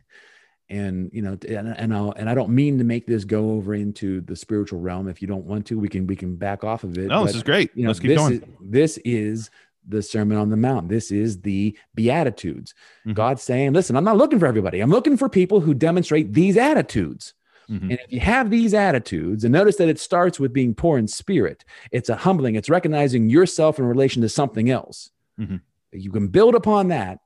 And 0.69 1.11
you 1.12 1.23
know, 1.23 1.38
and, 1.49 1.69
and 1.69 1.95
I'll 1.95 2.12
and 2.12 2.29
I 2.29 2.35
don't 2.35 2.51
mean 2.51 2.79
to 2.79 2.85
make 2.85 3.07
this 3.07 3.25
go 3.25 3.53
over 3.53 3.75
into 3.75 4.21
the 4.23 4.35
spiritual 4.35 4.81
realm. 4.81 5.09
If 5.09 5.23
you 5.23 5.29
don't 5.29 5.45
want 5.45 5.66
to, 5.66 5.79
we 5.79 5.88
can 5.88 6.07
we 6.07 6.16
can 6.16 6.37
back 6.37 6.64
off 6.64 6.83
of 6.83 6.99
it. 6.99 7.07
No, 7.07 7.21
but, 7.21 7.27
this 7.27 7.37
is 7.37 7.42
great. 7.45 7.71
You 7.75 7.85
know, 7.85 7.90
Let's 7.90 8.01
keep 8.01 8.09
this 8.11 8.19
going. 8.19 8.33
Is, 8.35 8.42
this 8.61 8.99
is 8.99 9.51
the 9.87 10.03
Sermon 10.03 10.37
on 10.37 10.51
the 10.51 10.57
Mount. 10.57 10.88
This 10.88 11.11
is 11.11 11.40
the 11.40 11.77
Beatitudes. 11.94 12.75
Mm-hmm. 13.01 13.12
God's 13.12 13.42
saying, 13.42 13.72
listen, 13.72 13.96
I'm 13.96 14.05
not 14.05 14.16
looking 14.16 14.38
for 14.38 14.46
everybody. 14.46 14.81
I'm 14.81 14.90
looking 14.90 15.16
for 15.16 15.29
people 15.29 15.61
who 15.61 15.75
demonstrate 15.75 16.33
these 16.33 16.57
attitudes. 16.57 17.35
Mm-hmm. 17.70 17.90
And 17.90 18.01
if 18.01 18.12
you 18.12 18.20
have 18.20 18.51
these 18.51 18.75
attitudes, 18.75 19.44
and 19.44 19.53
notice 19.53 19.77
that 19.77 19.88
it 19.88 19.99
starts 19.99 20.38
with 20.38 20.53
being 20.53 20.75
poor 20.75 20.99
in 20.99 21.09
spirit, 21.09 21.64
it's 21.90 22.09
a 22.09 22.16
humbling, 22.16 22.55
it's 22.55 22.70
recognizing 22.70 23.29
yourself 23.29 23.79
in 23.79 23.85
relation 23.85 24.22
to 24.22 24.29
something 24.29 24.70
else. 24.70 25.11
Mm-hmm. 25.38 25.57
You 25.92 26.11
can 26.11 26.29
build 26.29 26.55
upon 26.55 26.88
that 26.88 27.18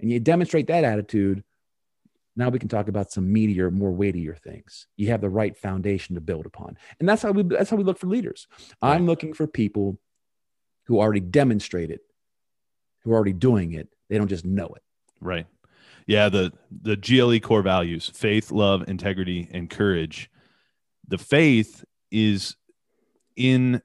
and 0.00 0.10
you 0.10 0.20
demonstrate 0.20 0.68
that 0.68 0.84
attitude. 0.84 1.42
Now 2.36 2.50
we 2.50 2.60
can 2.60 2.68
talk 2.68 2.88
about 2.88 3.10
some 3.10 3.34
meatier, 3.34 3.72
more 3.72 3.90
weightier 3.90 4.36
things. 4.36 4.86
You 4.96 5.08
have 5.08 5.20
the 5.20 5.30
right 5.30 5.56
foundation 5.56 6.14
to 6.14 6.20
build 6.20 6.46
upon. 6.46 6.78
And 7.00 7.08
that's 7.08 7.22
how 7.22 7.32
we 7.32 7.42
that's 7.42 7.70
how 7.70 7.76
we 7.76 7.82
look 7.82 7.98
for 7.98 8.06
leaders. 8.06 8.46
Right. 8.80 8.94
I'm 8.94 9.06
looking 9.06 9.32
for 9.32 9.48
people 9.48 9.98
who 10.84 11.00
already 11.00 11.20
demonstrate 11.20 11.90
it, 11.90 12.00
who 13.08 13.14
are 13.14 13.16
already 13.16 13.32
doing 13.32 13.72
it. 13.72 13.88
They 14.08 14.18
don't 14.18 14.28
just 14.28 14.44
know 14.44 14.66
it. 14.66 14.82
Right. 15.20 15.46
Yeah, 16.06 16.28
the 16.28 16.52
the 16.70 16.96
GLE 16.96 17.40
core 17.40 17.62
values: 17.62 18.10
faith, 18.14 18.50
love, 18.50 18.88
integrity, 18.88 19.48
and 19.52 19.68
courage. 19.68 20.30
The 21.06 21.18
faith 21.18 21.84
is 22.10 22.56
in 23.36 23.82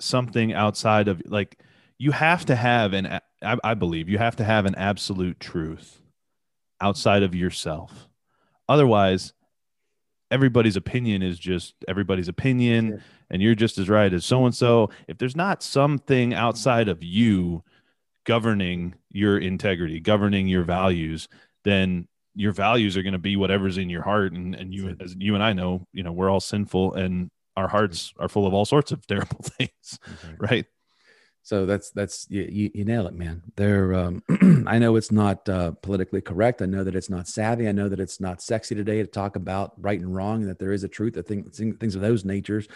something 0.00 0.52
outside 0.52 1.08
of 1.08 1.22
like 1.26 1.60
you 1.98 2.10
have 2.10 2.44
to 2.46 2.56
have 2.56 2.92
an 2.92 3.20
I, 3.42 3.56
I 3.62 3.74
believe 3.74 4.08
you 4.08 4.18
have 4.18 4.36
to 4.36 4.44
have 4.44 4.66
an 4.66 4.74
absolute 4.74 5.40
truth 5.40 6.02
outside 6.80 7.22
of 7.22 7.34
yourself. 7.34 8.08
Otherwise, 8.68 9.32
everybody's 10.30 10.76
opinion 10.76 11.22
is 11.22 11.38
just 11.38 11.74
everybody's 11.86 12.28
opinion 12.28 13.02
and 13.30 13.40
you're 13.40 13.54
just 13.54 13.78
as 13.78 13.88
right 13.88 14.12
as 14.12 14.24
so 14.24 14.44
and 14.46 14.54
so 14.54 14.90
if 15.06 15.16
there's 15.18 15.36
not 15.36 15.62
something 15.62 16.34
outside 16.34 16.88
of 16.88 17.02
you 17.04 17.62
governing 18.24 18.94
your 19.10 19.38
integrity 19.38 20.00
governing 20.00 20.48
your 20.48 20.64
values 20.64 21.28
then 21.64 22.06
your 22.34 22.52
values 22.52 22.96
are 22.96 23.02
going 23.02 23.12
to 23.12 23.18
be 23.18 23.36
whatever's 23.36 23.78
in 23.78 23.88
your 23.88 24.02
heart. 24.02 24.32
And, 24.32 24.54
and 24.54 24.74
you 24.74 24.96
as 25.00 25.14
you 25.18 25.34
and 25.34 25.42
i 25.42 25.52
know 25.52 25.86
you 25.92 26.02
know 26.02 26.12
we're 26.12 26.30
all 26.30 26.40
sinful 26.40 26.94
and 26.94 27.30
our 27.56 27.68
hearts 27.68 28.12
are 28.18 28.28
full 28.28 28.46
of 28.46 28.54
all 28.54 28.64
sorts 28.64 28.92
of 28.92 29.06
terrible 29.06 29.40
things 29.42 29.98
right 30.38 30.66
so 31.44 31.66
that's 31.66 31.90
that's 31.90 32.26
you, 32.30 32.48
you, 32.50 32.70
you 32.74 32.84
nail 32.86 33.06
it 33.06 33.12
man. 33.12 33.42
There 33.56 33.92
um, 33.94 34.22
i 34.66 34.78
know 34.78 34.96
it's 34.96 35.12
not 35.12 35.46
uh, 35.46 35.72
politically 35.82 36.22
correct. 36.22 36.62
I 36.62 36.66
know 36.66 36.82
that 36.82 36.96
it's 36.96 37.10
not 37.10 37.28
savvy. 37.28 37.68
I 37.68 37.72
know 37.72 37.90
that 37.90 38.00
it's 38.00 38.18
not 38.18 38.40
sexy 38.40 38.74
today 38.74 39.02
to 39.02 39.06
talk 39.06 39.36
about 39.36 39.74
right 39.76 40.00
and 40.00 40.16
wrong 40.16 40.40
and 40.40 40.50
that 40.50 40.58
there 40.58 40.72
is 40.72 40.84
a 40.84 40.88
truth 40.88 41.14
that 41.14 41.28
things, 41.28 41.58
things 41.58 41.94
of 41.94 42.00
those 42.00 42.24
natures. 42.24 42.66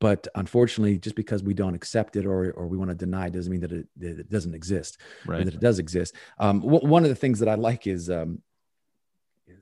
But 0.00 0.28
unfortunately 0.34 0.98
just 0.98 1.16
because 1.16 1.42
we 1.42 1.54
don't 1.54 1.74
accept 1.74 2.14
it 2.14 2.26
or, 2.26 2.50
or 2.52 2.66
we 2.68 2.76
want 2.76 2.90
to 2.90 2.94
deny 2.94 3.28
it 3.28 3.32
doesn't 3.32 3.50
mean 3.50 3.62
that 3.62 3.72
it, 3.72 3.88
that 3.96 4.20
it 4.20 4.30
doesn't 4.30 4.54
exist 4.54 4.98
right. 5.24 5.42
that 5.42 5.54
it 5.54 5.60
does 5.60 5.78
exist. 5.78 6.14
Um, 6.38 6.60
w- 6.60 6.86
one 6.86 7.04
of 7.04 7.08
the 7.08 7.14
things 7.14 7.38
that 7.38 7.48
i 7.48 7.54
like 7.54 7.86
is 7.86 8.10
um, 8.10 8.42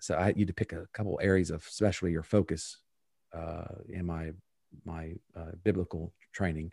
so 0.00 0.18
i 0.18 0.24
had 0.24 0.36
you 0.36 0.46
to 0.46 0.52
pick 0.52 0.72
a 0.72 0.86
couple 0.92 1.18
areas 1.22 1.50
of 1.50 1.64
especially 1.64 2.10
your 2.10 2.24
focus 2.24 2.78
uh, 3.32 3.74
in 3.88 4.04
my 4.04 4.32
my 4.84 5.14
uh, 5.36 5.52
biblical 5.62 6.12
training 6.32 6.72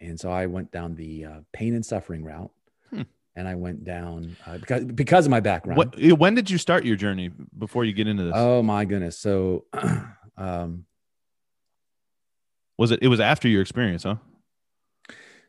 and 0.00 0.18
so 0.18 0.30
i 0.30 0.46
went 0.46 0.70
down 0.70 0.94
the 0.94 1.24
uh, 1.24 1.40
pain 1.52 1.74
and 1.74 1.84
suffering 1.84 2.24
route 2.24 2.50
hmm. 2.90 3.02
and 3.36 3.46
I 3.46 3.54
went 3.54 3.84
down 3.84 4.36
uh, 4.46 4.58
because 4.58 4.84
because 4.84 5.26
of 5.26 5.30
my 5.30 5.40
background. 5.40 5.78
What, 5.78 6.18
when 6.18 6.34
did 6.34 6.50
you 6.50 6.58
start 6.58 6.84
your 6.84 6.96
journey 6.96 7.30
before 7.56 7.84
you 7.84 7.92
get 7.92 8.08
into 8.08 8.24
this? 8.24 8.32
Oh 8.34 8.62
my 8.62 8.84
goodness! 8.84 9.16
So, 9.16 9.66
um, 10.36 10.86
was 12.76 12.90
it? 12.90 13.00
It 13.00 13.08
was 13.08 13.20
after 13.20 13.48
your 13.48 13.60
experience, 13.60 14.02
huh? 14.02 14.16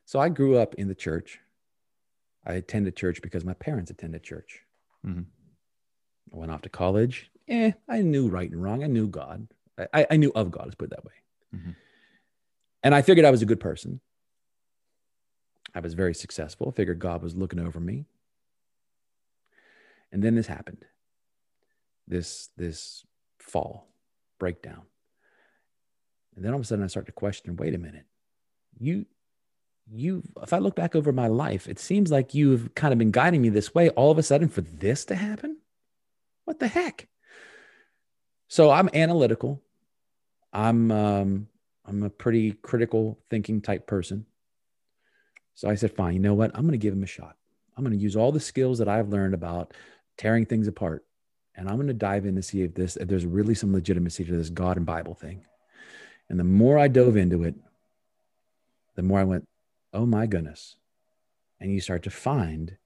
So 0.05 0.19
I 0.19 0.29
grew 0.29 0.57
up 0.57 0.73
in 0.75 0.87
the 0.87 0.95
church. 0.95 1.39
I 2.43 2.53
attended 2.53 2.95
church 2.95 3.21
because 3.21 3.45
my 3.45 3.53
parents 3.53 3.91
attended 3.91 4.23
church. 4.23 4.61
Mhm. 5.05 5.25
I 6.33 6.35
went 6.35 6.51
off 6.51 6.63
to 6.63 6.69
college. 6.69 7.29
Eh, 7.47 7.73
I 7.87 8.01
knew 8.01 8.27
right 8.27 8.49
and 8.49 8.61
wrong. 8.61 8.83
I 8.83 8.87
knew 8.87 9.07
God. 9.07 9.47
I, 9.93 10.07
I 10.09 10.17
knew 10.17 10.31
of 10.33 10.49
God. 10.49 10.65
Let's 10.65 10.75
put 10.75 10.85
it 10.85 10.95
that 10.95 11.05
way. 11.05 11.13
Mhm. 11.55 11.75
And 12.81 12.95
I 12.95 13.03
figured 13.03 13.25
I 13.25 13.31
was 13.31 13.43
a 13.43 13.45
good 13.45 13.59
person. 13.59 14.01
I 15.73 15.79
was 15.79 15.93
very 15.93 16.13
successful. 16.13 16.69
I 16.69 16.75
figured 16.75 16.99
God 16.99 17.21
was 17.21 17.35
looking 17.35 17.59
over 17.59 17.79
me. 17.79 18.05
And 20.11 20.23
then 20.23 20.35
this 20.35 20.47
happened. 20.47 20.85
This 22.07 22.49
this 22.57 23.05
fall 23.37 23.87
breakdown. 24.39 24.81
And 26.35 26.43
then 26.43 26.53
all 26.53 26.59
of 26.59 26.63
a 26.63 26.67
sudden 26.67 26.83
I 26.83 26.87
start 26.87 27.05
to 27.07 27.11
question, 27.11 27.55
wait 27.55 27.75
a 27.75 27.77
minute. 27.77 28.05
You 28.79 29.05
you 29.91 30.23
if 30.41 30.53
I 30.53 30.59
look 30.59 30.75
back 30.75 30.95
over 30.95 31.11
my 31.11 31.27
life, 31.27 31.67
it 31.67 31.79
seems 31.79 32.11
like 32.11 32.33
you've 32.33 32.73
kind 32.75 32.93
of 32.93 32.99
been 32.99 33.11
guiding 33.11 33.41
me 33.41 33.49
this 33.49 33.75
way 33.75 33.89
all 33.89 34.11
of 34.11 34.17
a 34.17 34.23
sudden 34.23 34.49
for 34.49 34.61
this 34.61 35.05
to 35.05 35.15
happen? 35.15 35.57
What 36.45 36.59
the 36.59 36.67
heck? 36.67 37.07
So 38.47 38.71
I'm 38.71 38.89
analytical. 38.93 39.61
I'm 40.51 40.91
um 40.91 41.47
I'm 41.85 42.03
a 42.03 42.09
pretty 42.09 42.53
critical 42.53 43.19
thinking 43.29 43.61
type 43.61 43.87
person. 43.87 44.25
So 45.59 45.69
I 45.69 45.75
said, 45.75 45.91
fine, 45.91 46.13
you 46.13 46.21
know 46.21 46.35
what? 46.35 46.51
I'm 46.55 46.61
going 46.61 46.71
to 46.71 46.77
give 46.77 46.93
him 46.93 47.03
a 47.03 47.05
shot. 47.05 47.35
I'm 47.75 47.83
going 47.83 47.93
to 47.93 48.01
use 48.01 48.15
all 48.15 48.31
the 48.31 48.39
skills 48.39 48.77
that 48.77 48.87
I've 48.87 49.09
learned 49.09 49.33
about 49.33 49.73
tearing 50.17 50.45
things 50.45 50.69
apart. 50.69 51.03
And 51.53 51.67
I'm 51.67 51.75
going 51.75 51.89
to 51.89 51.93
dive 51.93 52.25
in 52.25 52.37
to 52.37 52.41
see 52.41 52.61
if 52.61 52.75
this, 52.75 52.95
if 52.95 53.09
there's 53.09 53.25
really 53.25 53.53
some 53.53 53.73
legitimacy 53.73 54.23
to 54.23 54.37
this 54.37 54.49
God 54.49 54.77
and 54.77 54.85
Bible 54.85 55.15
thing. 55.15 55.45
And 56.29 56.39
the 56.39 56.45
more 56.45 56.79
I 56.79 56.87
dove 56.87 57.17
into 57.17 57.43
it, 57.43 57.55
the 58.95 59.03
more 59.03 59.19
I 59.19 59.25
went, 59.25 59.49
oh 59.91 60.05
my 60.05 60.27
goodness. 60.27 60.77
And 61.59 61.73
you 61.73 61.81
start 61.81 62.03
to 62.03 62.09
find 62.09 62.77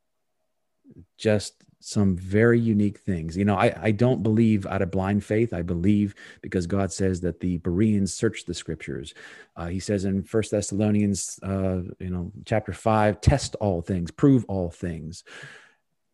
just 1.15 1.63
some 1.84 2.15
very 2.15 2.59
unique 2.59 2.99
things. 2.99 3.36
You 3.36 3.43
know, 3.43 3.55
I, 3.55 3.75
I 3.81 3.91
don't 3.91 4.23
believe 4.23 4.65
out 4.65 4.81
of 4.81 4.89
blind 4.89 5.23
faith. 5.25 5.53
I 5.53 5.63
believe 5.63 6.15
because 6.41 6.65
God 6.65 6.93
says 6.93 7.19
that 7.21 7.41
the 7.41 7.57
Bereans 7.57 8.13
search 8.13 8.45
the 8.45 8.53
scriptures. 8.53 9.13
Uh, 9.57 9.67
he 9.67 9.79
says 9.79 10.05
in 10.05 10.23
First 10.23 10.51
Thessalonians, 10.51 11.39
uh, 11.43 11.81
you 11.99 12.09
know, 12.09 12.31
chapter 12.45 12.71
five, 12.71 13.19
test 13.19 13.55
all 13.59 13.81
things, 13.81 14.11
prove 14.11 14.45
all 14.47 14.69
things. 14.69 15.25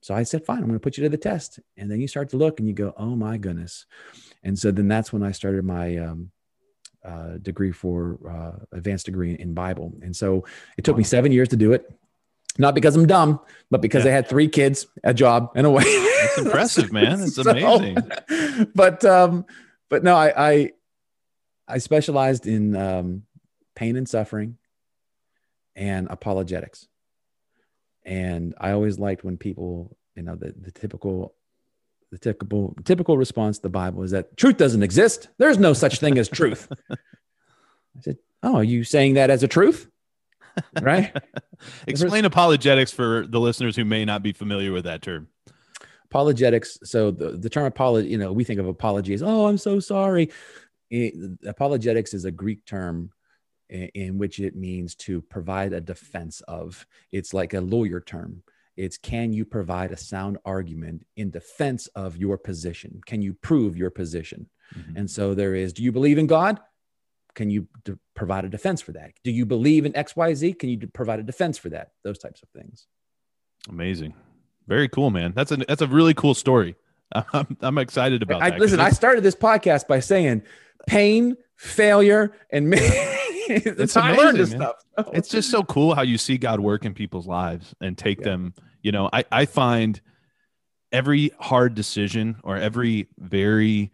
So 0.02 0.16
I 0.16 0.24
said, 0.24 0.44
fine, 0.44 0.58
I'm 0.58 0.66
going 0.66 0.74
to 0.74 0.80
put 0.80 0.98
you 0.98 1.04
to 1.04 1.10
the 1.10 1.18
test. 1.18 1.60
And 1.78 1.92
then 1.92 2.02
you 2.02 2.08
start 2.08 2.30
to 2.30 2.38
look 2.38 2.60
and 2.60 2.68
you 2.68 2.74
go, 2.74 2.94
oh 2.98 3.16
my 3.16 3.38
goodness. 3.38 3.86
And 4.44 4.58
so 4.58 4.72
then 4.72 4.88
that's 4.88 5.14
when 5.14 5.22
I 5.22 5.32
started 5.34 5.64
my 5.66 5.98
um, 5.98 6.32
uh, 7.06 7.38
degree 7.42 7.72
for 7.72 8.18
uh, 8.28 8.66
advanced 8.76 9.06
degree 9.06 9.34
in 9.34 9.54
Bible. 9.54 9.94
And 10.02 10.16
so 10.16 10.46
it 10.78 10.84
took 10.84 10.98
me 10.98 11.04
seven 11.04 11.32
years 11.32 11.50
to 11.50 11.58
do 11.58 11.74
it. 11.74 11.94
Not 12.60 12.76
because 12.76 12.96
I'm 12.96 13.08
dumb, 13.08 13.40
but 13.72 13.82
because 13.82 14.04
Yeah. 14.06 14.12
I 14.12 14.14
had 14.16 14.28
three 14.28 14.48
kids, 14.50 14.86
a 15.04 15.14
job, 15.14 15.52
and 15.56 15.66
a 15.66 15.70
wife. 15.72 15.86
It's 15.88 16.38
impressive, 16.46 16.92
man. 16.92 17.22
It's 17.22 17.36
So- 17.36 17.50
amazing. 17.50 17.98
but 18.76 19.04
um, 19.06 19.46
but 19.90 20.04
no, 20.04 20.16
I 20.16 20.34
I, 20.52 20.72
I 21.68 21.78
specialized 21.80 22.46
in 22.46 22.76
um, 22.76 23.24
pain 23.76 23.96
and 23.96 24.08
suffering 24.08 24.58
and 25.76 26.08
apologetics. 26.12 26.88
And 28.06 28.54
I 28.60 28.72
always 28.72 29.00
liked 29.00 29.24
when 29.24 29.38
people, 29.38 29.96
you 30.16 30.24
know, 30.24 30.36
the, 30.36 30.54
the 30.60 30.72
typical 30.72 31.34
the 32.12 32.18
typical 32.18 32.76
typical 32.84 33.18
response 33.18 33.58
to 33.60 33.62
the 33.64 33.70
Bible 33.70 34.04
is 34.04 34.12
that 34.12 34.36
truth 34.36 34.58
doesn't 34.58 34.84
exist. 34.84 35.30
There's 35.38 35.58
no 35.60 35.74
such 35.74 36.00
thing 36.00 36.18
as 36.18 36.28
truth. 36.28 36.68
I 36.92 36.96
said, 38.02 38.18
"Oh, 38.44 38.56
are 38.56 38.64
you 38.64 38.84
saying 38.84 39.14
that 39.14 39.30
as 39.30 39.44
a 39.44 39.48
truth?" 39.48 39.88
Right? 40.82 41.16
Explain 41.88 42.26
apologetics 42.26 42.92
for 42.92 43.26
the 43.28 43.40
listeners 43.40 43.76
who 43.76 43.86
may 43.86 44.06
not 44.06 44.24
be 44.24 44.32
familiar 44.34 44.72
with 44.72 44.86
that 44.86 45.02
term. 45.02 45.28
apologetics 46.06 46.78
so 46.84 47.12
the, 47.12 47.32
the 47.32 47.50
term 47.50 47.66
apology 47.66 48.10
you 48.10 48.18
know 48.18 48.32
we 48.34 48.44
think 48.44 48.60
of 48.60 48.68
apology 48.68 49.14
as 49.14 49.22
oh 49.22 49.46
i'm 49.48 49.58
so 49.58 49.80
sorry 49.80 50.30
It- 50.90 51.14
apologetics 51.46 52.14
is 52.14 52.26
a 52.26 52.32
greek 52.32 52.66
term 52.66 53.12
in, 53.70 53.90
in 53.94 54.18
which 54.18 54.40
it 54.40 54.56
means 54.56 54.96
to 54.96 55.22
provide 55.22 55.74
a 55.74 55.82
defense 55.82 56.42
of 56.48 56.86
it's 57.12 57.34
like 57.34 57.54
a 57.54 57.62
lawyer 57.62 58.00
term 58.02 58.42
it's 58.76 58.98
can 58.98 59.34
you 59.34 59.44
provide 59.46 59.92
a 59.92 59.98
sound 59.98 60.38
argument 60.46 61.06
in 61.18 61.30
defense 61.30 61.88
of 61.96 62.18
your 62.18 62.38
position 62.38 63.02
can 63.06 63.22
you 63.22 63.34
prove 63.34 63.78
your 63.78 63.92
position 63.92 64.50
Mhm. 64.76 64.98
and 64.98 65.10
so 65.10 65.34
there 65.34 65.56
is 65.56 65.74
do 65.74 65.82
you 65.84 65.92
believe 65.92 66.18
in 66.20 66.28
god 66.28 66.60
can 67.36 67.50
you 67.50 67.68
d- 67.86 67.94
provide 68.16 68.46
a 68.46 68.50
defense 68.50 68.82
for 68.82 68.92
that 68.92 69.12
do 69.24 69.32
you 69.32 69.46
believe 69.46 69.86
in 69.86 69.94
xyz 69.94 70.58
can 70.60 70.70
you 70.70 70.78
d- 70.78 70.88
provide 70.88 71.20
a 71.20 71.24
defense 71.24 71.58
for 71.58 71.70
that 71.70 71.92
those 72.04 72.18
types 72.20 72.42
of 72.44 72.50
things 72.50 72.88
Amazing. 73.68 74.14
Very 74.68 74.88
cool, 74.88 75.10
man. 75.10 75.34
That's 75.36 75.52
a 75.52 75.58
that's 75.58 75.82
a 75.82 75.88
really 75.88 76.14
cool 76.14 76.34
story. 76.34 76.76
I'm, 77.34 77.58
I'm 77.60 77.78
excited 77.78 78.24
about 78.24 78.42
I, 78.42 78.52
that. 78.52 78.60
listen, 78.60 78.80
I 78.80 78.92
started 78.92 79.22
this 79.22 79.36
podcast 79.36 79.86
by 79.86 80.00
saying 80.00 80.44
pain, 80.88 81.36
failure, 81.58 82.32
and 82.52 82.74
it's 82.74 83.66
It's 83.80 83.98
I 83.98 84.14
learned 84.14 84.38
this 84.38 84.52
man. 84.52 84.62
stuff. 84.62 85.10
it's 85.14 85.28
just 85.28 85.52
so 85.52 85.64
cool 85.64 85.94
how 85.94 86.04
you 86.04 86.18
see 86.18 86.38
God 86.38 86.60
work 86.62 86.86
in 86.86 86.94
people's 86.94 87.28
lives 87.28 87.76
and 87.82 87.98
take 87.98 88.20
Yeah. 88.20 88.26
them. 88.28 88.54
You 88.82 88.94
know, 88.94 89.10
I, 89.12 89.26
I 89.32 89.46
find 89.46 90.00
every 90.94 91.32
hard 91.40 91.76
decision 91.76 92.38
or 92.44 92.56
every 92.58 93.08
very 93.18 93.92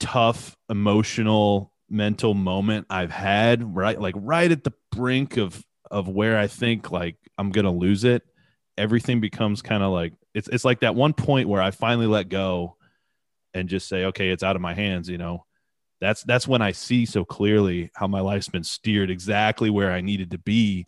tough 0.00 0.56
emotional 0.68 1.72
mental 1.88 2.34
moment 2.34 2.86
I've 2.90 3.10
had 3.10 3.76
right 3.76 4.00
like 4.00 4.14
right 4.18 4.50
at 4.50 4.64
the 4.64 4.72
brink 4.90 5.36
of 5.36 5.64
of 5.90 6.08
where 6.08 6.36
I 6.36 6.48
think 6.48 6.90
like 6.90 7.16
I'm 7.38 7.50
gonna 7.50 7.72
lose 7.72 8.04
it, 8.04 8.22
everything 8.76 9.20
becomes 9.20 9.62
kind 9.62 9.82
of 9.82 9.92
like 9.92 10.12
it's 10.34 10.48
it's 10.48 10.64
like 10.64 10.80
that 10.80 10.94
one 10.94 11.12
point 11.12 11.48
where 11.48 11.62
I 11.62 11.70
finally 11.70 12.06
let 12.06 12.28
go 12.28 12.76
and 13.54 13.68
just 13.68 13.88
say, 13.88 14.04
okay, 14.06 14.28
it's 14.28 14.42
out 14.42 14.56
of 14.56 14.62
my 14.62 14.74
hands, 14.74 15.08
you 15.08 15.18
know. 15.18 15.46
That's 16.00 16.22
that's 16.24 16.46
when 16.46 16.60
I 16.60 16.72
see 16.72 17.06
so 17.06 17.24
clearly 17.24 17.90
how 17.94 18.06
my 18.06 18.20
life's 18.20 18.48
been 18.50 18.64
steered 18.64 19.10
exactly 19.10 19.70
where 19.70 19.90
I 19.90 20.02
needed 20.02 20.32
to 20.32 20.38
be. 20.38 20.86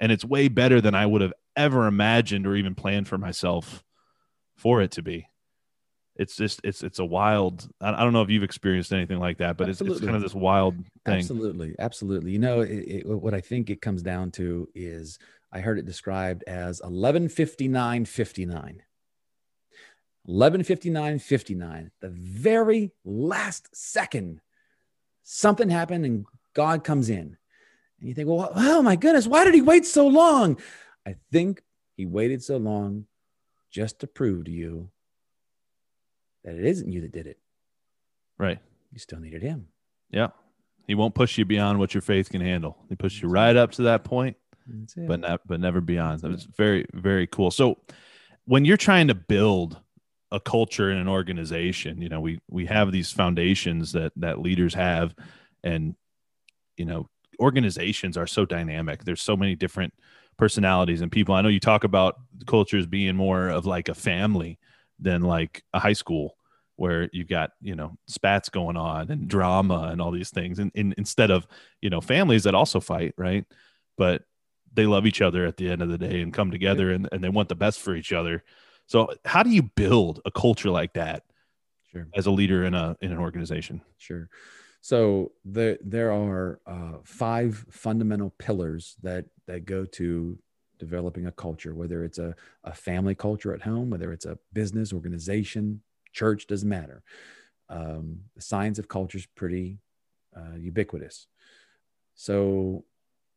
And 0.00 0.12
it's 0.12 0.24
way 0.24 0.48
better 0.48 0.82
than 0.82 0.94
I 0.94 1.06
would 1.06 1.22
have 1.22 1.32
ever 1.56 1.86
imagined 1.86 2.46
or 2.46 2.54
even 2.54 2.74
planned 2.74 3.08
for 3.08 3.16
myself 3.16 3.82
for 4.56 4.82
it 4.82 4.90
to 4.92 5.02
be. 5.02 5.29
It's 6.16 6.36
just 6.36 6.60
it's 6.64 6.82
it's 6.82 6.98
a 6.98 7.04
wild 7.04 7.68
I 7.80 7.92
I 7.92 8.04
don't 8.04 8.12
know 8.12 8.22
if 8.22 8.30
you've 8.30 8.42
experienced 8.42 8.92
anything 8.92 9.18
like 9.18 9.38
that, 9.38 9.56
but 9.56 9.68
it's, 9.68 9.80
it's 9.80 10.00
kind 10.00 10.16
of 10.16 10.22
this 10.22 10.34
wild 10.34 10.76
thing. 11.04 11.16
Absolutely, 11.16 11.74
absolutely. 11.78 12.32
You 12.32 12.38
know, 12.38 12.60
it, 12.60 12.70
it, 12.70 13.06
what 13.06 13.34
I 13.34 13.40
think 13.40 13.70
it 13.70 13.80
comes 13.80 14.02
down 14.02 14.30
to 14.32 14.68
is 14.74 15.18
I 15.52 15.60
heard 15.60 15.78
it 15.78 15.86
described 15.86 16.44
as 16.46 16.80
115959. 16.80 18.82
115959, 20.24 21.90
the 22.00 22.10
very 22.10 22.92
last 23.04 23.74
second, 23.74 24.40
something 25.22 25.70
happened 25.70 26.04
and 26.04 26.26
God 26.54 26.84
comes 26.84 27.08
in. 27.08 27.36
And 27.98 28.08
you 28.08 28.14
think, 28.14 28.28
well, 28.28 28.52
oh 28.54 28.82
my 28.82 28.96
goodness, 28.96 29.26
why 29.26 29.44
did 29.44 29.54
he 29.54 29.62
wait 29.62 29.86
so 29.86 30.06
long? 30.06 30.58
I 31.06 31.16
think 31.32 31.62
he 31.96 32.06
waited 32.06 32.42
so 32.42 32.58
long 32.58 33.06
just 33.70 34.00
to 34.00 34.06
prove 34.06 34.44
to 34.44 34.50
you 34.50 34.90
that 36.44 36.54
it 36.54 36.64
isn't 36.64 36.90
you 36.90 37.02
that 37.02 37.12
did 37.12 37.26
it. 37.26 37.38
Right. 38.38 38.58
You 38.92 38.98
still 38.98 39.20
needed 39.20 39.42
him. 39.42 39.68
Yeah. 40.10 40.28
He 40.86 40.94
won't 40.94 41.14
push 41.14 41.38
you 41.38 41.44
beyond 41.44 41.78
what 41.78 41.94
your 41.94 42.00
faith 42.00 42.30
can 42.30 42.40
handle. 42.40 42.76
He 42.88 42.96
pushed 42.96 43.22
you 43.22 43.28
right 43.28 43.54
up 43.54 43.72
to 43.72 43.82
that 43.82 44.02
point, 44.02 44.36
but 44.96 45.20
not, 45.20 45.40
but 45.46 45.60
never 45.60 45.80
beyond. 45.80 46.20
That 46.20 46.32
was 46.32 46.48
very 46.56 46.86
very 46.92 47.26
cool. 47.26 47.50
So 47.50 47.78
when 48.46 48.64
you're 48.64 48.76
trying 48.76 49.08
to 49.08 49.14
build 49.14 49.78
a 50.32 50.40
culture 50.40 50.90
in 50.90 50.96
an 50.96 51.06
organization, 51.08 52.00
you 52.02 52.08
know, 52.08 52.20
we 52.20 52.40
we 52.48 52.66
have 52.66 52.90
these 52.90 53.12
foundations 53.12 53.92
that 53.92 54.12
that 54.16 54.40
leaders 54.40 54.74
have 54.74 55.14
and 55.62 55.94
you 56.76 56.86
know, 56.86 57.08
organizations 57.40 58.16
are 58.16 58.26
so 58.26 58.44
dynamic. 58.44 59.04
There's 59.04 59.22
so 59.22 59.36
many 59.36 59.54
different 59.54 59.92
personalities 60.38 61.02
and 61.02 61.12
people. 61.12 61.34
I 61.34 61.42
know 61.42 61.48
you 61.48 61.60
talk 61.60 61.84
about 61.84 62.18
cultures 62.46 62.86
being 62.86 63.14
more 63.14 63.48
of 63.48 63.66
like 63.66 63.88
a 63.88 63.94
family 63.94 64.58
than 65.00 65.22
like 65.22 65.62
a 65.72 65.78
high 65.78 65.92
school 65.92 66.36
where 66.76 67.10
you've 67.12 67.28
got 67.28 67.50
you 67.60 67.74
know 67.74 67.96
spats 68.06 68.48
going 68.48 68.76
on 68.76 69.10
and 69.10 69.28
drama 69.28 69.88
and 69.92 70.00
all 70.00 70.10
these 70.10 70.30
things 70.30 70.58
and, 70.58 70.70
and 70.74 70.94
instead 70.96 71.30
of 71.30 71.46
you 71.80 71.90
know 71.90 72.00
families 72.00 72.44
that 72.44 72.54
also 72.54 72.80
fight 72.80 73.14
right 73.18 73.44
but 73.98 74.22
they 74.72 74.86
love 74.86 75.06
each 75.06 75.20
other 75.20 75.44
at 75.44 75.56
the 75.56 75.68
end 75.68 75.82
of 75.82 75.88
the 75.88 75.98
day 75.98 76.20
and 76.20 76.32
come 76.32 76.50
together 76.50 76.90
and, 76.92 77.08
and 77.12 77.22
they 77.22 77.28
want 77.28 77.48
the 77.48 77.54
best 77.54 77.80
for 77.80 77.94
each 77.94 78.12
other 78.12 78.42
so 78.86 79.08
how 79.24 79.42
do 79.42 79.50
you 79.50 79.62
build 79.62 80.20
a 80.24 80.30
culture 80.30 80.70
like 80.70 80.94
that 80.94 81.22
sure. 81.92 82.08
as 82.14 82.26
a 82.26 82.30
leader 82.30 82.64
in 82.64 82.74
a 82.74 82.96
in 83.00 83.12
an 83.12 83.18
organization 83.18 83.82
Sure. 83.98 84.28
So 84.80 85.32
the, 85.44 85.78
there 85.82 86.10
are 86.12 86.60
uh, 86.66 86.98
five 87.04 87.66
fundamental 87.70 88.30
pillars 88.38 88.96
that 89.02 89.26
that 89.46 89.66
go 89.66 89.84
to 89.84 90.38
developing 90.80 91.26
a 91.26 91.32
culture, 91.32 91.74
whether 91.74 92.02
it's 92.02 92.18
a, 92.18 92.34
a 92.64 92.74
family 92.74 93.14
culture 93.14 93.54
at 93.54 93.62
home, 93.62 93.90
whether 93.90 94.12
it's 94.12 94.26
a 94.26 94.38
business 94.52 94.92
organization, 94.92 95.82
church, 96.12 96.48
doesn't 96.48 96.68
matter. 96.68 97.04
Um, 97.68 98.22
the 98.34 98.42
science 98.42 98.80
of 98.80 98.88
culture 98.88 99.18
is 99.18 99.26
pretty 99.26 99.78
uh, 100.36 100.56
ubiquitous. 100.58 101.28
So 102.14 102.84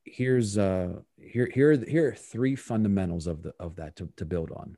here's 0.05 0.57
uh, 0.57 0.93
here 1.17 1.49
here 1.53 1.71
here 1.87 2.07
are 2.09 2.15
three 2.15 2.55
fundamentals 2.55 3.27
of 3.27 3.43
the 3.43 3.53
of 3.59 3.75
that 3.75 3.95
to, 3.97 4.09
to 4.17 4.25
build 4.25 4.51
on. 4.51 4.77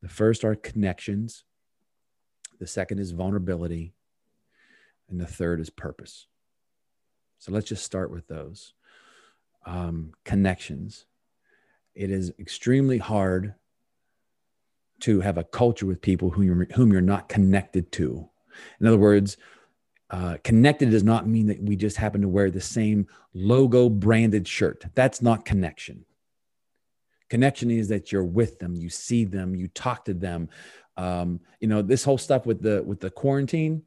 The 0.00 0.08
first 0.08 0.44
are 0.44 0.54
connections. 0.54 1.44
The 2.58 2.66
second 2.66 3.00
is 3.00 3.10
vulnerability, 3.10 3.92
and 5.08 5.20
the 5.20 5.26
third 5.26 5.60
is 5.60 5.70
purpose. 5.70 6.26
So 7.38 7.52
let's 7.52 7.68
just 7.68 7.84
start 7.84 8.10
with 8.10 8.26
those 8.28 8.74
um, 9.66 10.12
connections. 10.24 11.06
It 11.94 12.10
is 12.10 12.32
extremely 12.38 12.98
hard 12.98 13.54
to 15.00 15.20
have 15.20 15.38
a 15.38 15.44
culture 15.44 15.86
with 15.86 16.02
people 16.02 16.30
whom 16.30 16.44
you're, 16.44 16.66
whom 16.74 16.92
you're 16.92 17.00
not 17.00 17.28
connected 17.28 17.90
to. 17.92 18.28
In 18.80 18.86
other 18.86 18.98
words, 18.98 19.36
uh, 20.10 20.36
connected 20.42 20.90
does 20.90 21.04
not 21.04 21.26
mean 21.26 21.46
that 21.46 21.62
we 21.62 21.76
just 21.76 21.96
happen 21.96 22.20
to 22.20 22.28
wear 22.28 22.50
the 22.50 22.60
same 22.60 23.06
logo 23.32 23.88
branded 23.88 24.46
shirt. 24.46 24.84
That's 24.94 25.22
not 25.22 25.44
connection. 25.44 26.04
Connection 27.28 27.70
is 27.70 27.88
that 27.88 28.10
you're 28.10 28.24
with 28.24 28.58
them, 28.58 28.74
you 28.74 28.90
see 28.90 29.24
them, 29.24 29.54
you 29.54 29.68
talk 29.68 30.04
to 30.06 30.14
them. 30.14 30.48
Um, 30.96 31.40
you 31.60 31.68
know 31.68 31.80
this 31.80 32.02
whole 32.02 32.18
stuff 32.18 32.44
with 32.44 32.60
the 32.60 32.82
with 32.82 33.00
the 33.00 33.10
quarantine. 33.10 33.82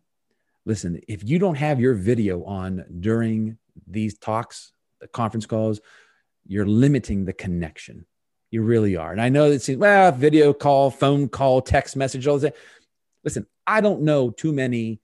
Listen, 0.66 1.02
if 1.10 1.24
you 1.26 1.40
don't 1.40 1.56
have 1.56 1.80
your 1.80 1.94
video 1.94 2.44
on 2.46 2.86
during 3.02 3.58
these 3.86 4.18
talks, 4.18 4.72
the 5.02 5.10
conference 5.10 5.46
calls, 5.46 5.82
you're 6.46 6.66
limiting 6.66 7.26
the 7.26 7.34
connection. 7.34 8.06
You 8.52 8.62
really 8.62 8.96
are. 8.96 9.12
And 9.12 9.22
I 9.22 9.30
know 9.30 9.50
it 9.50 9.62
seems 9.62 9.80
well, 9.80 10.12
video 10.12 10.54
call, 10.54 10.92
phone 10.92 11.28
call, 11.28 11.62
text 11.62 11.96
message, 11.96 12.28
all 12.28 12.38
that. 12.40 12.56
Listen, 13.24 13.48
I 13.66 13.82
don't 13.82 14.02
know 14.02 14.30
too 14.30 14.54
many 14.54 15.02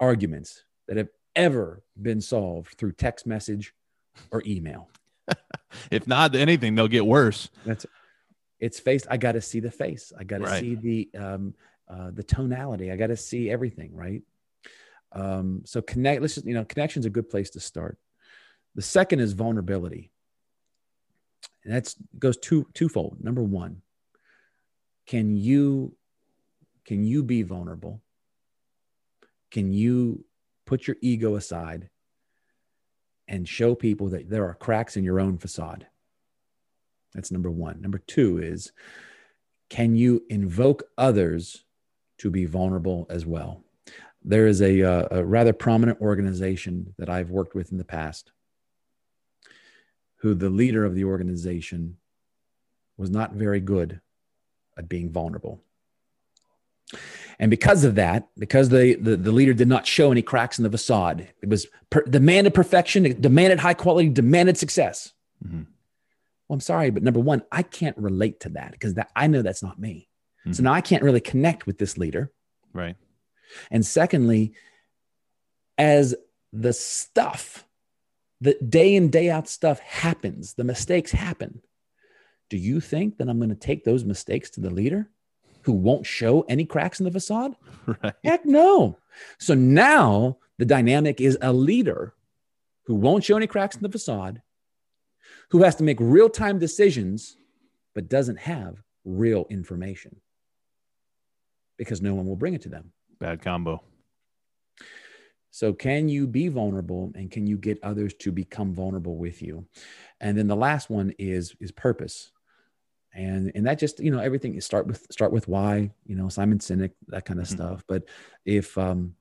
arguments 0.00 0.64
that 0.88 0.96
have 0.96 1.08
ever 1.36 1.82
been 2.00 2.20
solved 2.20 2.74
through 2.74 2.92
text 2.92 3.26
message 3.26 3.72
or 4.30 4.42
email. 4.46 4.88
if 5.90 6.06
not 6.06 6.34
anything, 6.34 6.74
they'll 6.74 6.88
get 6.88 7.06
worse. 7.06 7.50
That's 7.64 7.86
it's 8.58 8.78
face. 8.78 9.06
I 9.10 9.16
got 9.16 9.32
to 9.32 9.40
see 9.40 9.60
the 9.60 9.70
face. 9.70 10.12
I 10.18 10.24
got 10.24 10.38
to 10.38 10.44
right. 10.44 10.60
see 10.60 10.74
the 10.74 11.10
um, 11.18 11.54
uh, 11.88 12.10
the 12.12 12.22
tonality. 12.22 12.90
I 12.90 12.96
got 12.96 13.08
to 13.08 13.16
see 13.16 13.50
everything. 13.50 13.94
Right. 13.94 14.22
Um, 15.12 15.62
so 15.64 15.82
connect. 15.82 16.22
Let's 16.22 16.36
just 16.36 16.46
you 16.46 16.54
know, 16.54 16.64
connection's 16.64 17.06
a 17.06 17.10
good 17.10 17.28
place 17.28 17.50
to 17.50 17.60
start. 17.60 17.98
The 18.74 18.82
second 18.82 19.20
is 19.20 19.32
vulnerability. 19.32 20.10
And 21.64 21.72
that's 21.72 21.96
goes 22.18 22.36
two 22.36 22.66
twofold. 22.74 23.18
Number 23.22 23.42
one, 23.42 23.82
can 25.06 25.36
you 25.36 25.94
can 26.84 27.04
you 27.04 27.22
be 27.22 27.42
vulnerable? 27.42 28.00
Can 29.50 29.72
you 29.72 30.24
put 30.66 30.86
your 30.86 30.96
ego 31.00 31.36
aside 31.36 31.88
and 33.28 33.48
show 33.48 33.74
people 33.74 34.08
that 34.08 34.28
there 34.28 34.46
are 34.46 34.54
cracks 34.54 34.96
in 34.96 35.04
your 35.04 35.20
own 35.20 35.38
facade? 35.38 35.86
That's 37.14 37.30
number 37.30 37.50
one. 37.50 37.80
Number 37.80 37.98
two 37.98 38.38
is 38.38 38.72
can 39.68 39.96
you 39.96 40.22
invoke 40.28 40.82
others 40.98 41.64
to 42.18 42.30
be 42.30 42.44
vulnerable 42.44 43.06
as 43.08 43.24
well? 43.24 43.64
There 44.24 44.46
is 44.46 44.60
a, 44.62 44.82
uh, 44.82 45.08
a 45.10 45.24
rather 45.24 45.52
prominent 45.52 46.00
organization 46.00 46.94
that 46.98 47.08
I've 47.08 47.30
worked 47.30 47.54
with 47.54 47.72
in 47.72 47.78
the 47.78 47.84
past 47.84 48.32
who 50.22 50.34
the 50.34 50.50
leader 50.50 50.84
of 50.84 50.94
the 50.94 51.04
organization 51.04 51.96
was 52.96 53.10
not 53.10 53.32
very 53.32 53.60
good 53.60 54.00
at 54.78 54.88
being 54.88 55.10
vulnerable. 55.10 55.60
And 57.40 57.50
because 57.50 57.82
of 57.82 57.96
that, 57.96 58.28
because 58.38 58.68
the, 58.68 58.94
the, 58.94 59.16
the, 59.16 59.32
leader 59.32 59.52
did 59.52 59.66
not 59.66 59.84
show 59.86 60.12
any 60.12 60.22
cracks 60.22 60.58
in 60.58 60.62
the 60.62 60.70
facade, 60.70 61.28
it 61.42 61.48
was 61.48 61.66
per, 61.90 62.02
demanded 62.02 62.54
perfection, 62.54 63.04
it 63.04 63.20
demanded 63.20 63.58
high 63.58 63.74
quality, 63.74 64.08
demanded 64.10 64.56
success. 64.56 65.12
Mm-hmm. 65.44 65.62
Well, 66.48 66.54
I'm 66.54 66.60
sorry, 66.60 66.90
but 66.90 67.02
number 67.02 67.18
one, 67.18 67.42
I 67.50 67.62
can't 67.62 67.98
relate 67.98 68.40
to 68.40 68.50
that 68.50 68.72
because 68.72 68.94
that 68.94 69.10
I 69.16 69.26
know 69.26 69.42
that's 69.42 69.62
not 69.62 69.80
me. 69.80 70.08
Mm-hmm. 70.42 70.52
So 70.52 70.62
now 70.62 70.72
I 70.72 70.82
can't 70.82 71.02
really 71.02 71.20
connect 71.20 71.66
with 71.66 71.78
this 71.78 71.98
leader. 71.98 72.30
Right. 72.72 72.94
And 73.72 73.84
secondly, 73.84 74.52
as 75.76 76.14
the 76.52 76.72
stuff 76.72 77.66
the 78.42 78.58
day 78.68 78.96
in, 78.96 79.08
day 79.08 79.30
out 79.30 79.48
stuff 79.48 79.78
happens, 79.78 80.54
the 80.54 80.64
mistakes 80.64 81.12
happen. 81.12 81.62
Do 82.50 82.56
you 82.56 82.80
think 82.80 83.16
that 83.16 83.28
I'm 83.28 83.38
going 83.38 83.50
to 83.50 83.54
take 83.54 83.84
those 83.84 84.04
mistakes 84.04 84.50
to 84.50 84.60
the 84.60 84.68
leader 84.68 85.08
who 85.62 85.72
won't 85.72 86.04
show 86.04 86.40
any 86.48 86.64
cracks 86.64 86.98
in 86.98 87.04
the 87.04 87.12
facade? 87.12 87.54
Right. 87.86 88.14
Heck 88.24 88.44
no. 88.44 88.98
So 89.38 89.54
now 89.54 90.38
the 90.58 90.64
dynamic 90.64 91.20
is 91.20 91.38
a 91.40 91.52
leader 91.52 92.14
who 92.86 92.96
won't 92.96 93.24
show 93.24 93.36
any 93.36 93.46
cracks 93.46 93.76
in 93.76 93.82
the 93.82 93.88
facade, 93.88 94.42
who 95.50 95.62
has 95.62 95.76
to 95.76 95.84
make 95.84 95.98
real 96.00 96.28
time 96.28 96.58
decisions, 96.58 97.36
but 97.94 98.08
doesn't 98.08 98.38
have 98.38 98.82
real 99.04 99.46
information 99.50 100.20
because 101.76 102.02
no 102.02 102.14
one 102.14 102.26
will 102.26 102.36
bring 102.36 102.54
it 102.54 102.62
to 102.62 102.68
them. 102.68 102.92
Bad 103.20 103.40
combo. 103.40 103.82
So, 105.52 105.72
can 105.72 106.08
you 106.08 106.26
be 106.26 106.48
vulnerable 106.48 107.12
and 107.14 107.30
can 107.30 107.46
you 107.46 107.58
get 107.58 107.78
others 107.84 108.14
to 108.14 108.32
become 108.32 108.74
vulnerable 108.74 109.16
with 109.16 109.42
you? 109.42 109.66
And 110.20 110.36
then 110.36 110.48
the 110.48 110.56
last 110.56 110.90
one 110.90 111.12
is 111.18 111.54
is 111.60 111.70
purpose. 111.70 112.32
And 113.14 113.52
and 113.54 113.66
that 113.66 113.78
just, 113.78 114.00
you 114.00 114.10
know, 114.10 114.18
everything 114.18 114.54
you 114.54 114.62
start 114.62 114.86
with 114.86 115.06
start 115.10 115.30
with 115.30 115.46
why, 115.46 115.90
you 116.06 116.16
know, 116.16 116.30
Simon 116.30 116.58
Sinek, 116.58 116.92
that 117.08 117.26
kind 117.26 117.38
of 117.38 117.46
mm-hmm. 117.46 117.56
stuff. 117.56 117.84
But 117.86 118.04
if 118.46 118.76
um 118.78 119.14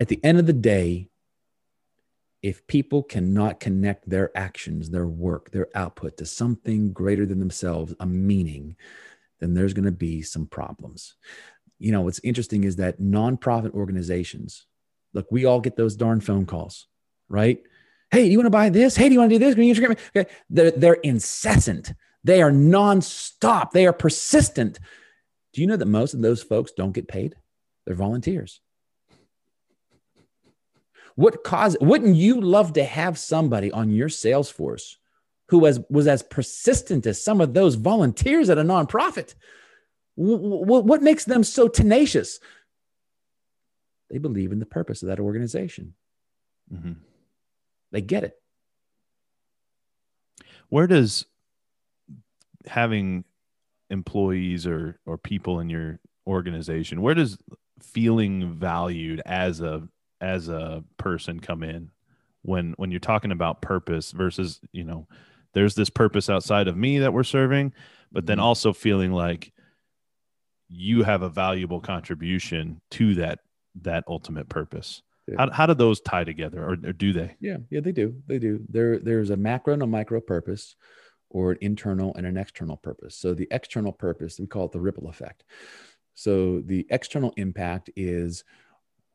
at 0.00 0.08
the 0.08 0.18
end 0.24 0.38
of 0.38 0.46
the 0.46 0.54
day, 0.54 1.10
if 2.42 2.66
people 2.66 3.02
cannot 3.02 3.60
connect 3.60 4.08
their 4.08 4.36
actions, 4.36 4.88
their 4.88 5.06
work, 5.06 5.50
their 5.50 5.68
output 5.74 6.16
to 6.16 6.24
something 6.24 6.92
greater 6.94 7.26
than 7.26 7.40
themselves, 7.40 7.94
a 8.00 8.06
meaning, 8.06 8.74
then 9.40 9.52
there's 9.52 9.74
going 9.74 9.84
to 9.84 9.92
be 9.92 10.22
some 10.22 10.46
problems. 10.46 11.16
You 11.78 11.92
know, 11.92 12.00
what's 12.00 12.20
interesting 12.24 12.64
is 12.64 12.76
that 12.76 13.00
nonprofit 13.00 13.74
organizations, 13.74 14.66
Look, 15.14 15.26
we 15.30 15.44
all 15.44 15.60
get 15.60 15.76
those 15.76 15.96
darn 15.96 16.20
phone 16.20 16.46
calls, 16.46 16.86
right? 17.28 17.60
Hey, 18.10 18.24
do 18.24 18.30
you 18.30 18.38
want 18.38 18.46
to 18.46 18.50
buy 18.50 18.70
this? 18.70 18.96
Hey, 18.96 19.08
do 19.08 19.14
you 19.14 19.20
want 19.20 19.30
to 19.30 19.38
do 19.38 19.44
this? 19.44 19.54
Can 19.54 19.64
you 19.64 19.74
Instagram? 19.74 19.98
Okay. 20.16 20.30
They're, 20.48 20.70
they're 20.70 20.94
incessant. 20.94 21.92
They 22.24 22.42
are 22.42 22.50
nonstop. 22.50 23.70
They 23.70 23.86
are 23.86 23.92
persistent. 23.92 24.78
Do 25.52 25.60
you 25.60 25.66
know 25.66 25.76
that 25.76 25.86
most 25.86 26.14
of 26.14 26.22
those 26.22 26.42
folks 26.42 26.72
don't 26.72 26.92
get 26.92 27.08
paid? 27.08 27.36
They're 27.86 27.94
volunteers. 27.94 28.60
What 31.16 31.42
cause 31.42 31.76
wouldn't 31.80 32.16
you 32.16 32.40
love 32.40 32.74
to 32.74 32.84
have 32.84 33.18
somebody 33.18 33.72
on 33.72 33.90
your 33.90 34.08
sales 34.08 34.50
force 34.50 34.98
who 35.48 35.58
was, 35.58 35.80
was 35.90 36.06
as 36.06 36.22
persistent 36.22 37.06
as 37.06 37.22
some 37.22 37.40
of 37.40 37.54
those 37.54 37.74
volunteers 37.74 38.50
at 38.50 38.58
a 38.58 38.62
nonprofit? 38.62 39.34
what 40.20 41.00
makes 41.00 41.24
them 41.24 41.44
so 41.44 41.68
tenacious? 41.68 42.40
They 44.10 44.18
believe 44.18 44.52
in 44.52 44.58
the 44.58 44.66
purpose 44.66 45.02
of 45.02 45.08
that 45.08 45.20
organization. 45.20 45.94
Mm-hmm. 46.72 46.92
They 47.92 48.00
get 48.00 48.24
it. 48.24 48.40
Where 50.68 50.86
does 50.86 51.24
having 52.66 53.24
employees 53.90 54.66
or 54.66 54.98
or 55.06 55.16
people 55.16 55.60
in 55.60 55.70
your 55.70 55.98
organization 56.26 57.00
where 57.00 57.14
does 57.14 57.38
feeling 57.80 58.52
valued 58.52 59.22
as 59.24 59.60
a 59.60 59.88
as 60.20 60.48
a 60.48 60.84
person 60.98 61.40
come 61.40 61.62
in 61.62 61.90
when 62.42 62.74
when 62.76 62.90
you're 62.90 63.00
talking 63.00 63.32
about 63.32 63.62
purpose 63.62 64.12
versus 64.12 64.60
you 64.72 64.84
know 64.84 65.06
there's 65.54 65.74
this 65.74 65.88
purpose 65.88 66.28
outside 66.28 66.68
of 66.68 66.76
me 66.76 66.98
that 66.98 67.12
we're 67.12 67.24
serving 67.24 67.72
but 68.12 68.26
then 68.26 68.36
mm-hmm. 68.36 68.44
also 68.44 68.72
feeling 68.72 69.12
like 69.12 69.52
you 70.68 71.02
have 71.02 71.22
a 71.22 71.30
valuable 71.30 71.80
contribution 71.80 72.80
to 72.90 73.14
that 73.14 73.38
that 73.82 74.04
ultimate 74.08 74.48
purpose. 74.48 75.02
Yeah. 75.26 75.34
How, 75.38 75.50
how 75.50 75.66
do 75.66 75.74
those 75.74 76.00
tie 76.00 76.24
together 76.24 76.64
or, 76.64 76.72
or, 76.72 76.92
do 76.92 77.12
they? 77.12 77.36
Yeah, 77.40 77.58
yeah, 77.70 77.80
they 77.80 77.92
do. 77.92 78.22
They 78.26 78.38
do. 78.38 78.64
There, 78.68 78.98
there's 78.98 79.30
a 79.30 79.36
macro 79.36 79.74
and 79.74 79.82
a 79.82 79.86
micro 79.86 80.20
purpose 80.20 80.74
or 81.30 81.52
an 81.52 81.58
internal 81.60 82.14
and 82.14 82.26
an 82.26 82.36
external 82.36 82.76
purpose. 82.76 83.14
So 83.16 83.34
the 83.34 83.48
external 83.50 83.92
purpose, 83.92 84.40
we 84.40 84.46
call 84.46 84.66
it 84.66 84.72
the 84.72 84.80
ripple 84.80 85.08
effect. 85.08 85.44
So 86.14 86.60
the 86.60 86.86
external 86.90 87.32
impact 87.36 87.90
is 87.94 88.44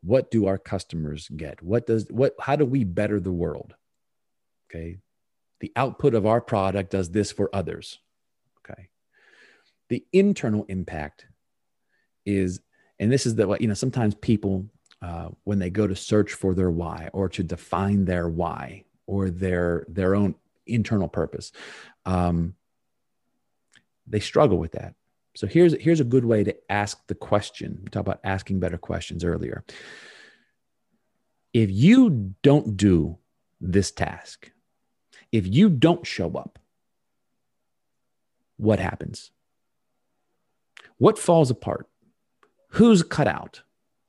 what 0.02 0.30
do 0.30 0.46
our 0.46 0.58
customers 0.58 1.28
get? 1.28 1.62
What 1.62 1.86
does 1.86 2.06
what 2.10 2.34
how 2.38 2.56
do 2.56 2.64
we 2.64 2.84
better 2.84 3.20
the 3.20 3.32
world? 3.32 3.74
Okay. 4.70 4.98
The 5.60 5.72
output 5.76 6.14
of 6.14 6.26
our 6.26 6.40
product 6.40 6.90
does 6.90 7.10
this 7.10 7.32
for 7.32 7.50
others. 7.54 7.98
Okay. 8.60 8.88
The 9.88 10.04
internal 10.12 10.64
impact 10.68 11.26
is 12.26 12.60
and 12.98 13.10
this 13.10 13.26
is 13.26 13.34
the 13.34 13.56
you 13.60 13.68
know 13.68 13.74
sometimes 13.74 14.14
people 14.14 14.66
uh, 15.02 15.28
when 15.44 15.58
they 15.58 15.70
go 15.70 15.86
to 15.86 15.96
search 15.96 16.32
for 16.32 16.54
their 16.54 16.70
why 16.70 17.10
or 17.12 17.28
to 17.28 17.42
define 17.42 18.04
their 18.04 18.28
why 18.28 18.84
or 19.06 19.30
their 19.30 19.84
their 19.88 20.14
own 20.14 20.34
internal 20.66 21.08
purpose. 21.08 21.52
Um, 22.06 22.54
they 24.06 24.20
struggle 24.20 24.58
with 24.58 24.72
that. 24.72 24.94
So 25.34 25.46
here's 25.46 25.74
here's 25.80 26.00
a 26.00 26.04
good 26.04 26.24
way 26.24 26.44
to 26.44 26.56
ask 26.70 27.06
the 27.06 27.14
question. 27.14 27.80
We 27.82 27.90
talked 27.90 28.06
about 28.06 28.20
asking 28.24 28.60
better 28.60 28.78
questions 28.78 29.24
earlier. 29.24 29.64
If 31.52 31.70
you 31.70 32.34
don't 32.42 32.76
do 32.76 33.18
this 33.60 33.90
task, 33.90 34.50
if 35.32 35.46
you 35.46 35.68
don't 35.68 36.06
show 36.06 36.32
up, 36.34 36.58
what 38.56 38.78
happens? 38.78 39.30
What 40.98 41.18
falls 41.18 41.50
apart? 41.50 41.88
Who's 42.74 43.04
cut 43.04 43.28
out? 43.28 43.62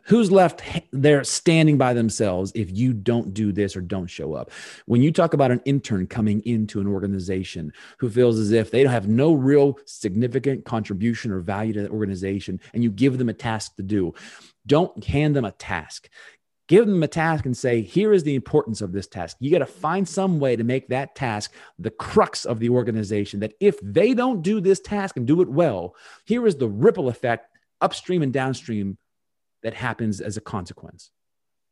Who's 0.05 0.31
left 0.31 0.63
there 0.91 1.23
standing 1.23 1.77
by 1.77 1.93
themselves 1.93 2.51
if 2.55 2.75
you 2.75 2.93
don't 2.93 3.31
do 3.31 3.51
this 3.51 3.75
or 3.75 3.81
don't 3.81 4.07
show 4.07 4.33
up? 4.33 4.49
When 4.87 5.03
you 5.03 5.11
talk 5.11 5.35
about 5.35 5.51
an 5.51 5.61
intern 5.65 6.07
coming 6.07 6.41
into 6.45 6.79
an 6.79 6.87
organization 6.87 7.71
who 7.99 8.09
feels 8.09 8.39
as 8.39 8.51
if 8.51 8.71
they 8.71 8.81
don't 8.81 8.91
have 8.91 9.07
no 9.07 9.33
real 9.33 9.77
significant 9.85 10.65
contribution 10.65 11.31
or 11.31 11.41
value 11.41 11.73
to 11.73 11.83
the 11.83 11.89
organization, 11.89 12.59
and 12.73 12.83
you 12.83 12.89
give 12.89 13.19
them 13.19 13.29
a 13.29 13.33
task 13.33 13.75
to 13.75 13.83
do, 13.83 14.15
don't 14.65 15.03
hand 15.03 15.35
them 15.35 15.45
a 15.45 15.51
task. 15.51 16.09
Give 16.67 16.87
them 16.87 17.03
a 17.03 17.07
task 17.07 17.45
and 17.45 17.55
say, 17.55 17.81
here 17.81 18.13
is 18.13 18.23
the 18.23 18.33
importance 18.33 18.81
of 18.81 18.91
this 18.91 19.05
task. 19.05 19.37
You 19.39 19.51
got 19.51 19.59
to 19.59 19.67
find 19.67 20.09
some 20.09 20.39
way 20.39 20.55
to 20.55 20.63
make 20.63 20.87
that 20.87 21.13
task 21.13 21.53
the 21.77 21.91
crux 21.91 22.45
of 22.45 22.57
the 22.57 22.69
organization. 22.69 23.41
That 23.41 23.53
if 23.59 23.79
they 23.83 24.15
don't 24.15 24.41
do 24.41 24.59
this 24.59 24.79
task 24.79 25.17
and 25.17 25.27
do 25.27 25.41
it 25.41 25.49
well, 25.49 25.95
here 26.25 26.47
is 26.47 26.55
the 26.55 26.67
ripple 26.67 27.09
effect 27.09 27.54
upstream 27.81 28.21
and 28.21 28.33
downstream 28.33 28.97
that 29.63 29.73
happens 29.73 30.21
as 30.21 30.37
a 30.37 30.41
consequence. 30.41 31.11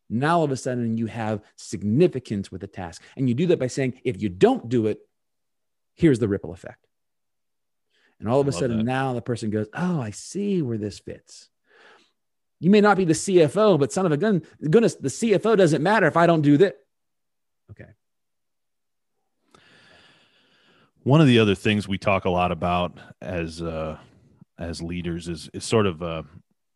Now, 0.09 0.39
all 0.39 0.43
of 0.43 0.51
a 0.51 0.57
sudden, 0.57 0.97
you 0.97 1.07
have 1.07 1.41
significance 1.55 2.51
with 2.51 2.61
the 2.61 2.67
task. 2.67 3.01
And 3.15 3.27
you 3.27 3.35
do 3.35 3.47
that 3.47 3.59
by 3.59 3.67
saying, 3.67 3.99
if 4.03 4.21
you 4.21 4.29
don't 4.29 4.69
do 4.69 4.87
it, 4.87 4.99
here's 5.95 6.19
the 6.19 6.27
ripple 6.27 6.53
effect. 6.53 6.85
And 8.19 8.29
all 8.29 8.39
of 8.39 8.47
a 8.47 8.51
sudden, 8.51 8.77
that. 8.77 8.83
now 8.83 9.13
the 9.13 9.21
person 9.21 9.49
goes, 9.49 9.67
Oh, 9.73 9.99
I 9.99 10.11
see 10.11 10.61
where 10.61 10.77
this 10.77 10.99
fits. 10.99 11.49
You 12.59 12.69
may 12.69 12.79
not 12.79 12.95
be 12.95 13.05
the 13.05 13.13
CFO, 13.13 13.77
but 13.77 13.91
son 13.91 14.05
of 14.05 14.11
a 14.11 14.17
gun, 14.17 14.43
goodness, 14.69 14.95
the 14.95 15.09
CFO 15.09 15.57
doesn't 15.57 15.83
matter 15.83 16.07
if 16.07 16.15
I 16.15 16.25
don't 16.25 16.41
do 16.41 16.55
this. 16.55 16.73
Okay. 17.71 17.89
One 21.03 21.19
of 21.19 21.27
the 21.27 21.39
other 21.39 21.55
things 21.55 21.85
we 21.85 21.97
talk 21.97 22.23
a 22.23 22.29
lot 22.29 22.53
about 22.53 22.97
as 23.21 23.61
uh, 23.61 23.97
as 24.59 24.81
leaders 24.81 25.27
is 25.27 25.49
is 25.53 25.63
sort 25.63 25.85
of 25.87 26.01
uh, 26.01 26.23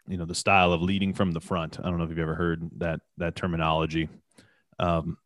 you 0.07 0.17
know 0.17 0.25
the 0.25 0.35
style 0.35 0.73
of 0.73 0.81
leading 0.81 1.13
from 1.13 1.31
the 1.31 1.41
front. 1.41 1.79
I 1.79 1.83
don't 1.83 1.97
know 1.97 2.03
if 2.03 2.09
you've 2.09 2.19
ever 2.19 2.35
heard 2.35 2.69
that 2.77 3.01
that 3.17 3.35
terminology. 3.35 4.09
Um, 4.79 5.17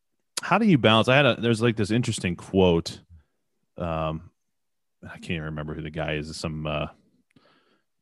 how 0.41 0.57
do 0.57 0.65
you 0.65 0.77
balance? 0.77 1.07
I 1.07 1.15
had 1.15 1.25
a 1.25 1.39
there's 1.39 1.61
like 1.61 1.75
this 1.75 1.91
interesting 1.91 2.35
quote. 2.35 2.99
Um, 3.77 4.31
I 5.07 5.17
can't 5.17 5.45
remember 5.45 5.73
who 5.73 5.81
the 5.81 5.89
guy 5.89 6.13
is. 6.15 6.35
Some 6.35 6.65
uh, 6.67 6.87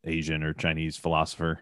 Asian 0.04 0.44
or 0.44 0.54
Chinese 0.54 0.98
philosopher 0.98 1.60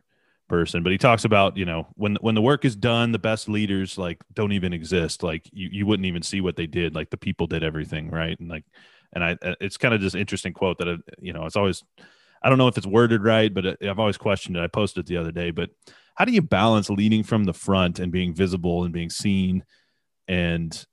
person, 0.47 0.81
but 0.81 0.91
he 0.91 0.97
talks 0.97 1.25
about 1.25 1.57
you 1.57 1.65
know 1.65 1.87
when 1.95 2.15
when 2.21 2.35
the 2.35 2.41
work 2.41 2.63
is 2.63 2.75
done, 2.75 3.11
the 3.11 3.19
best 3.19 3.49
leaders 3.49 3.97
like 3.97 4.19
don't 4.33 4.51
even 4.53 4.73
exist. 4.73 5.23
Like 5.23 5.49
you 5.51 5.69
you 5.71 5.85
wouldn't 5.85 6.07
even 6.07 6.21
see 6.21 6.41
what 6.41 6.55
they 6.55 6.67
did. 6.67 6.95
Like 6.95 7.09
the 7.09 7.17
people 7.17 7.47
did 7.47 7.63
everything 7.63 8.09
right, 8.11 8.39
and 8.39 8.49
like 8.49 8.65
and 9.13 9.23
I 9.23 9.37
it's 9.59 9.77
kind 9.77 9.93
of 9.93 10.01
just 10.01 10.15
interesting 10.15 10.53
quote 10.53 10.77
that 10.77 11.01
you 11.19 11.33
know 11.33 11.45
it's 11.45 11.55
always 11.55 11.83
I 12.41 12.49
don't 12.49 12.57
know 12.57 12.67
if 12.67 12.77
it's 12.77 12.87
worded 12.87 13.23
right, 13.23 13.53
but 13.53 13.83
I've 13.83 13.99
always 13.99 14.17
questioned 14.17 14.57
it. 14.57 14.61
I 14.61 14.67
posted 14.67 15.05
it 15.05 15.07
the 15.07 15.17
other 15.17 15.31
day, 15.31 15.51
but 15.51 15.69
how 16.15 16.25
do 16.25 16.31
you 16.31 16.41
balance 16.41 16.89
leading 16.89 17.23
from 17.23 17.43
the 17.43 17.53
front 17.53 17.99
and 17.99 18.11
being 18.11 18.33
visible 18.33 18.83
and 18.83 18.93
being 18.93 19.09
seen 19.09 19.63
and 20.27 20.85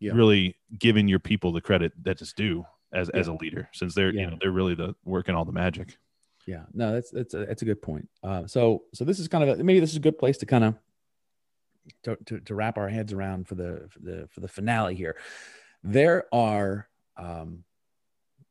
yeah. 0.00 0.12
really 0.12 0.56
giving 0.78 1.08
your 1.08 1.18
people 1.18 1.52
the 1.52 1.60
credit 1.60 1.92
that 2.02 2.20
is 2.20 2.32
due 2.32 2.64
as, 2.92 3.10
yeah. 3.12 3.20
as 3.20 3.28
a 3.28 3.32
leader, 3.32 3.68
since 3.72 3.94
they're, 3.94 4.12
yeah. 4.12 4.20
you 4.20 4.30
know, 4.30 4.38
they're 4.40 4.50
really 4.50 4.74
the 4.74 4.94
working 5.04 5.34
all 5.34 5.44
the 5.44 5.52
magic. 5.52 5.96
Yeah, 6.46 6.64
no, 6.74 6.92
that's, 6.92 7.10
that's 7.10 7.32
a, 7.32 7.46
that's 7.46 7.62
a 7.62 7.64
good 7.64 7.80
point. 7.80 8.08
Uh, 8.22 8.46
so, 8.46 8.82
so 8.92 9.04
this 9.04 9.18
is 9.18 9.28
kind 9.28 9.48
of 9.48 9.58
a, 9.58 9.64
maybe 9.64 9.80
this 9.80 9.90
is 9.90 9.96
a 9.96 10.00
good 10.00 10.18
place 10.18 10.36
to 10.38 10.46
kind 10.46 10.64
of, 10.64 10.74
to, 12.02 12.16
to, 12.26 12.40
to 12.40 12.54
wrap 12.54 12.76
our 12.76 12.88
heads 12.88 13.14
around 13.14 13.48
for 13.48 13.54
the, 13.54 13.86
for 13.88 13.98
the, 14.00 14.28
for 14.30 14.40
the 14.40 14.48
finale 14.48 14.94
here. 14.94 15.16
There 15.82 16.26
are, 16.32 16.86
um, 17.16 17.63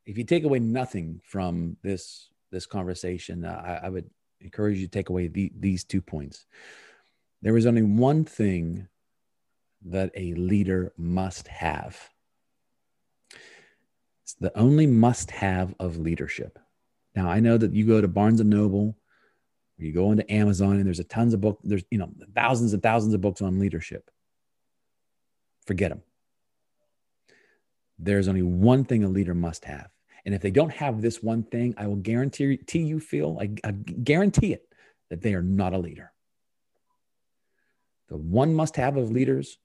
if 0.06 0.18
you 0.18 0.24
take 0.24 0.44
away 0.44 0.60
nothing 0.60 1.22
from 1.24 1.78
this 1.82 2.30
this 2.52 2.66
conversation, 2.66 3.46
uh, 3.46 3.80
I, 3.82 3.88
I, 3.88 3.90
would 3.90 4.10
encourage 4.40 4.78
you 4.78 4.86
to 4.86 4.92
take 4.92 5.10
away 5.10 5.28
the, 5.28 5.52
these 5.60 5.84
two 5.84 6.02
points. 6.02 6.46
There 7.42 7.58
is 7.58 7.66
only 7.66 7.82
one 7.82 8.26
thing 8.26 8.88
that 9.86 10.12
a 10.16 10.34
leader 10.36 10.94
must 10.96 11.48
have. 11.48 12.10
It's 14.22 14.36
the 14.36 14.56
only 14.58 14.86
must 14.86 15.32
have 15.32 15.74
of 15.80 15.98
leadership. 15.98 16.60
Now, 17.16 17.30
I 17.30 17.40
know 17.40 17.58
that 17.58 17.74
you 17.74 17.86
go 17.86 18.02
to 18.02 18.08
Barnes 18.08 18.40
and 18.40 18.50
Noble, 18.50 18.96
or 19.80 19.86
you 19.86 19.92
go 19.92 20.12
into 20.12 20.32
Amazon, 20.32 20.78
and 20.78 20.86
there's 20.86 21.00
a 21.00 21.04
tons 21.04 21.34
of 21.34 21.42
books, 21.42 21.62
there's, 21.64 21.84
you 21.92 21.98
know, 21.98 22.12
thousands 22.36 22.74
and 22.74 22.82
thousands 22.82 23.14
of 23.14 23.22
books 23.22 23.42
on 23.42 23.60
leadership. 23.60 24.10
Forget 25.66 25.90
them. 25.90 26.02
There's 28.00 28.28
only 28.28 28.42
one 28.42 28.84
thing 28.84 29.04
a 29.04 29.10
leader 29.10 29.36
must 29.36 29.66
have, 29.66 29.90
and 30.26 30.34
if 30.34 30.42
they 30.42 30.52
don't 30.52 30.72
have 30.72 31.02
this 31.02 31.22
one 31.22 31.44
thing, 31.44 31.74
I 31.78 31.88
will 31.88 31.98
guarantee 31.98 32.60
you 32.74 33.00
feel, 33.00 33.38
I, 33.42 33.50
I 33.64 33.72
guarantee 33.72 34.54
it, 34.54 34.68
that 35.10 35.22
they 35.22 35.34
are 35.34 35.42
not 35.42 35.74
a 35.74 35.78
leader. 35.78 36.12
The 38.10 38.18
one 38.18 38.54
must 38.54 38.76
have 38.78 38.98
of 38.98 39.12
leaders 39.12 39.58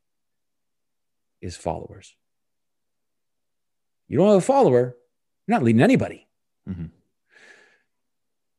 is 1.40 1.56
followers. 1.56 2.14
You 4.08 4.18
don't 4.18 4.28
have 4.28 4.38
a 4.38 4.40
follower, 4.40 4.96
you're 5.46 5.56
not 5.56 5.62
leading 5.62 5.82
anybody. 5.82 6.26
Mm-hmm. 6.68 6.86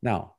Now, 0.01 0.35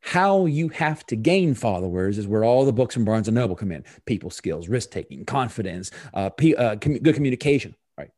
how 0.00 0.46
you 0.46 0.68
have 0.68 1.04
to 1.06 1.16
gain 1.16 1.54
followers 1.54 2.16
is 2.16 2.28
where 2.28 2.44
all 2.44 2.64
the 2.64 2.72
books 2.72 2.94
from 2.94 3.04
Barnes 3.04 3.28
and 3.28 3.34
Noble 3.34 3.56
come 3.56 3.72
in: 3.72 3.84
people 4.06 4.30
skills, 4.30 4.68
risk 4.68 4.90
taking, 4.90 5.24
confidence, 5.24 5.90
uh, 6.14 6.30
P, 6.30 6.54
uh, 6.54 6.76
com- 6.76 6.98
good 6.98 7.16
communication. 7.16 7.74
Right, 7.98 8.10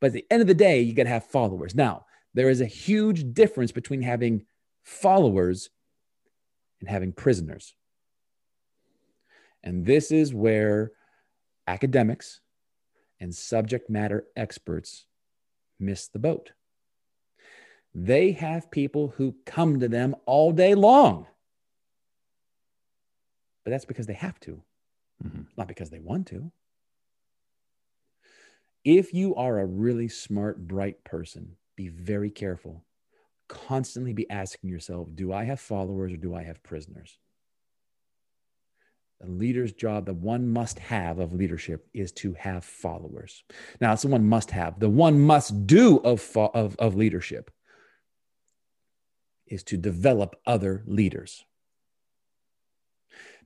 but 0.00 0.08
at 0.08 0.12
the 0.12 0.24
end 0.30 0.42
of 0.42 0.48
the 0.48 0.54
day, 0.54 0.80
you 0.80 0.94
got 0.94 1.02
to 1.02 1.08
have 1.08 1.26
followers. 1.26 1.74
Now, 1.74 2.06
there 2.34 2.50
is 2.50 2.60
a 2.60 2.66
huge 2.66 3.32
difference 3.32 3.72
between 3.72 4.02
having 4.02 4.44
followers 4.82 5.70
and 6.80 6.88
having 6.88 7.12
prisoners. 7.12 7.74
And 9.62 9.86
this 9.86 10.10
is 10.10 10.34
where 10.34 10.92
academics 11.66 12.40
and 13.20 13.34
subject 13.34 13.88
matter 13.88 14.26
experts 14.36 15.06
miss 15.80 16.08
the 16.08 16.18
boat. 16.18 16.52
They 17.94 18.32
have 18.32 18.70
people 18.70 19.14
who 19.16 19.36
come 19.46 19.80
to 19.80 19.88
them 19.88 20.16
all 20.26 20.52
day 20.52 20.74
long. 20.74 21.26
But 23.64 23.70
that's 23.70 23.84
because 23.86 24.06
they 24.06 24.14
have 24.14 24.38
to, 24.40 24.60
mm-hmm. 25.24 25.42
not 25.56 25.68
because 25.68 25.88
they 25.88 26.00
want 26.00 26.26
to. 26.26 26.50
If 28.84 29.14
you 29.14 29.34
are 29.36 29.58
a 29.58 29.64
really 29.64 30.08
smart, 30.08 30.68
bright 30.68 31.02
person, 31.04 31.56
be 31.76 31.88
very 31.88 32.30
careful. 32.30 32.84
Constantly 33.48 34.12
be 34.12 34.28
asking 34.30 34.70
yourself 34.70 35.08
do 35.14 35.32
I 35.32 35.44
have 35.44 35.60
followers 35.60 36.12
or 36.12 36.16
do 36.16 36.34
I 36.34 36.42
have 36.42 36.62
prisoners? 36.62 37.18
The 39.20 39.30
leader's 39.30 39.72
job, 39.72 40.06
the 40.06 40.14
one 40.14 40.48
must 40.48 40.78
have 40.78 41.18
of 41.18 41.32
leadership 41.32 41.88
is 41.94 42.12
to 42.12 42.34
have 42.34 42.64
followers. 42.64 43.44
Now, 43.80 43.92
it's 43.92 44.02
the 44.02 44.08
one 44.08 44.28
must 44.28 44.50
have. 44.50 44.80
The 44.80 44.90
one 44.90 45.20
must 45.20 45.66
do 45.66 45.98
of, 45.98 46.36
of, 46.36 46.76
of 46.78 46.94
leadership 46.94 47.50
is 49.46 49.62
to 49.64 49.76
develop 49.76 50.36
other 50.46 50.82
leaders. 50.86 51.44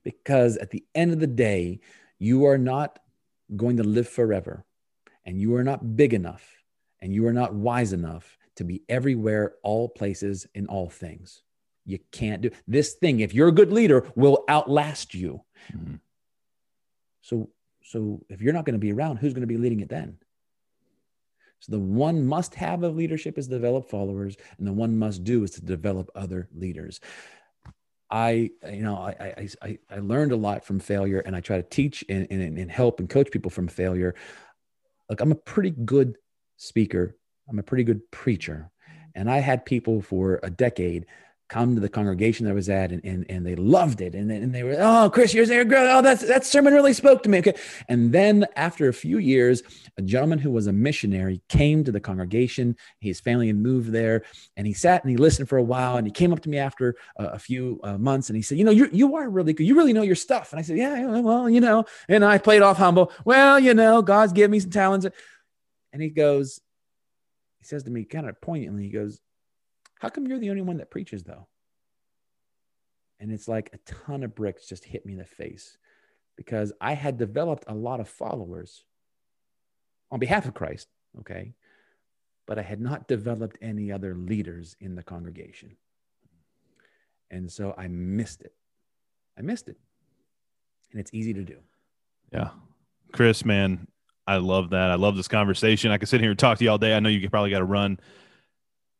Because 0.03 0.57
at 0.57 0.71
the 0.71 0.85
end 0.95 1.13
of 1.13 1.19
the 1.19 1.27
day, 1.27 1.81
you 2.17 2.45
are 2.45 2.57
not 2.57 2.99
going 3.55 3.77
to 3.77 3.83
live 3.83 4.07
forever 4.07 4.65
and 5.25 5.39
you 5.39 5.55
are 5.55 5.63
not 5.63 5.95
big 5.95 6.13
enough 6.13 6.58
and 7.01 7.13
you 7.13 7.25
are 7.27 7.33
not 7.33 7.53
wise 7.53 7.93
enough 7.93 8.37
to 8.55 8.63
be 8.63 8.83
everywhere, 8.89 9.53
all 9.63 9.87
places, 9.89 10.47
in 10.53 10.67
all 10.67 10.89
things. 10.89 11.41
You 11.85 11.99
can't 12.11 12.41
do 12.41 12.51
this 12.67 12.95
thing. 12.95 13.21
If 13.21 13.33
you're 13.33 13.47
a 13.47 13.53
good 13.53 13.71
leader, 13.71 14.11
will 14.15 14.43
outlast 14.49 15.13
you. 15.13 15.41
Mm-hmm. 15.73 15.95
So, 17.21 17.49
so 17.83 18.21
if 18.29 18.41
you're 18.41 18.53
not 18.53 18.65
going 18.65 18.73
to 18.73 18.79
be 18.79 18.91
around, 18.91 19.17
who's 19.17 19.33
going 19.33 19.41
to 19.41 19.47
be 19.47 19.57
leading 19.57 19.79
it 19.79 19.89
then? 19.89 20.17
So 21.59 21.73
the 21.73 21.79
one 21.79 22.25
must 22.25 22.55
have 22.55 22.83
of 22.83 22.95
leadership 22.95 23.37
is 23.37 23.47
develop 23.47 23.89
followers, 23.89 24.37
and 24.57 24.67
the 24.67 24.73
one 24.73 24.97
must 24.97 25.23
do 25.23 25.43
is 25.43 25.51
to 25.51 25.61
develop 25.61 26.09
other 26.15 26.47
leaders. 26.53 26.99
I, 28.11 28.51
you 28.71 28.81
know, 28.81 28.95
I, 28.95 29.47
I, 29.61 29.77
I 29.89 29.99
learned 29.99 30.31
a 30.31 30.37
lot 30.37 30.65
from 30.65 30.79
failure, 30.79 31.19
and 31.19 31.35
I 31.35 31.41
try 31.41 31.57
to 31.57 31.63
teach 31.63 32.03
and, 32.09 32.27
and, 32.31 32.57
and 32.57 32.71
help 32.71 32.99
and 32.99 33.09
coach 33.09 33.29
people 33.29 33.51
from 33.51 33.67
failure. 33.67 34.15
Like 35.09 35.21
I'm 35.21 35.31
a 35.31 35.35
pretty 35.35 35.71
good 35.71 36.17
speaker. 36.59 37.15
I'm 37.49 37.57
a 37.57 37.63
pretty 37.63 37.83
good 37.83 38.11
preacher. 38.11 38.69
And 39.15 39.29
I 39.29 39.39
had 39.39 39.65
people 39.65 40.01
for 40.01 40.39
a 40.43 40.51
decade 40.51 41.07
come 41.49 41.73
to 41.73 41.81
the 41.81 41.89
congregation 41.89 42.45
that 42.45 42.51
I 42.51 42.53
was 42.53 42.69
at 42.69 42.91
and, 42.91 43.03
and, 43.03 43.25
and 43.27 43.43
they 43.43 43.55
loved 43.55 44.01
it. 44.01 44.13
And, 44.13 44.31
and 44.31 44.53
they 44.53 44.61
were, 44.61 44.75
oh, 44.77 45.09
Chris, 45.09 45.33
you're 45.33 45.47
there. 45.47 45.65
Oh, 45.67 46.01
that's, 46.03 46.21
that 46.27 46.45
sermon 46.45 46.75
really 46.75 46.93
spoke 46.93 47.23
to 47.23 47.29
me. 47.29 47.39
Okay. 47.39 47.55
And 47.87 48.11
then 48.11 48.45
after 48.55 48.87
a 48.87 48.93
few 48.93 49.17
years, 49.17 49.63
a 49.97 50.03
gentleman 50.03 50.37
who 50.37 50.51
was 50.51 50.67
a 50.67 50.71
missionary 50.71 51.41
came 51.49 51.83
to 51.85 51.91
the 51.91 51.99
congregation. 51.99 52.77
His 52.99 53.19
family 53.19 53.47
had 53.47 53.55
moved 53.55 53.91
there 53.91 54.25
and 54.55 54.67
he 54.67 54.73
sat 54.73 55.03
and 55.03 55.09
he 55.09 55.17
listened 55.17 55.49
for 55.49 55.57
a 55.57 55.63
while. 55.63 55.97
And 55.97 56.05
he 56.05 56.13
came 56.13 56.31
up 56.31 56.41
to 56.41 56.49
me 56.49 56.59
after 56.59 56.95
a 57.17 57.39
few 57.39 57.79
uh, 57.83 57.97
months 57.97 58.29
and 58.29 58.35
he 58.35 58.43
said, 58.43 58.59
you 58.59 58.63
know, 58.63 58.71
you 58.71 58.87
you 58.93 59.15
are 59.15 59.27
really 59.27 59.53
good. 59.53 59.65
You 59.65 59.75
really 59.75 59.93
know 59.93 60.03
your 60.03 60.15
stuff. 60.15 60.51
And 60.51 60.59
I 60.59 60.61
said, 60.61 60.77
yeah, 60.77 61.19
well, 61.19 61.49
you 61.49 61.61
know, 61.61 61.85
and 62.07 62.23
I 62.23 62.37
played 62.37 62.61
off 62.61 62.77
humble. 62.77 63.11
Well, 63.25 63.59
you 63.59 63.73
know, 63.73 64.03
God's 64.03 64.33
given 64.33 64.51
me 64.51 64.59
some 64.59 64.69
talents. 64.69 65.07
And 65.91 66.01
he 66.01 66.09
goes, 66.09 66.59
he 67.57 67.65
says 67.65 67.83
to 67.83 67.89
me 67.89 68.03
kind 68.03 68.29
of 68.29 68.39
poignantly, 68.41 68.83
he 68.83 68.89
goes, 68.89 69.19
how 69.99 70.09
come 70.09 70.27
you're 70.27 70.39
the 70.39 70.49
only 70.49 70.61
one 70.61 70.77
that 70.77 70.91
preaches 70.91 71.23
though? 71.23 71.47
And 73.19 73.31
it's 73.31 73.47
like 73.47 73.69
a 73.73 73.91
ton 73.91 74.23
of 74.23 74.35
bricks 74.35 74.65
just 74.67 74.85
hit 74.85 75.05
me 75.05 75.13
in 75.13 75.19
the 75.19 75.25
face 75.25 75.77
because 76.37 76.71
I 76.79 76.93
had 76.93 77.17
developed 77.17 77.65
a 77.67 77.73
lot 77.73 77.99
of 77.99 78.07
followers 78.07 78.85
on 80.09 80.19
behalf 80.19 80.45
of 80.45 80.53
Christ, 80.53 80.87
okay? 81.19 81.53
But 82.45 82.57
I 82.57 82.61
had 82.61 82.79
not 82.79 83.09
developed 83.09 83.57
any 83.61 83.91
other 83.91 84.15
leaders 84.15 84.75
in 84.79 84.95
the 84.95 85.03
congregation. 85.03 85.75
And 87.29 87.51
so 87.51 87.75
I 87.77 87.89
missed 87.89 88.41
it. 88.41 88.53
I 89.37 89.41
missed 89.41 89.67
it. 89.67 89.77
And 90.91 90.99
it's 90.99 91.13
easy 91.13 91.33
to 91.33 91.43
do. 91.43 91.57
Yeah. 92.31 92.49
Chris, 93.11 93.43
man, 93.43 93.87
I 94.29 94.37
love 94.37 94.69
that. 94.69 94.91
I 94.91 94.95
love 94.95 95.15
this 95.15 95.27
conversation. 95.27 95.91
I 95.91 95.97
could 95.97 96.09
sit 96.09 96.21
here 96.21 96.29
and 96.29 96.39
talk 96.39 96.57
to 96.59 96.63
you 96.63 96.69
all 96.69 96.77
day. 96.77 96.95
I 96.95 96.99
know 96.99 97.09
you 97.09 97.29
probably 97.29 97.49
got 97.49 97.59
to 97.59 97.65
run 97.65 97.99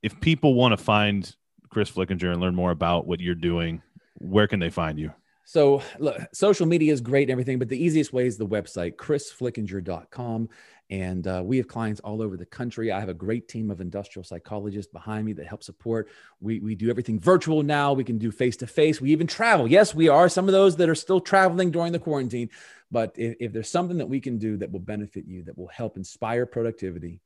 if 0.01 0.19
people 0.19 0.53
want 0.53 0.71
to 0.71 0.77
find 0.77 1.35
Chris 1.69 1.91
Flickinger 1.91 2.31
and 2.31 2.41
learn 2.41 2.55
more 2.55 2.71
about 2.71 3.07
what 3.07 3.19
you're 3.19 3.35
doing, 3.35 3.81
where 4.15 4.47
can 4.47 4.59
they 4.59 4.69
find 4.69 4.99
you? 4.99 5.13
So, 5.45 5.81
look, 5.97 6.19
social 6.33 6.67
media 6.67 6.93
is 6.93 7.01
great 7.01 7.23
and 7.23 7.31
everything, 7.31 7.57
but 7.57 7.69
the 7.69 7.83
easiest 7.83 8.13
way 8.13 8.27
is 8.27 8.37
the 8.37 8.45
website, 8.45 8.95
chrisflickinger.com. 8.95 10.49
And 10.89 11.27
uh, 11.27 11.43
we 11.45 11.57
have 11.57 11.67
clients 11.67 12.01
all 12.01 12.19
over 12.19 12.35
the 12.35 12.47
country. 12.47 12.91
I 12.91 12.99
have 12.99 13.09
a 13.09 13.13
great 13.13 13.47
team 13.47 13.69
of 13.69 13.79
industrial 13.79 14.23
psychologists 14.23 14.91
behind 14.91 15.23
me 15.23 15.33
that 15.33 15.45
help 15.45 15.61
support. 15.61 16.09
We, 16.41 16.59
we 16.59 16.73
do 16.73 16.89
everything 16.89 17.19
virtual 17.19 17.61
now. 17.61 17.93
We 17.93 18.03
can 18.03 18.17
do 18.17 18.31
face 18.31 18.57
to 18.57 18.67
face. 18.67 18.99
We 18.99 19.11
even 19.11 19.27
travel. 19.27 19.67
Yes, 19.67 19.93
we 19.93 20.09
are 20.09 20.27
some 20.29 20.47
of 20.47 20.51
those 20.51 20.77
that 20.77 20.89
are 20.89 20.95
still 20.95 21.21
traveling 21.21 21.69
during 21.69 21.91
the 21.91 21.99
quarantine. 21.99 22.49
But 22.89 23.13
if, 23.17 23.35
if 23.39 23.53
there's 23.53 23.69
something 23.69 23.97
that 23.99 24.09
we 24.09 24.19
can 24.19 24.39
do 24.39 24.57
that 24.57 24.71
will 24.71 24.79
benefit 24.79 25.25
you, 25.25 25.43
that 25.43 25.57
will 25.57 25.67
help 25.67 25.95
inspire 25.95 26.47
productivity, 26.47 27.21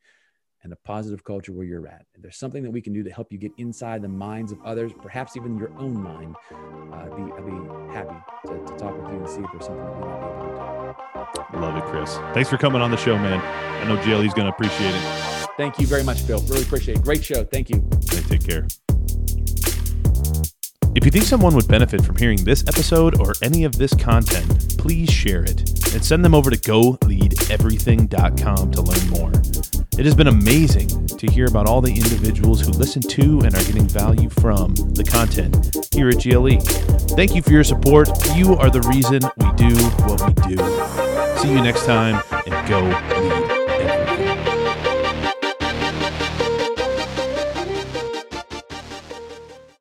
and 0.64 0.72
a 0.72 0.76
positive 0.78 1.24
culture 1.24 1.51
where 1.51 1.66
you're 1.66 1.88
at. 1.88 2.05
If 2.16 2.22
there's 2.22 2.38
something 2.38 2.64
that 2.64 2.72
we 2.72 2.82
can 2.82 2.93
do 2.93 3.03
to 3.03 3.11
help 3.11 3.32
you 3.32 3.38
get 3.38 3.51
inside 3.57 4.01
the 4.01 4.07
minds 4.07 4.51
of 4.51 4.59
others, 4.64 4.91
perhaps 5.01 5.36
even 5.36 5.57
your 5.57 5.72
own 5.78 6.01
mind, 6.01 6.36
uh, 6.51 6.95
I'd, 6.95 7.16
be, 7.16 7.24
I'd 7.34 7.45
be 7.45 7.93
happy 7.93 8.16
to, 8.47 8.53
to 8.66 8.78
talk 8.78 9.01
with 9.01 9.11
you 9.11 9.20
and 9.20 9.30
see 9.30 9.41
if 9.41 9.51
there's 9.51 9.66
something 9.66 9.84
that 9.84 9.93
we 9.93 9.99
might 9.99 10.22
be 10.22 11.20
able 11.20 11.26
to 11.34 11.51
do. 11.51 11.59
Love 11.59 11.78
it, 11.78 11.84
Chris. 11.86 12.16
Thanks 12.34 12.49
for 12.49 12.57
coming 12.57 12.82
on 12.82 12.91
the 12.91 12.97
show, 12.97 13.18
man. 13.18 13.39
I 13.41 13.88
know 13.88 14.01
GLE's 14.01 14.34
going 14.34 14.47
to 14.47 14.53
appreciate 14.53 14.93
it. 14.95 15.47
Thank 15.57 15.80
you 15.80 15.86
very 15.86 16.03
much, 16.03 16.22
Phil. 16.22 16.39
Really 16.47 16.64
appreciate 16.64 16.97
it. 16.97 17.03
Great 17.03 17.24
show. 17.24 17.43
Thank 17.43 17.70
you. 17.70 17.88
Take 18.01 18.45
care. 18.45 18.68
If 21.04 21.08
you 21.08 21.12
think 21.12 21.26
someone 21.26 21.54
would 21.56 21.68
benefit 21.68 22.06
from 22.06 22.16
hearing 22.16 22.45
this 22.45 22.64
episode 22.66 23.20
or 23.20 23.34
any 23.41 23.66
of 23.66 23.78
this 23.78 23.93
content, 23.93 24.78
please 24.78 25.10
share 25.10 25.43
it 25.43 25.60
and 25.93 26.01
send 26.01 26.24
them 26.24 26.34
over 26.34 26.49
to 26.49 26.56
goleadeverything.com 26.56 28.72
to 28.72 28.82
learn 28.82 29.10
more. 29.10 29.34
It 29.99 30.06
has 30.06 30.16
been 30.16 30.28
amazing 30.28 31.08
to 31.08 31.30
hear 31.30 31.47
about 31.47 31.68
all 31.68 31.82
the 31.82 31.93
individuals 31.93 32.62
who 32.62 32.72
listen 32.72 33.01
to 33.01 33.41
and 33.41 33.54
are 33.54 33.64
getting 33.66 33.86
value 33.86 34.30
from 34.30 34.76
the 34.76 35.04
content 35.04 35.76
here 35.93 36.08
at 36.08 36.24
GLE. 36.24 36.62
Thank 37.18 37.36
you 37.36 37.41
for 37.41 37.51
your 37.51 37.66
support. 37.66 38.08
You 38.34 38.56
are 38.56 38.70
the 38.70 38.84
reason 38.84 39.20
we 39.36 39.51
do 39.58 39.76
what 40.06 40.22
we 40.26 40.34
do. 40.56 40.64
See 41.41 41.49
you 41.49 41.62
next 41.62 41.86
time 41.86 42.24
and 42.47 42.70
go 42.70 42.80
lead. 42.80 43.53